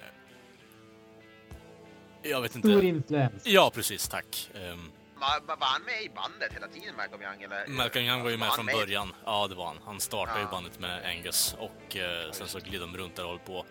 jag 2.23 2.41
vet 2.41 2.55
inte. 2.57 2.69
Stor 2.69 2.85
influens. 2.85 3.43
Ja, 3.47 3.71
precis. 3.75 4.09
Tack. 4.09 4.51
Um, 4.55 4.93
Var, 5.15 5.57
var 5.57 5.67
han 5.67 5.83
med 5.83 6.03
i 6.03 6.09
bandet 6.09 6.53
hela 6.53 6.69
tiden, 6.69 6.97
Malcolm 6.97 7.23
Young? 7.23 7.43
Eller? 7.43 7.67
Malcolm 7.67 8.05
Young 8.05 8.23
var 8.23 8.31
ju 8.31 8.37
med 8.37 8.49
han 8.49 8.57
från 8.57 8.67
början. 8.67 9.15
Ja, 9.25 9.47
det 9.49 9.55
var 9.55 9.67
han. 9.67 9.79
Han 9.85 10.01
startade 10.01 10.39
ju 10.39 10.45
Ja. 10.45 10.51
bandet 10.51 10.79
med 10.81 11.05
Angus 11.05 11.57
och 11.59 11.97
eh, 11.97 12.31
sen 12.33 12.49
så 12.49 12.59
gled 12.59 12.81
de 12.81 12.97
runt 12.97 13.17
där 13.17 13.25
och 13.25 13.31
höll 13.31 13.39
på. 13.39 13.65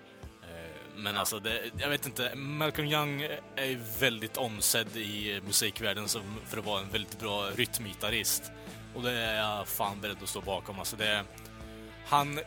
Men 0.96 1.18
alltså, 1.18 1.39
det, 1.39 1.62
jag 1.78 1.89
vet 1.89 2.06
inte. 2.06 2.36
Malcolm 2.36 2.88
Young 2.88 3.22
är 3.56 3.66
ju 3.66 3.80
väldigt 4.00 4.38
omsedd 4.38 4.98
i 4.98 5.42
musikvärlden 5.46 6.08
som, 6.08 6.22
för 6.46 6.58
att 6.58 6.66
vara 6.66 6.82
en 6.82 6.89
väldigt 6.89 7.20
bra 7.20 7.50
rytmgitarrist. 7.56 8.52
Och 8.96 9.04
det 9.04 9.12
är 9.12 9.36
jag 9.36 9.68
fan 9.68 10.02
beredd 10.02 10.18
att 10.24 10.30
stå 10.30 10.42
bakom. 10.42 10.80
Alltså, 10.80 10.96
det, 10.96 11.24
han, 12.06 12.39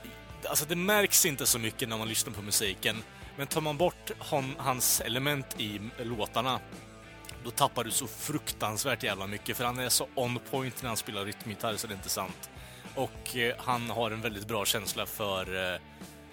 alltså 0.49 0.65
det 0.65 0.77
märks 0.77 1.27
inte 1.27 1.47
så 1.47 1.59
mycket 1.59 1.89
när 1.89 1.99
man 1.99 2.09
lyssnar 2.09 2.33
på 2.33 2.43
musiken. 2.43 2.97
Men 3.37 3.47
tar 3.47 3.61
man 3.61 3.77
bort 3.77 4.11
hon, 4.19 4.55
hans 4.59 5.01
element 5.01 5.61
i 5.61 5.81
låtarna 5.99 6.61
då 7.45 7.51
tappar 7.51 7.85
du 7.85 7.91
så 7.91 8.07
fruktansvärt 8.07 9.03
jävla 9.03 9.27
mycket 9.27 9.57
för 9.57 9.65
han 9.65 9.79
är 9.79 9.89
så 9.89 10.09
on 10.15 10.39
point 10.51 10.83
när 10.83 10.89
han 10.89 10.97
spelar 10.97 11.25
rytmgitarr 11.25 11.77
så 11.77 11.87
det 11.87 11.93
är 11.93 11.97
inte 11.97 12.09
sant. 12.09 12.51
Och 12.95 13.37
eh, 13.37 13.55
han 13.59 13.91
har 13.91 14.11
en 14.11 14.21
väldigt 14.21 14.49
bra 14.49 14.65
känsla 14.65 15.07
för 15.07 15.73
eh, 15.75 15.81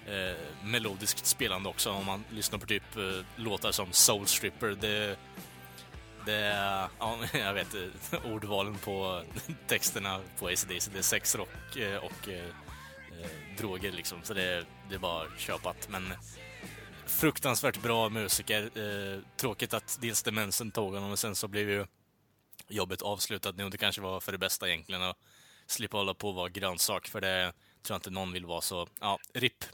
eh, 0.06 0.36
melodiskt 0.64 1.26
spelande 1.26 1.68
också 1.68 1.90
om 1.90 2.06
man 2.06 2.24
lyssnar 2.30 2.58
på 2.58 2.66
typ 2.66 2.96
eh, 2.96 3.02
låtar 3.36 3.72
som 3.72 3.92
Soul 3.92 4.26
Stripper. 4.26 4.68
Det, 4.68 5.16
det 6.26 6.34
är, 6.34 6.88
ja, 6.98 7.18
jag 7.32 7.54
vet 7.54 7.74
eh, 7.74 8.32
ordvalen 8.32 8.78
på 8.78 9.22
texterna 9.66 10.20
på 10.38 10.46
ACDC, 10.46 10.90
det 10.92 10.98
är 10.98 11.02
sexrock 11.02 11.76
eh, 11.76 11.96
och 11.96 12.28
eh, 12.28 12.48
eh, 13.20 13.56
droger 13.58 13.92
liksom. 13.92 14.18
Så 14.22 14.34
det, 14.34 14.64
det 14.88 14.94
är 14.94 14.98
bara 14.98 15.26
köpat. 15.38 15.88
Men 15.88 16.12
fruktansvärt 17.06 17.82
bra 17.82 18.08
musiker. 18.08 18.62
Eh, 18.62 19.20
tråkigt 19.36 19.74
att 19.74 19.98
dels 20.00 20.22
demensen 20.22 20.70
tog 20.70 20.94
honom 20.94 21.10
och 21.10 21.18
sen 21.18 21.34
så 21.34 21.48
blev 21.48 21.70
ju 21.70 21.86
jobbet 22.68 23.02
avslutat 23.02 23.56
nu 23.56 23.68
det 23.68 23.78
kanske 23.78 24.02
var 24.02 24.20
för 24.20 24.32
det 24.32 24.38
bästa 24.38 24.68
egentligen 24.68 25.02
att 25.02 25.16
slippa 25.66 25.96
hålla 25.96 26.14
på 26.14 26.28
och 26.28 26.34
vara 26.34 26.48
grönsak 26.48 27.08
för 27.08 27.20
det 27.20 27.52
tror 27.82 27.94
jag 27.94 27.98
inte 27.98 28.10
någon 28.10 28.32
vill 28.32 28.46
vara 28.46 28.60
så, 28.60 28.88
ja, 29.00 29.18
RIP. 29.34 29.64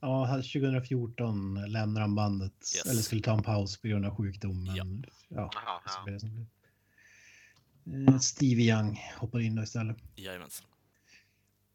Ja, 0.00 0.24
här 0.24 0.36
2014 0.36 1.54
lämnar 1.72 2.00
han 2.00 2.14
bandet. 2.14 2.52
Yes. 2.52 2.86
Eller 2.86 3.02
skulle 3.02 3.20
ta 3.22 3.32
en 3.32 3.42
paus 3.42 3.80
på 3.80 3.88
grund 3.88 4.04
av 4.06 4.16
sjukdom. 4.16 4.64
Men, 4.64 5.04
Ja. 5.28 5.50
ja, 5.54 5.82
det 6.06 6.18
blev. 6.18 8.08
Eh, 8.08 8.18
Stevie 8.18 8.72
Young 8.74 9.00
hoppar 9.16 9.40
in 9.40 9.54
då 9.54 9.62
istället. 9.62 9.96
Jajamensan. 10.16 10.66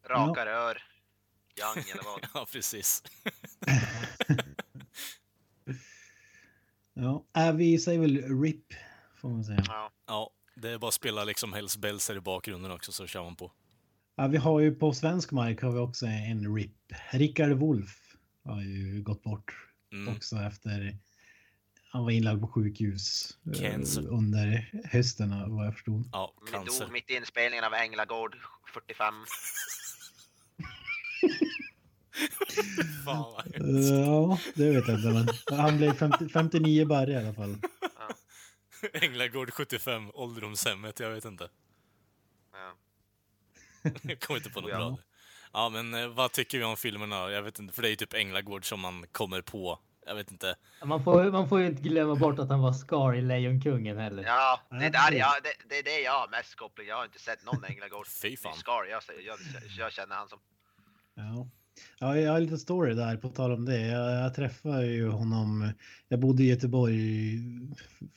Raka 0.09 0.45
rör. 0.45 0.83
Young 1.59 1.83
eller 1.91 2.03
vad? 2.03 2.19
Ja, 2.33 2.47
precis. 2.51 3.03
Ja, 6.93 7.25
äh, 7.37 7.53
vi 7.53 7.79
säger 7.79 7.99
väl 7.99 8.41
RIP 8.41 8.73
får 9.15 9.29
man 9.29 9.43
säga. 9.43 9.63
Ja. 9.67 9.91
Ja, 10.07 10.29
det 10.55 10.69
är 10.69 10.77
bara 10.77 10.87
att 10.87 10.93
spela 10.93 11.23
liksom 11.23 11.53
Hells 11.53 11.77
Bells 11.77 12.09
här 12.09 12.15
i 12.15 12.21
bakgrunden 12.21 12.71
också 12.71 12.91
så 12.91 13.07
kör 13.07 13.23
man 13.23 13.35
på. 13.35 13.51
Ja, 14.15 14.27
vi 14.27 14.37
har 14.37 14.59
ju 14.59 14.75
på 14.75 14.93
svensk 14.93 15.31
mark 15.31 15.61
har 15.61 15.71
vi 15.71 15.79
också 15.79 16.05
en 16.05 16.55
RIP. 16.55 16.75
Rickard 17.11 17.51
Wolff 17.51 17.99
har 18.43 18.61
ju 18.61 19.01
gått 19.03 19.23
bort 19.23 19.53
Mm. 19.93 20.15
också 20.15 20.35
efter 20.37 20.97
han 21.89 22.03
var 22.03 22.11
inlagd 22.11 22.41
på 22.41 22.47
sjukhus 22.47 23.37
eh, 23.55 23.61
Cancer. 23.61 24.07
under 24.07 24.71
hösten 24.85 25.55
vad 25.55 25.65
jag 25.67 25.73
förstod. 25.73 26.09
Ja, 26.11 26.33
cancer. 26.51 26.79
dog 26.85 26.91
mitt 26.93 27.09
i 27.09 27.13
inspelningen 27.15 27.63
av 27.65 27.73
Änglagård 27.73 28.37
45. 28.73 29.13
Fan 33.05 33.33
vad 33.33 33.55
Eh, 33.55 33.85
Ja, 33.99 34.39
det 34.55 34.69
vet 34.71 34.87
jag 34.87 34.97
inte 34.97 35.09
men 35.09 35.27
han 35.59 35.77
blev 35.77 35.93
50, 35.93 36.29
59 36.29 36.85
barre 36.85 37.11
i 37.11 37.15
alla 37.17 37.33
fall. 37.33 37.57
Änglagård 38.93 39.51
75, 39.53 40.11
ålderdomshemmet, 40.13 40.99
jag 40.99 41.09
vet 41.09 41.25
inte. 41.25 41.49
Ja. 42.53 42.75
Jag 44.01 44.19
kommer 44.19 44.37
inte 44.37 44.49
på 44.49 44.61
något 44.61 44.69
Ja. 44.69 44.77
bra. 44.77 44.97
Ja, 45.53 45.69
men 45.69 45.93
eh, 45.93 46.07
vad 46.07 46.31
tycker 46.31 46.57
vi 46.57 46.63
om 46.63 46.77
filmerna? 46.77 47.31
Jag 47.31 47.41
vet 47.41 47.59
inte, 47.59 47.73
för 47.73 47.81
det 47.81 47.87
är 47.87 47.89
ju 47.89 47.95
typ 47.95 48.13
Änglagård 48.13 48.65
som 48.69 48.79
man 48.79 49.05
kommer 49.11 49.41
på. 49.41 49.79
Jag 50.05 50.15
vet 50.15 50.31
inte. 50.31 50.55
Man 50.85 51.03
får, 51.03 51.31
man 51.31 51.49
får 51.49 51.59
ju 51.59 51.65
inte 51.67 51.81
glömma 51.81 52.15
bort 52.15 52.39
att 52.39 52.49
han 52.49 52.59
var 52.61 52.73
Scar 52.73 53.15
i 53.15 53.21
Lejonkungen 53.21 53.97
heller. 53.97 54.23
Ja, 54.23 54.59
det, 54.69 54.75
Ja, 54.75 54.89
där, 54.89 55.11
det- 55.11 55.17
ja, 55.17 55.33
det, 55.43 55.53
det 55.69 55.79
är 55.79 55.83
det 55.83 55.99
jag 56.01 56.11
har 56.11 56.27
mest 56.27 56.55
koppling. 56.55 56.87
Jag 56.87 56.95
har 56.95 57.05
inte 57.05 57.19
sett 57.19 57.45
någon 57.45 57.63
Änglagård. 57.63 58.07
Fy 58.21 58.37
fan. 58.37 58.53
Scar, 58.55 58.85
jag, 58.89 59.01
jag, 59.25 59.37
jag 59.77 59.91
känner 59.91 60.15
han 60.15 60.27
som... 60.29 60.39
Ja. 61.15 61.47
Ja, 61.99 62.17
jag 62.17 62.31
har 62.31 62.39
lite 62.39 62.57
story 62.57 62.93
där 62.93 63.17
på 63.17 63.29
tal 63.29 63.51
om 63.51 63.65
det. 63.65 63.79
Jag, 63.87 64.11
jag 64.25 64.33
träffade 64.35 64.85
ju 64.85 65.07
honom. 65.09 65.71
Jag 66.07 66.19
bodde 66.19 66.43
i 66.43 66.47
Göteborg 66.49 67.39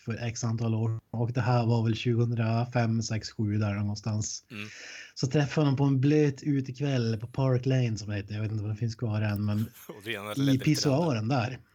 för 0.05 0.27
x 0.27 0.45
antal 0.45 0.75
år 0.75 1.01
och 1.11 1.33
det 1.33 1.41
här 1.41 1.67
var 1.67 1.83
väl 1.85 1.97
2005, 1.97 3.03
6, 3.03 3.31
7 3.31 3.59
där 3.59 3.75
någonstans. 3.75 4.45
Mm. 4.51 4.69
Så 5.15 5.27
träffade 5.27 5.65
honom 5.67 5.77
på 5.77 5.85
en 5.85 6.01
blöt 6.01 6.43
utekväll 6.43 7.19
på 7.21 7.27
Park 7.27 7.67
Lane 7.67 7.97
som 7.99 8.09
det 8.09 8.17
heter. 8.17 8.35
Jag 8.35 8.43
vet 8.43 8.53
inte 8.53 8.65
om 8.65 8.71
det 8.71 8.77
finns 8.77 8.95
kvar 8.95 9.21
än, 9.23 9.45
men 9.45 9.59
i 10.55 10.59
pissoaren 10.59 11.29
där. 11.29 11.59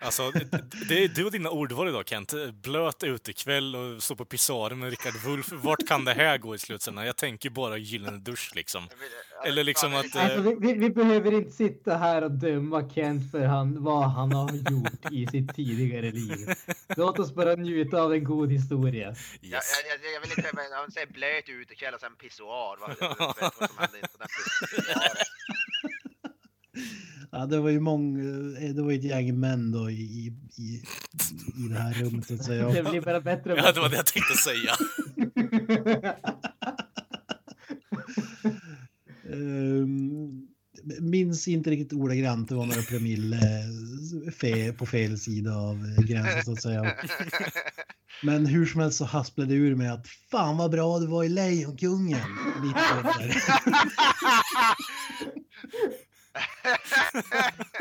Alltså, 0.00 0.30
det- 0.30 0.62
det 0.88 1.04
är 1.04 1.08
du 1.08 1.24
och 1.24 1.32
dina 1.32 1.50
ordval 1.50 1.88
idag 1.88 2.08
Kent. 2.08 2.34
Blöt 2.62 3.02
utekväll 3.02 3.76
och 3.76 4.02
stå 4.02 4.16
på 4.16 4.24
pissoaren 4.24 4.78
med 4.78 4.90
Rickard 4.90 5.14
Wolff. 5.24 5.52
Vart 5.52 5.88
kan 5.88 6.04
det 6.04 6.14
här 6.14 6.38
gå 6.38 6.54
i 6.54 6.58
slutändan? 6.58 7.06
Jag 7.06 7.16
tänker 7.16 7.50
bara 7.50 7.76
gyllene 7.76 8.18
dusch 8.18 8.52
liksom. 8.54 8.88
Eller 9.46 9.64
liksom 9.64 9.94
att... 9.94 10.16
Alltså, 10.16 10.34
Eh, 10.34 10.40
vi, 10.42 10.54
vi, 10.60 10.72
vi 10.72 10.90
behöver 10.90 11.32
inte 11.32 11.50
sitta 11.50 11.96
här 11.96 12.22
och 12.22 12.30
döma 12.30 12.90
Kent 12.90 13.30
för 13.30 13.44
han, 13.46 13.82
vad 13.84 14.10
han 14.10 14.32
har 14.32 14.50
gjort 14.72 15.12
i 15.12 15.26
sitt 15.26 15.54
tidigare 15.54 16.10
liv. 16.10 16.36
Låt 16.96 17.18
oss 17.18 17.34
bara 17.34 17.54
njuta 17.54 18.02
av 18.02 18.12
en 18.12 18.24
god 18.24 18.52
historia. 18.52 19.08
yes. 19.08 19.16
Jag, 19.42 19.52
jag, 19.52 20.14
jag 20.14 20.20
vill 20.20 20.30
inte, 20.30 20.50
men 20.52 20.64
han 20.72 20.90
säger 20.90 21.06
blöt 21.06 21.48
utekväll 21.48 21.94
och 21.94 22.00
sen 22.00 22.12
pissoar. 22.20 22.76
Vad, 22.80 22.90
jag 23.00 23.08
vet 23.08 23.18
vad 23.60 23.70
som 23.70 23.78
hände 23.78 23.98
på 24.00 24.18
den 24.18 24.28
pissoaren. 24.28 25.16
Ja, 27.32 27.46
det 27.46 27.60
var 27.60 27.70
ju 27.70 27.80
många, 27.80 28.22
det 28.74 28.82
var 28.82 28.90
ju 28.90 28.98
ett 28.98 29.04
gäng 29.04 29.40
män 29.40 29.72
då 29.72 29.90
i, 29.90 29.94
i, 29.94 30.32
i, 31.56 31.68
det 31.68 31.78
här 31.78 31.92
rummet 31.94 32.26
så 32.26 32.34
att 32.34 32.44
säga. 32.44 32.68
Det 32.68 32.82
blir 32.82 33.00
bara 33.00 33.20
bättre. 33.20 33.52
och 33.52 33.58
Ja, 33.58 33.72
det 33.72 33.80
var 33.80 33.88
det 33.88 33.96
jag 33.96 34.06
tänkte 34.06 34.34
säga. 34.34 34.74
Ehm, 39.34 40.48
minns 41.00 41.48
inte 41.48 41.70
riktigt 41.70 41.92
ordagrant, 41.92 42.48
det 42.48 42.54
var 42.54 42.66
några 42.66 42.82
promille 42.82 43.36
eh, 43.36 44.32
fe, 44.32 44.72
på 44.72 44.86
fel 44.86 45.18
sida 45.18 45.54
av 45.56 45.76
eh, 45.76 46.04
gränsen 46.04 46.42
så 46.44 46.52
att 46.52 46.62
säga. 46.62 46.94
Men 48.22 48.46
hur 48.46 48.66
som 48.66 48.80
helst 48.80 48.98
så 48.98 49.04
hasplade 49.04 49.50
det 49.50 49.54
ur 49.54 49.74
mig 49.74 49.88
att 49.88 50.08
fan 50.30 50.56
vad 50.56 50.70
bra 50.70 50.98
du 50.98 51.06
var 51.06 51.24
i 51.24 51.28
Lejonkungen. 51.28 52.20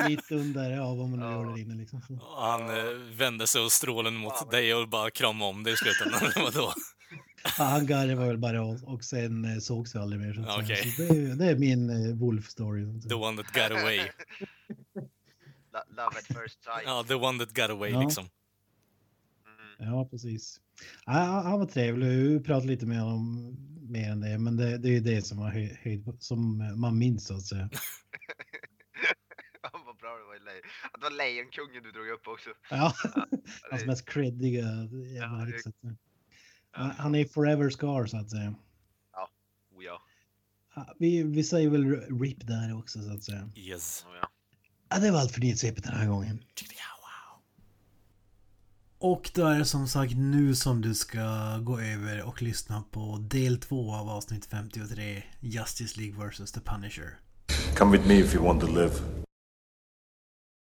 Mitt 0.08 0.32
under. 0.32 0.72
Ja 0.72 0.94
vad 0.96 1.10
man 1.10 1.20
nu 1.20 1.26
gör 1.26 1.46
där 1.46 1.62
inne 1.62 1.76
liksom. 1.76 2.02
Så. 2.02 2.20
Han 2.38 2.62
eh, 2.62 2.84
vände 3.18 3.48
sig 3.48 3.62
och 3.62 3.72
strålen 3.72 4.16
mot 4.16 4.52
dig 4.52 4.76
och 4.76 4.90
bara 4.90 5.12
kramade 5.12 5.50
om 5.50 5.64
dig 5.64 5.74
i 5.74 5.76
slutändan. 5.76 6.32
Vadå? 6.36 6.74
Ja, 7.58 7.64
han 7.64 7.86
garvade 7.86 8.28
väl 8.28 8.38
bara 8.38 8.62
och, 8.64 8.84
och 8.84 9.04
sen 9.04 9.46
eh, 9.46 9.58
sågs 9.60 9.96
vi 9.96 10.00
aldrig 10.00 10.22
mer. 10.22 10.34
Så. 10.34 10.62
Okej. 10.62 10.76
så 10.92 11.02
det, 11.02 11.10
är- 11.20 11.36
det 11.36 11.46
är 11.46 11.56
min 11.56 11.90
eh, 11.90 11.96
Wolf-story. 12.16 12.92
så 12.92 12.98
att 12.98 13.10
The 13.10 13.16
one 13.16 13.44
that 13.44 13.54
got 13.54 13.80
away. 13.82 13.98
Lo- 15.74 15.90
Love 15.90 16.18
at 16.18 16.26
first 16.28 16.64
sight. 16.64 16.84
Ja, 16.86 17.04
the 17.08 17.14
one 17.16 17.40
that 17.46 17.54
got 17.56 17.70
away 17.70 17.92
Ja. 17.92 18.02
liksom. 18.02 18.30
Ja, 19.78 20.08
precis. 20.12 20.62
Ja, 21.06 21.12
han 21.44 21.60
var 21.60 21.66
trevlig. 21.66 22.08
Vi 22.08 22.40
pratade 22.40 22.68
lite 22.68 22.86
mer 22.86 23.04
om 23.04 23.56
mer 23.90 24.12
än 24.12 24.20
det, 24.22 24.38
men 24.40 24.58
det, 24.58 24.78
det 24.78 24.88
är 24.88 24.92
ju 24.94 25.00
det 25.00 25.22
som, 25.22 25.38
var 25.38 25.50
höj, 25.50 25.80
höjd, 25.84 26.18
som 26.20 26.58
man 26.82 26.98
minns 26.98 27.28
så 27.28 27.34
att 27.36 27.42
säga. 27.46 27.70
Ja, 29.64 29.70
Vad 29.86 29.98
bra 29.98 30.18
det 30.18 30.24
var 30.26 30.36
i 30.36 30.40
Lejon. 30.40 30.62
Att 30.92 31.02
det 31.02 31.10
var 31.10 31.18
Lejonkungen 31.18 31.84
du 31.84 31.92
drog 31.92 32.08
upp 32.10 32.28
också. 32.28 32.50
Ja, 32.70 32.94
hans 33.72 33.86
mest 33.86 34.10
creddiga 34.10 34.62
jävla 34.62 35.48
Ja, 35.48 35.48
Han- 36.74 37.16
är 37.16 37.26
forever 37.26 37.70
scar 37.70 38.06
så 38.06 38.18
att 38.18 38.30
säga. 38.30 38.50
Oh, 39.76 39.84
ja. 39.86 40.02
Ja, 40.76 40.96
Vi, 41.00 41.24
vi 41.24 41.44
säger 41.44 41.70
väl 41.70 41.86
RIP 42.22 42.48
där 42.48 42.78
också 42.78 43.02
så 43.04 43.14
att 43.14 43.24
säga. 43.24 43.50
Yes. 43.56 44.06
Oh, 44.10 44.16
ja. 44.22 44.30
Ja, 44.90 45.00
det 45.00 45.12
var 45.12 45.20
allt 45.20 45.32
för 45.32 45.42
nyhetssvepet 45.42 45.84
den 45.84 45.94
här 45.94 46.08
gången. 46.08 46.40
Och 49.04 49.32
då 49.34 49.46
är 49.48 49.60
det 49.60 49.66
som 49.66 49.88
sagt 49.88 50.14
nu 50.18 50.56
som 50.56 50.82
du 50.82 50.96
ska 50.96 51.58
gå 51.58 51.80
över 51.80 52.24
och 52.24 52.42
lyssna 52.42 52.84
på 52.92 53.18
del 53.22 53.58
två 53.58 53.94
av 53.94 54.10
avsnitt 54.10 54.46
53 54.46 55.24
Justice 55.40 56.00
League 56.00 56.28
vs. 56.30 56.52
The 56.52 56.60
Punisher. 56.60 57.20
Come 57.78 57.92
with 57.98 58.08
me 58.08 58.14
if 58.14 58.36
you 58.36 58.44
want 58.46 58.62
to 58.62 58.68
live. 58.68 59.23